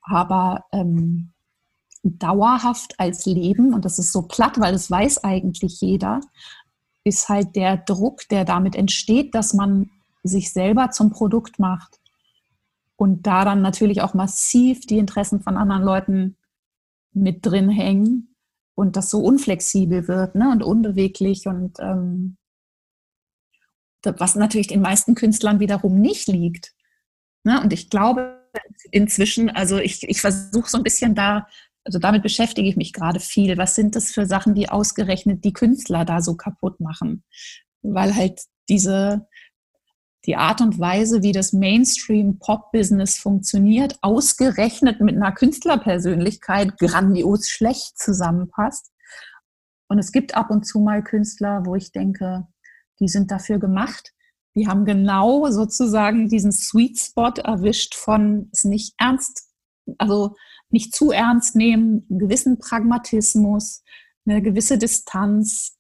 Aber 0.03 0.65
ähm, 0.73 1.33
dauerhaft 2.03 3.01
als 3.01 3.27
Leben, 3.27 3.75
und 3.75 3.85
das 3.85 3.99
ist 3.99 4.13
so 4.13 4.23
platt, 4.23 4.61
weil 4.61 4.73
das 4.73 4.91
weiß 4.91 5.25
eigentlich 5.25 5.81
jeder, 5.81 6.21
ist 7.03 7.29
halt 7.29 7.57
der 7.57 7.79
Druck, 7.79 8.29
der 8.29 8.45
damit 8.45 8.77
entsteht, 8.77 9.35
dass 9.35 9.53
man 9.53 9.91
sich 10.23 10.53
selber 10.53 10.91
zum 10.91 11.11
Produkt 11.11 11.59
macht 11.59 12.01
und 12.97 13.27
da 13.27 13.45
dann 13.45 13.63
natürlich 13.63 14.03
auch 14.03 14.15
massiv 14.15 14.87
die 14.87 14.99
Interessen 14.99 15.41
von 15.41 15.57
anderen 15.57 15.83
Leuten 15.83 16.37
mit 17.13 17.45
drin 17.45 17.69
hängen 17.69 18.35
und 18.75 18.97
das 18.97 19.11
so 19.11 19.21
unflexibel 19.21 20.09
wird 20.09 20.35
ne, 20.35 20.51
und 20.51 20.63
unbeweglich 20.63 21.47
und 21.47 21.79
ähm, 21.81 22.37
was 24.05 24.35
natürlich 24.35 24.67
den 24.67 24.83
meisten 24.83 25.15
Künstlern 25.15 25.61
wiederum 25.61 25.99
nicht 25.99 26.29
liegt. 26.29 26.75
Ne? 27.45 27.61
Und 27.61 27.73
ich 27.73 27.89
glaube 27.89 28.43
inzwischen, 28.91 29.51
also 29.51 29.79
ich, 29.79 30.03
ich 30.09 30.21
versuche 30.21 30.69
so 30.69 30.77
ein 30.77 30.85
bisschen 30.85 31.15
da, 31.15 31.49
also 31.85 31.99
damit 31.99 32.23
beschäftige 32.23 32.69
ich 32.69 32.77
mich 32.77 32.93
gerade 32.93 33.21
viel. 33.21 33.57
Was 33.57 33.75
sind 33.75 33.97
das 33.97 34.13
für 34.13 34.27
Sachen, 34.27 34.55
die 34.55 34.69
ausgerechnet 34.69 35.45
die 35.45 35.53
Künstler 35.53 36.05
da 36.05 36.21
so 36.21 36.37
kaputt 36.37 36.81
machen? 36.81 37.25
Weil 37.83 38.15
halt 38.15 38.43
diese, 38.69 39.27
die 40.27 40.37
Art 40.37 40.61
und 40.61 40.79
Weise, 40.79 41.23
wie 41.23 41.33
das 41.33 41.53
Mainstream-Pop-Business 41.53 43.19
funktioniert, 43.19 43.99
ausgerechnet 44.01 45.01
mit 45.01 45.17
einer 45.17 45.33
Künstlerpersönlichkeit 45.33 46.79
grandios 46.79 47.49
schlecht 47.49 47.99
zusammenpasst. 47.99 48.91
Und 49.89 49.99
es 49.99 50.13
gibt 50.13 50.35
ab 50.35 50.51
und 50.51 50.67
zu 50.67 50.81
mal 50.81 51.03
Künstler, 51.03 51.67
wo 51.67 51.75
ich 51.75 51.93
denke, 51.93 52.47
die 53.01 53.09
sind 53.09 53.31
dafür 53.31 53.59
gemacht. 53.59 54.13
Die 54.57 54.67
haben 54.67 54.85
genau 54.85 55.51
sozusagen 55.51 56.29
diesen 56.29 56.53
Sweet 56.53 56.99
Spot 56.99 57.33
erwischt 57.43 57.95
von 57.95 58.49
es 58.53 58.65
nicht 58.65 58.95
ernst, 58.99 59.51
also 59.99 60.37
nicht 60.71 60.95
zu 60.95 61.11
ernst 61.11 61.55
nehmen, 61.55 62.07
einen 62.09 62.19
gewissen 62.19 62.59
Pragmatismus, 62.59 63.83
eine 64.27 64.41
gewisse 64.41 64.79
Distanz, 64.79 65.77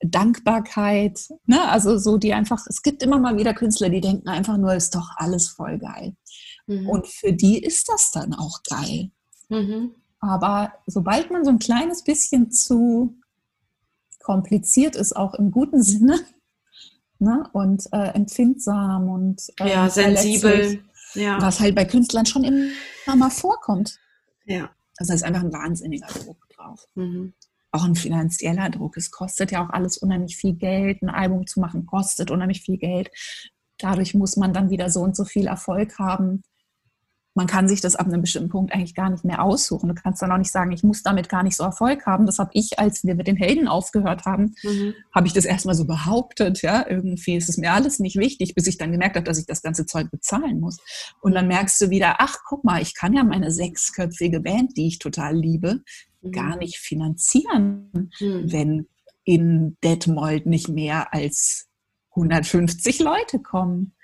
Dankbarkeit, 0.00 1.28
ne? 1.46 1.68
also 1.68 1.98
so 1.98 2.18
die 2.18 2.32
einfach, 2.32 2.66
es 2.68 2.82
gibt 2.82 3.02
immer 3.02 3.18
mal 3.18 3.36
wieder 3.36 3.54
Künstler, 3.54 3.88
die 3.88 4.00
denken 4.00 4.28
einfach 4.28 4.56
nur, 4.56 4.74
ist 4.74 4.94
doch 4.94 5.10
alles 5.16 5.48
voll 5.48 5.78
geil. 5.78 6.14
Mhm. 6.66 6.88
Und 6.88 7.06
für 7.08 7.32
die 7.32 7.62
ist 7.62 7.88
das 7.88 8.10
dann 8.12 8.34
auch 8.34 8.62
geil. 8.62 9.10
Mhm. 9.48 9.94
Aber 10.20 10.72
sobald 10.86 11.30
man 11.30 11.44
so 11.44 11.50
ein 11.50 11.58
kleines 11.58 12.04
bisschen 12.04 12.50
zu 12.50 13.18
kompliziert 14.20 14.94
ist, 14.94 15.16
auch 15.16 15.34
im 15.34 15.50
guten 15.50 15.82
Sinne, 15.82 16.20
ne? 17.18 17.48
und 17.52 17.92
äh, 17.92 18.14
empfindsam 18.14 19.08
und 19.08 19.42
äh, 19.58 19.70
ja, 19.70 19.90
sensibel, 19.90 20.80
ja. 21.14 21.40
was 21.40 21.58
halt 21.58 21.74
bei 21.74 21.84
Künstlern 21.84 22.26
schon 22.26 22.44
immer 22.44 23.16
mal 23.16 23.30
vorkommt. 23.30 23.98
Ja. 24.44 24.70
Also 24.96 25.10
da 25.10 25.14
ist 25.14 25.24
einfach 25.24 25.42
ein 25.42 25.52
wahnsinniger 25.52 26.06
Druck 26.06 26.48
drauf. 26.50 26.86
Mhm 26.94 27.32
auch 27.70 27.84
ein 27.84 27.94
finanzieller 27.94 28.70
Druck. 28.70 28.96
Es 28.96 29.10
kostet 29.10 29.52
ja 29.52 29.64
auch 29.64 29.70
alles 29.70 29.98
unheimlich 29.98 30.36
viel 30.36 30.54
Geld. 30.54 31.02
Ein 31.02 31.10
Album 31.10 31.46
zu 31.46 31.60
machen 31.60 31.86
kostet 31.86 32.30
unheimlich 32.30 32.62
viel 32.62 32.78
Geld. 32.78 33.10
Dadurch 33.78 34.14
muss 34.14 34.36
man 34.36 34.52
dann 34.52 34.70
wieder 34.70 34.90
so 34.90 35.00
und 35.00 35.16
so 35.16 35.24
viel 35.24 35.46
Erfolg 35.46 35.98
haben. 35.98 36.42
Man 37.38 37.46
kann 37.46 37.68
sich 37.68 37.80
das 37.80 37.94
ab 37.94 38.08
einem 38.08 38.20
bestimmten 38.20 38.48
Punkt 38.48 38.74
eigentlich 38.74 38.96
gar 38.96 39.10
nicht 39.10 39.24
mehr 39.24 39.44
aussuchen. 39.44 39.88
Du 39.88 39.94
kannst 39.94 40.20
dann 40.20 40.32
auch 40.32 40.38
nicht 40.38 40.50
sagen, 40.50 40.72
ich 40.72 40.82
muss 40.82 41.04
damit 41.04 41.28
gar 41.28 41.44
nicht 41.44 41.54
so 41.54 41.62
Erfolg 41.62 42.04
haben. 42.04 42.26
Das 42.26 42.40
habe 42.40 42.50
ich, 42.52 42.80
als 42.80 43.04
wir 43.04 43.14
mit 43.14 43.28
den 43.28 43.36
Helden 43.36 43.68
aufgehört 43.68 44.24
haben, 44.24 44.56
mhm. 44.64 44.94
habe 45.14 45.28
ich 45.28 45.34
das 45.34 45.44
erstmal 45.44 45.76
so 45.76 45.84
behauptet. 45.84 46.62
Ja, 46.62 46.84
irgendwie 46.88 47.36
ist 47.36 47.48
es 47.48 47.56
mir 47.56 47.72
alles 47.72 48.00
nicht 48.00 48.16
wichtig, 48.16 48.56
bis 48.56 48.66
ich 48.66 48.76
dann 48.76 48.90
gemerkt 48.90 49.14
habe, 49.14 49.22
dass 49.22 49.38
ich 49.38 49.46
das 49.46 49.62
ganze 49.62 49.86
Zeug 49.86 50.10
bezahlen 50.10 50.58
muss. 50.58 50.78
Und 51.20 51.32
dann 51.32 51.46
merkst 51.46 51.80
du 51.80 51.90
wieder, 51.90 52.16
ach, 52.18 52.38
guck 52.48 52.64
mal, 52.64 52.82
ich 52.82 52.96
kann 52.96 53.12
ja 53.12 53.22
meine 53.22 53.52
sechsköpfige 53.52 54.40
Band, 54.40 54.76
die 54.76 54.88
ich 54.88 54.98
total 54.98 55.36
liebe, 55.36 55.82
mhm. 56.20 56.32
gar 56.32 56.56
nicht 56.56 56.78
finanzieren, 56.78 57.90
mhm. 57.92 58.52
wenn 58.52 58.88
in 59.24 59.76
Detmold 59.84 60.46
nicht 60.46 60.68
mehr 60.68 61.12
als 61.12 61.68
150 62.10 63.00
Leute 63.00 63.38
kommen. 63.40 63.94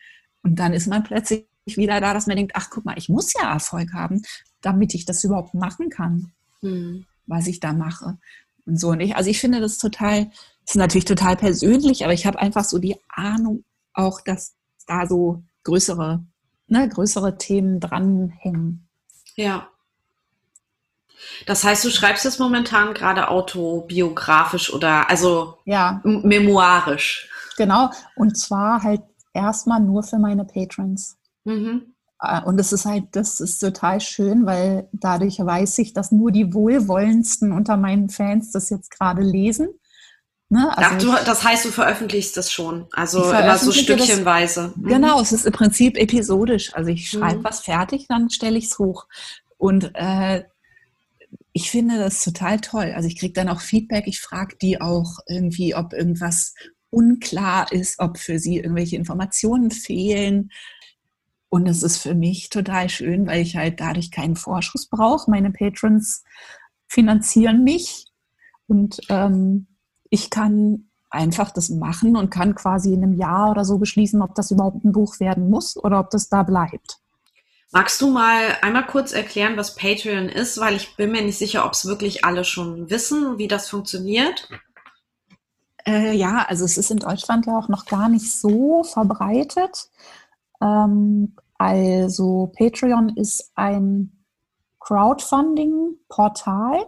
Und 0.43 0.59
dann 0.59 0.75
ist 0.75 0.87
man 0.87 1.03
plötzlich 1.03 1.47
wieder 1.67 2.01
da, 2.01 2.13
dass 2.13 2.27
man 2.27 2.37
denkt, 2.37 2.53
ach 2.55 2.69
guck 2.71 2.85
mal, 2.85 2.99
ich 2.99 3.09
muss 3.09 3.33
ja 3.33 3.53
Erfolg 3.53 3.93
haben, 3.95 4.23
damit 4.61 4.95
ich 4.95 5.07
das 5.07 5.25
überhaupt 5.25 5.55
machen 5.55 5.89
kann, 5.89 6.33
mhm. 6.61 7.07
was 7.27 7.47
ich 7.47 7.61
da 7.61 7.73
mache. 7.73 8.19
Und 8.67 8.79
so 8.79 8.95
nicht. 8.95 9.17
Also 9.17 9.31
ich 9.31 9.41
finde 9.41 9.61
das 9.61 9.79
total, 9.79 10.27
das 10.27 10.75
ist 10.75 10.77
natürlich 10.77 11.05
total 11.05 11.37
persönlich, 11.37 12.05
aber 12.05 12.13
ich 12.13 12.27
habe 12.27 12.39
einfach 12.39 12.65
so 12.65 12.79
die 12.79 12.97
Ahnung 13.09 13.65
auch, 13.93 14.21
dass 14.21 14.55
da 14.87 15.07
so 15.07 15.43
größere, 15.65 16.25
ne, 16.67 16.89
größere 16.89 17.39
Themen 17.39 17.81
dranhängen. 17.81 18.89
Ja. 19.37 19.71
Das 21.47 21.65
heißt, 21.65 21.85
du 21.85 21.91
schreibst 21.91 22.25
jetzt 22.25 22.41
momentan 22.41 22.95
gerade 22.95 23.29
autobiografisch 23.29 24.73
oder 24.73 25.09
also 25.11 25.59
ja. 25.65 26.01
memoirisch. 26.05 27.31
Genau, 27.57 27.91
und 28.17 28.37
zwar 28.37 28.83
halt 28.83 29.03
erstmal 29.33 29.81
nur 29.81 30.03
für 30.03 30.19
meine 30.19 30.45
Patrons. 30.45 31.17
Mhm. 31.45 31.95
Äh, 32.21 32.43
und 32.43 32.57
das 32.57 32.73
ist 32.73 32.85
halt, 32.85 33.05
das 33.13 33.41
ist 33.41 33.59
total 33.59 34.01
schön, 34.01 34.47
weil 34.47 34.89
dadurch 34.93 35.39
weiß 35.39 35.79
ich, 35.79 35.93
dass 35.93 36.13
nur 36.13 36.33
die 36.33 36.55
Wohlwollendsten 36.55 37.53
unter 37.53 37.77
meinen 37.77 38.09
Fans 38.09 38.51
das 38.53 38.71
jetzt 38.71 38.91
gerade 38.91 39.23
lesen. 39.23 39.69
Ne? 40.49 40.77
Also 40.77 40.91
Ach, 40.93 40.99
du, 40.99 41.25
das 41.27 41.43
heißt, 41.43 41.65
du 41.65 41.71
veröffentlichst 41.71 42.37
das 42.37 42.53
schon, 42.53 42.87
also 42.93 43.25
immer 43.25 43.59
so 43.59 43.73
stückchenweise. 43.73 44.73
Das, 44.75 44.77
mhm. 44.77 44.89
Genau, 44.89 45.21
es 45.21 45.33
ist 45.33 45.47
im 45.47 45.53
Prinzip 45.53 45.97
episodisch. 45.97 46.75
Also 46.75 46.91
ich 46.91 47.11
schreibe 47.11 47.39
mhm. 47.39 47.45
was 47.45 47.61
fertig, 47.61 48.07
dann 48.09 48.31
stelle 48.31 48.59
ich 48.59 48.67
es 48.67 48.79
hoch. 48.79 49.07
Und 49.57 49.91
äh, 49.95 50.45
ich 51.57 51.71
finde 51.71 51.99
das 51.99 52.23
total 52.23 52.61
toll. 52.61 52.93
Also 52.97 53.07
ich 53.09 53.17
kriege 53.17 53.33
dann 53.33 53.49
auch 53.49 53.61
Feedback. 53.61 54.09
Ich 54.09 54.21
frage 54.21 54.57
die 54.61 54.81
auch 54.81 55.19
irgendwie, 55.29 55.77
ob 55.77 55.93
irgendwas 55.93 56.53
unklar 56.91 57.71
ist, 57.71 58.01
ob 58.01 58.19
für 58.19 58.41
sie 58.41 58.57
irgendwelche 58.57 58.97
Informationen 58.97 59.71
fehlen. 59.71 60.51
Und 61.49 61.69
es 61.69 61.85
ist 61.85 61.99
für 61.99 62.17
mich 62.17 62.49
total 62.49 62.91
schön, 62.91 63.29
weil 63.29 63.41
ich 63.41 63.55
halt 63.55 63.79
dadurch 63.79 64.11
keinen 64.11 64.35
Vorschuss 64.35 64.89
brauche. 64.89 65.31
Meine 65.31 65.53
Patrons 65.53 66.25
finanzieren 66.89 67.63
mich 67.63 68.07
und 68.67 69.01
ähm, 69.09 69.69
ich 70.11 70.31
kann 70.31 70.91
einfach 71.09 71.53
das 71.53 71.71
machen 71.71 72.17
und 72.17 72.31
kann 72.31 72.57
quasi 72.57 72.93
in 72.93 73.05
einem 73.05 73.13
Jahr 73.13 73.53
oder 73.53 73.65
so 73.65 73.79
beschließen, 73.79 74.21
ob 74.23 74.35
das 74.35 74.51
überhaupt 74.51 74.85
ein 74.85 74.91
Buch 74.91 75.21
werden 75.21 75.49
muss 75.51 75.77
oder 75.77 76.01
ob 76.01 76.11
das 76.11 76.29
da 76.29 76.43
bleibt. 76.43 76.99
Magst 77.75 78.01
du 78.01 78.09
mal 78.09 78.57
einmal 78.63 78.87
kurz 78.87 79.13
erklären, 79.13 79.57
was 79.57 79.75
Patreon 79.75 80.29
ist? 80.29 80.61
Weil 80.61 80.77
ich 80.77 80.95
bin 80.95 81.11
mir 81.11 81.23
nicht 81.23 81.39
sicher, 81.39 81.67
ob 81.67 81.73
es 81.73 81.87
wirklich 81.87 82.25
alle 82.25 82.45
schon 82.45 82.89
wissen, 82.89 83.37
wie 83.37 83.49
das 83.49 83.69
funktioniert. 83.69 84.49
Äh, 85.85 86.13
ja, 86.13 86.47
also 86.49 86.65
es 86.65 86.79
ist 86.79 86.93
in 86.93 86.99
Deutschland 86.99 87.47
ja 87.47 87.59
auch 87.59 87.67
noch 87.67 87.87
gar 87.87 88.09
nicht 88.09 88.33
so 88.33 88.85
verbreitet. 88.85 89.91
Ähm, 90.63 91.35
also 91.59 92.53
Patreon 92.57 93.09
ist 93.17 93.51
ein 93.57 94.25
Crowdfunding-Portal, 94.79 96.87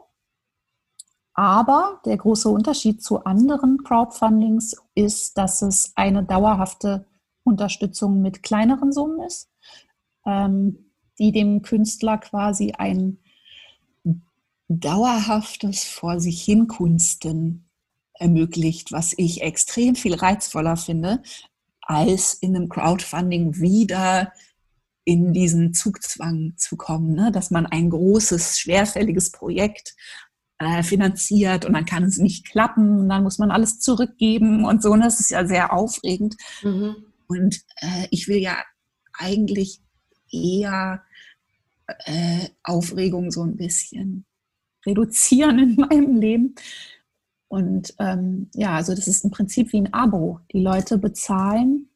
aber 1.34 2.00
der 2.04 2.16
große 2.16 2.48
Unterschied 2.48 3.02
zu 3.02 3.24
anderen 3.24 3.82
Crowdfundings 3.82 4.76
ist, 4.94 5.36
dass 5.36 5.62
es 5.62 5.94
eine 5.96 6.22
dauerhafte 6.22 7.06
Unterstützung 7.42 8.22
mit 8.22 8.44
kleineren 8.44 8.92
Summen 8.92 9.22
ist, 9.22 9.50
ähm, 10.26 10.92
die 11.18 11.32
dem 11.32 11.62
Künstler 11.62 12.18
quasi 12.18 12.72
ein 12.72 13.18
dauerhaftes 14.68 15.84
Vor 15.84 16.20
sich 16.20 16.42
hin 16.42 16.66
Kunsten 16.66 17.68
ermöglicht, 18.14 18.92
was 18.92 19.14
ich 19.16 19.42
extrem 19.42 19.94
viel 19.94 20.14
reizvoller 20.14 20.76
finde, 20.76 21.22
als 21.82 22.34
in 22.34 22.56
einem 22.56 22.68
Crowdfunding 22.68 23.58
wieder 23.60 24.32
in 25.04 25.32
diesen 25.32 25.72
Zugzwang 25.72 26.54
zu 26.56 26.76
kommen, 26.76 27.14
ne? 27.14 27.30
dass 27.30 27.50
man 27.52 27.66
ein 27.66 27.90
großes, 27.90 28.58
schwerfälliges 28.58 29.30
Projekt 29.30 29.94
äh, 30.58 30.82
finanziert 30.82 31.64
und 31.64 31.74
dann 31.74 31.84
kann 31.84 32.02
es 32.02 32.18
nicht 32.18 32.46
klappen 32.46 33.00
und 33.00 33.08
dann 33.08 33.22
muss 33.22 33.38
man 33.38 33.52
alles 33.52 33.78
zurückgeben 33.78 34.64
und 34.64 34.82
so. 34.82 34.90
Und 34.90 35.00
das 35.00 35.20
ist 35.20 35.30
ja 35.30 35.46
sehr 35.46 35.72
aufregend. 35.72 36.36
Mhm. 36.62 36.96
Und 37.28 37.60
äh, 37.76 38.08
ich 38.10 38.26
will 38.26 38.38
ja 38.38 38.56
eigentlich 39.12 39.80
eher 40.30 41.02
äh, 41.86 42.48
Aufregung 42.62 43.30
so 43.30 43.42
ein 43.42 43.56
bisschen 43.56 44.24
reduzieren 44.84 45.58
in 45.58 45.74
meinem 45.76 46.20
Leben. 46.20 46.54
Und 47.48 47.94
ähm, 47.98 48.50
ja, 48.54 48.74
also 48.74 48.94
das 48.94 49.06
ist 49.06 49.24
im 49.24 49.30
Prinzip 49.30 49.72
wie 49.72 49.78
ein 49.78 49.94
Abo. 49.94 50.40
Die 50.52 50.60
Leute 50.60 50.98
bezahlen 50.98 51.88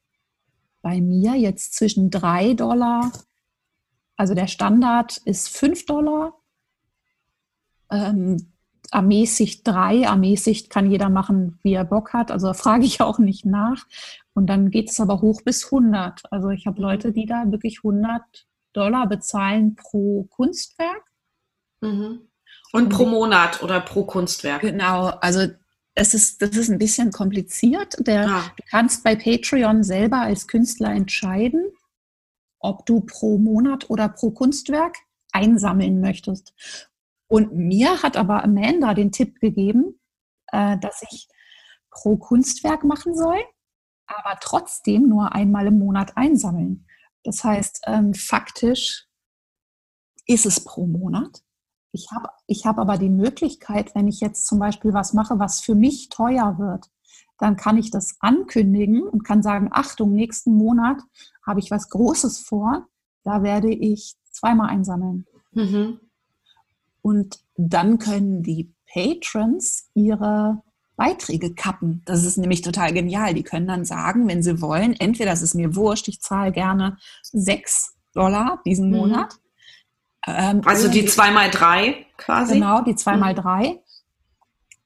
bei 0.82 1.00
mir 1.00 1.34
jetzt 1.34 1.74
zwischen 1.74 2.10
3 2.10 2.54
Dollar, 2.54 3.12
also 4.16 4.34
der 4.34 4.46
Standard 4.46 5.18
ist 5.18 5.48
5 5.48 5.86
Dollar, 5.86 6.34
ähm, 7.90 8.52
ermäßigt 8.92 9.66
3, 9.66 10.02
ermäßigt 10.02 10.70
kann 10.70 10.90
jeder 10.90 11.08
machen, 11.08 11.58
wie 11.62 11.74
er 11.74 11.84
Bock 11.84 12.12
hat, 12.12 12.30
also 12.30 12.52
frage 12.54 12.84
ich 12.84 13.00
auch 13.00 13.18
nicht 13.18 13.44
nach. 13.44 13.86
Und 14.40 14.46
dann 14.46 14.70
geht 14.70 14.88
es 14.88 14.98
aber 14.98 15.20
hoch 15.20 15.42
bis 15.42 15.66
100. 15.66 16.22
Also 16.32 16.48
ich 16.48 16.66
habe 16.66 16.80
Leute, 16.80 17.12
die 17.12 17.26
da 17.26 17.44
wirklich 17.50 17.80
100 17.84 18.22
Dollar 18.72 19.06
bezahlen 19.06 19.74
pro 19.74 20.24
Kunstwerk. 20.30 21.02
Mhm. 21.82 22.30
Und 22.72 22.88
pro 22.88 23.04
Monat 23.04 23.62
oder 23.62 23.82
pro 23.82 24.04
Kunstwerk. 24.04 24.62
Genau, 24.62 25.08
also 25.20 25.46
es 25.94 26.14
ist, 26.14 26.40
das 26.40 26.56
ist 26.56 26.70
ein 26.70 26.78
bisschen 26.78 27.12
kompliziert. 27.12 27.96
Der, 27.98 28.30
ah. 28.30 28.52
Du 28.56 28.62
kannst 28.70 29.04
bei 29.04 29.14
Patreon 29.14 29.82
selber 29.82 30.22
als 30.22 30.48
Künstler 30.48 30.92
entscheiden, 30.92 31.70
ob 32.60 32.86
du 32.86 33.00
pro 33.00 33.36
Monat 33.36 33.90
oder 33.90 34.08
pro 34.08 34.30
Kunstwerk 34.30 34.96
einsammeln 35.32 36.00
möchtest. 36.00 36.54
Und 37.28 37.54
mir 37.54 38.02
hat 38.02 38.16
aber 38.16 38.42
Amanda 38.42 38.94
den 38.94 39.12
Tipp 39.12 39.38
gegeben, 39.38 40.00
äh, 40.46 40.78
dass 40.78 41.02
ich 41.10 41.28
pro 41.90 42.16
Kunstwerk 42.16 42.84
machen 42.84 43.14
soll, 43.14 43.36
aber 44.18 44.38
trotzdem 44.40 45.08
nur 45.08 45.32
einmal 45.32 45.66
im 45.66 45.78
Monat 45.78 46.16
einsammeln. 46.16 46.86
Das 47.24 47.44
heißt, 47.44 47.82
ähm, 47.86 48.14
faktisch 48.14 49.06
ist 50.26 50.46
es 50.46 50.64
pro 50.64 50.86
Monat. 50.86 51.42
Ich 51.92 52.10
habe 52.12 52.28
ich 52.46 52.66
hab 52.66 52.78
aber 52.78 52.98
die 52.98 53.10
Möglichkeit, 53.10 53.94
wenn 53.94 54.08
ich 54.08 54.20
jetzt 54.20 54.46
zum 54.46 54.58
Beispiel 54.58 54.92
was 54.92 55.12
mache, 55.12 55.38
was 55.38 55.60
für 55.60 55.74
mich 55.74 56.08
teuer 56.08 56.58
wird, 56.58 56.86
dann 57.38 57.56
kann 57.56 57.78
ich 57.78 57.90
das 57.90 58.16
ankündigen 58.20 59.02
und 59.02 59.24
kann 59.24 59.42
sagen, 59.42 59.68
Achtung, 59.72 60.12
nächsten 60.12 60.54
Monat 60.54 61.00
habe 61.44 61.58
ich 61.58 61.70
was 61.70 61.88
Großes 61.88 62.40
vor, 62.40 62.86
da 63.24 63.42
werde 63.42 63.72
ich 63.72 64.14
zweimal 64.30 64.68
einsammeln. 64.68 65.26
Mhm. 65.52 66.00
Und 67.02 67.40
dann 67.56 67.98
können 67.98 68.42
die 68.42 68.72
Patrons 68.86 69.90
ihre 69.94 70.62
Beiträge 71.00 71.54
kappen. 71.54 72.02
Das 72.04 72.24
ist 72.24 72.36
nämlich 72.36 72.60
total 72.60 72.92
genial. 72.92 73.32
Die 73.32 73.42
können 73.42 73.66
dann 73.66 73.84
sagen, 73.84 74.28
wenn 74.28 74.42
sie 74.42 74.60
wollen, 74.60 74.92
entweder 74.92 75.30
das 75.30 75.40
ist 75.40 75.54
mir 75.54 75.74
wurscht, 75.74 76.08
ich 76.08 76.20
zahle 76.20 76.52
gerne 76.52 76.98
sechs 77.22 77.94
Dollar 78.12 78.60
diesen 78.64 78.90
mhm. 78.90 78.96
Monat 78.96 79.40
ähm, 80.26 80.62
also 80.64 80.88
die 80.88 81.06
zwei 81.06 81.30
mal 81.30 81.50
drei 81.50 82.06
quasi? 82.16 82.54
Genau, 82.54 82.82
die 82.82 82.94
zwei 82.94 83.16
mal 83.16 83.32
mhm. 83.32 83.38
drei. 83.38 83.82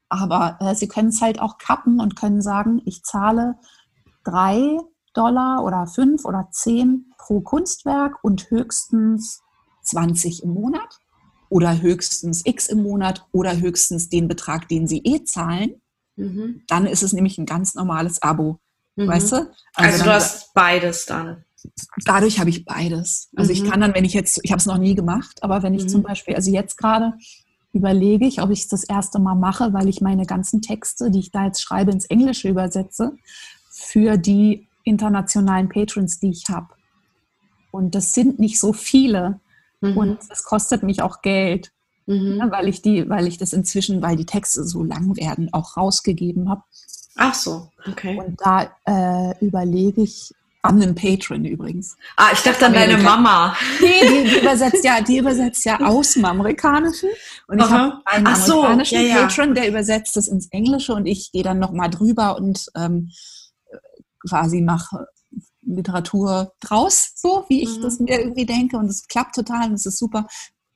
Aber 0.09 0.59
äh, 0.61 0.75
Sie 0.75 0.87
können 0.87 1.09
es 1.09 1.21
halt 1.21 1.41
auch 1.41 1.59
kappen 1.59 2.01
und 2.01 2.15
können 2.17 2.41
sagen, 2.41 2.81
ich 2.85 3.03
zahle 3.03 3.57
drei 4.23 4.79
Dollar 5.12 5.65
oder 5.65 5.87
fünf 5.87 6.25
oder 6.25 6.49
zehn 6.51 7.12
pro 7.19 7.41
Kunstwerk 7.41 8.23
und 8.23 8.51
höchstens 8.51 9.43
20 9.83 10.45
im 10.45 10.55
Monat 10.55 11.01
oder 11.49 11.81
höchstens 11.81 12.43
X 12.45 12.69
im 12.69 12.83
Monat 12.83 13.27
oder 13.33 13.59
höchstens 13.59 14.09
den 14.09 14.29
Betrag, 14.29 14.69
den 14.69 14.87
Sie 14.87 14.99
eh 14.99 15.25
zahlen. 15.25 15.81
Mhm. 16.17 16.62
Dann 16.69 16.87
ist 16.87 17.03
es 17.03 17.12
nämlich 17.12 17.39
ein 17.39 17.47
ganz 17.47 17.75
normales 17.75 18.23
Abo. 18.23 18.59
Mhm. 18.97 19.09
Weißt 19.09 19.33
du? 19.33 19.37
Also, 19.37 19.53
also 19.75 20.05
du 20.05 20.12
hast 20.12 20.55
beides 20.55 21.07
dann 21.07 21.45
dadurch 22.05 22.39
habe 22.39 22.51
ich 22.51 22.65
beides. 22.65 23.31
Also 23.37 23.53
mhm. 23.53 23.57
ich 23.59 23.71
kann 23.71 23.81
dann, 23.81 23.95
wenn 23.95 24.05
ich 24.05 24.12
jetzt, 24.12 24.41
ich 24.43 24.53
habe 24.53 24.59
es 24.59 24.67
noch 24.67 24.79
nie 24.79 24.95
gemacht, 24.95 25.43
aber 25.43 25.62
wenn 25.62 25.75
ich 25.75 25.85
mhm. 25.85 25.89
zum 25.89 26.03
Beispiel, 26.03 26.35
also 26.35 26.51
jetzt 26.51 26.77
gerade 26.77 27.15
überlege 27.73 28.27
ich, 28.27 28.41
ob 28.41 28.51
ich 28.51 28.61
es 28.61 28.69
das 28.69 28.85
erste 28.85 29.19
Mal 29.19 29.35
mache, 29.35 29.73
weil 29.73 29.89
ich 29.89 30.01
meine 30.01 30.27
ganzen 30.27 30.62
Texte, 30.62 31.11
die 31.11 31.19
ich 31.21 31.31
da 31.31 31.47
jetzt 31.47 31.61
schreibe, 31.61 31.91
ins 31.91 32.07
Englische 32.07 32.49
übersetze 32.49 33.12
für 33.71 34.17
die 34.17 34.69
internationalen 34.85 35.69
Patrons, 35.69 36.21
die 36.21 36.31
ich 36.31 36.45
habe. 36.49 36.69
Und 37.73 37.95
das 37.95 38.12
sind 38.12 38.39
nicht 38.39 38.61
so 38.61 38.73
viele. 38.73 39.41
Mhm. 39.81 39.97
Und 39.97 40.19
es 40.31 40.45
kostet 40.45 40.85
mich 40.85 41.03
auch 41.03 41.23
Geld. 41.23 41.73
Mhm. 42.07 42.39
Ja, 42.39 42.51
weil 42.51 42.69
ich 42.69 42.83
die, 42.83 43.09
weil 43.09 43.27
ich 43.27 43.39
das 43.39 43.53
inzwischen, 43.53 44.03
weil 44.03 44.17
die 44.17 44.27
Texte 44.27 44.65
so 44.65 44.83
lang 44.83 45.17
werden, 45.17 45.53
auch 45.53 45.77
rausgegeben 45.77 46.49
habe. 46.49 46.63
Ach 47.17 47.35
so, 47.35 47.71
okay. 47.89 48.19
Und 48.19 48.41
da 48.41 48.71
äh, 48.87 49.45
überlege 49.45 50.03
ich, 50.03 50.33
an 50.65 50.81
einen 50.81 50.95
Patron 50.95 51.45
übrigens. 51.45 51.95
Ah, 52.17 52.31
ich 52.33 52.41
dachte 52.41 52.67
an 52.67 52.73
deine 52.73 52.97
Mama. 52.97 53.55
Nee, 53.81 54.01
die, 54.01 54.31
die, 54.31 54.39
übersetzt 54.39 54.83
ja, 54.83 55.01
die 55.03 55.19
übersetzt 55.19 55.65
ja 55.67 55.79
aus 55.81 56.15
dem 56.15 56.25
Amerikanischen. 56.25 57.11
Und 57.47 57.59
ich 57.59 57.69
habe 57.69 58.01
einen 58.07 58.27
Ach 58.27 58.49
amerikanischen 58.49 58.99
so, 58.99 59.07
ja, 59.07 59.27
Patron, 59.27 59.55
der 59.55 59.69
übersetzt 59.69 60.17
das 60.17 60.27
ins 60.27 60.47
Englische 60.49 60.95
und 60.95 61.05
ich 61.05 61.33
gehe 61.33 61.43
dann 61.43 61.59
nochmal 61.59 61.91
drüber 61.91 62.39
und 62.39 62.67
ähm, 62.75 63.11
quasi 64.27 64.63
mache 64.63 65.07
Literatur 65.61 66.55
draus, 66.61 67.13
so 67.15 67.45
wie 67.49 67.63
ich 67.63 67.79
mhm. 67.79 67.83
das 67.83 67.99
mir 67.99 68.19
irgendwie 68.19 68.47
denke. 68.47 68.79
Und 68.79 68.87
es 68.87 69.07
klappt 69.07 69.35
total 69.35 69.69
und 69.69 69.75
es 69.75 69.85
ist 69.85 69.99
super. 69.99 70.27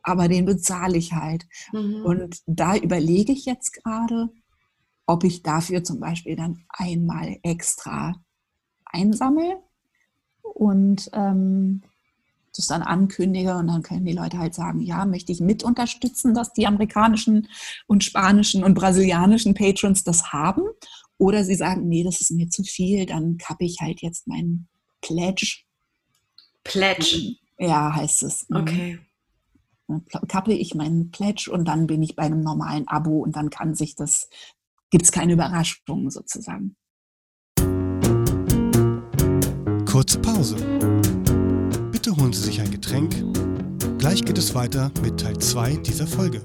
Aber 0.08 0.26
den 0.28 0.46
bezahle 0.46 0.96
ich 0.96 1.12
halt. 1.12 1.46
Mhm. 1.72 2.02
Und 2.02 2.42
da 2.46 2.76
überlege 2.76 3.32
ich 3.32 3.44
jetzt 3.44 3.72
gerade, 3.74 4.30
ob 5.06 5.22
ich 5.24 5.42
dafür 5.42 5.84
zum 5.84 6.00
Beispiel 6.00 6.34
dann 6.34 6.64
einmal 6.70 7.36
extra 7.42 8.14
einsammle 8.86 9.62
und 10.42 11.10
ähm, 11.12 11.82
das 12.56 12.66
dann 12.66 12.82
ankündige 12.82 13.54
und 13.56 13.68
dann 13.68 13.82
können 13.82 14.06
die 14.06 14.14
Leute 14.14 14.38
halt 14.38 14.54
sagen, 14.54 14.80
ja, 14.80 15.04
möchte 15.04 15.30
ich 15.30 15.40
mit 15.40 15.62
unterstützen, 15.62 16.32
dass 16.34 16.52
die 16.54 16.66
amerikanischen 16.66 17.48
und 17.86 18.02
spanischen 18.02 18.64
und 18.64 18.74
brasilianischen 18.74 19.54
Patrons 19.54 20.04
das 20.04 20.32
haben 20.32 20.62
oder 21.18 21.44
sie 21.44 21.54
sagen, 21.54 21.86
nee, 21.86 22.02
das 22.02 22.20
ist 22.20 22.30
mir 22.30 22.48
zu 22.48 22.62
viel, 22.62 23.04
dann 23.04 23.36
kappe 23.36 23.64
ich 23.64 23.78
halt 23.80 24.00
jetzt 24.00 24.26
meinen 24.26 24.68
Pledge. 25.02 25.58
Pledge? 26.64 27.36
Ja, 27.58 27.94
heißt 27.94 28.22
es. 28.22 28.48
Mhm. 28.48 28.56
Okay. 28.56 28.98
Kappe 30.28 30.52
ich 30.52 30.74
meinen 30.74 31.10
Pledge 31.10 31.50
und 31.50 31.66
dann 31.66 31.86
bin 31.86 32.02
ich 32.02 32.16
bei 32.16 32.24
einem 32.24 32.42
normalen 32.42 32.86
Abo 32.88 33.20
und 33.20 33.36
dann 33.36 33.50
kann 33.50 33.74
sich 33.74 33.94
das, 33.94 34.28
gibt 34.90 35.04
es 35.04 35.12
keine 35.12 35.32
Überraschungen 35.32 36.10
sozusagen. 36.10 36.76
Kurze 39.86 40.18
Pause. 40.20 40.56
Bitte 41.90 42.14
holen 42.16 42.32
Sie 42.32 42.42
sich 42.42 42.60
ein 42.60 42.70
Getränk. 42.70 43.16
Gleich 43.98 44.24
geht 44.24 44.38
es 44.38 44.54
weiter 44.54 44.92
mit 45.02 45.18
Teil 45.18 45.38
2 45.38 45.76
dieser 45.78 46.06
Folge. 46.06 46.42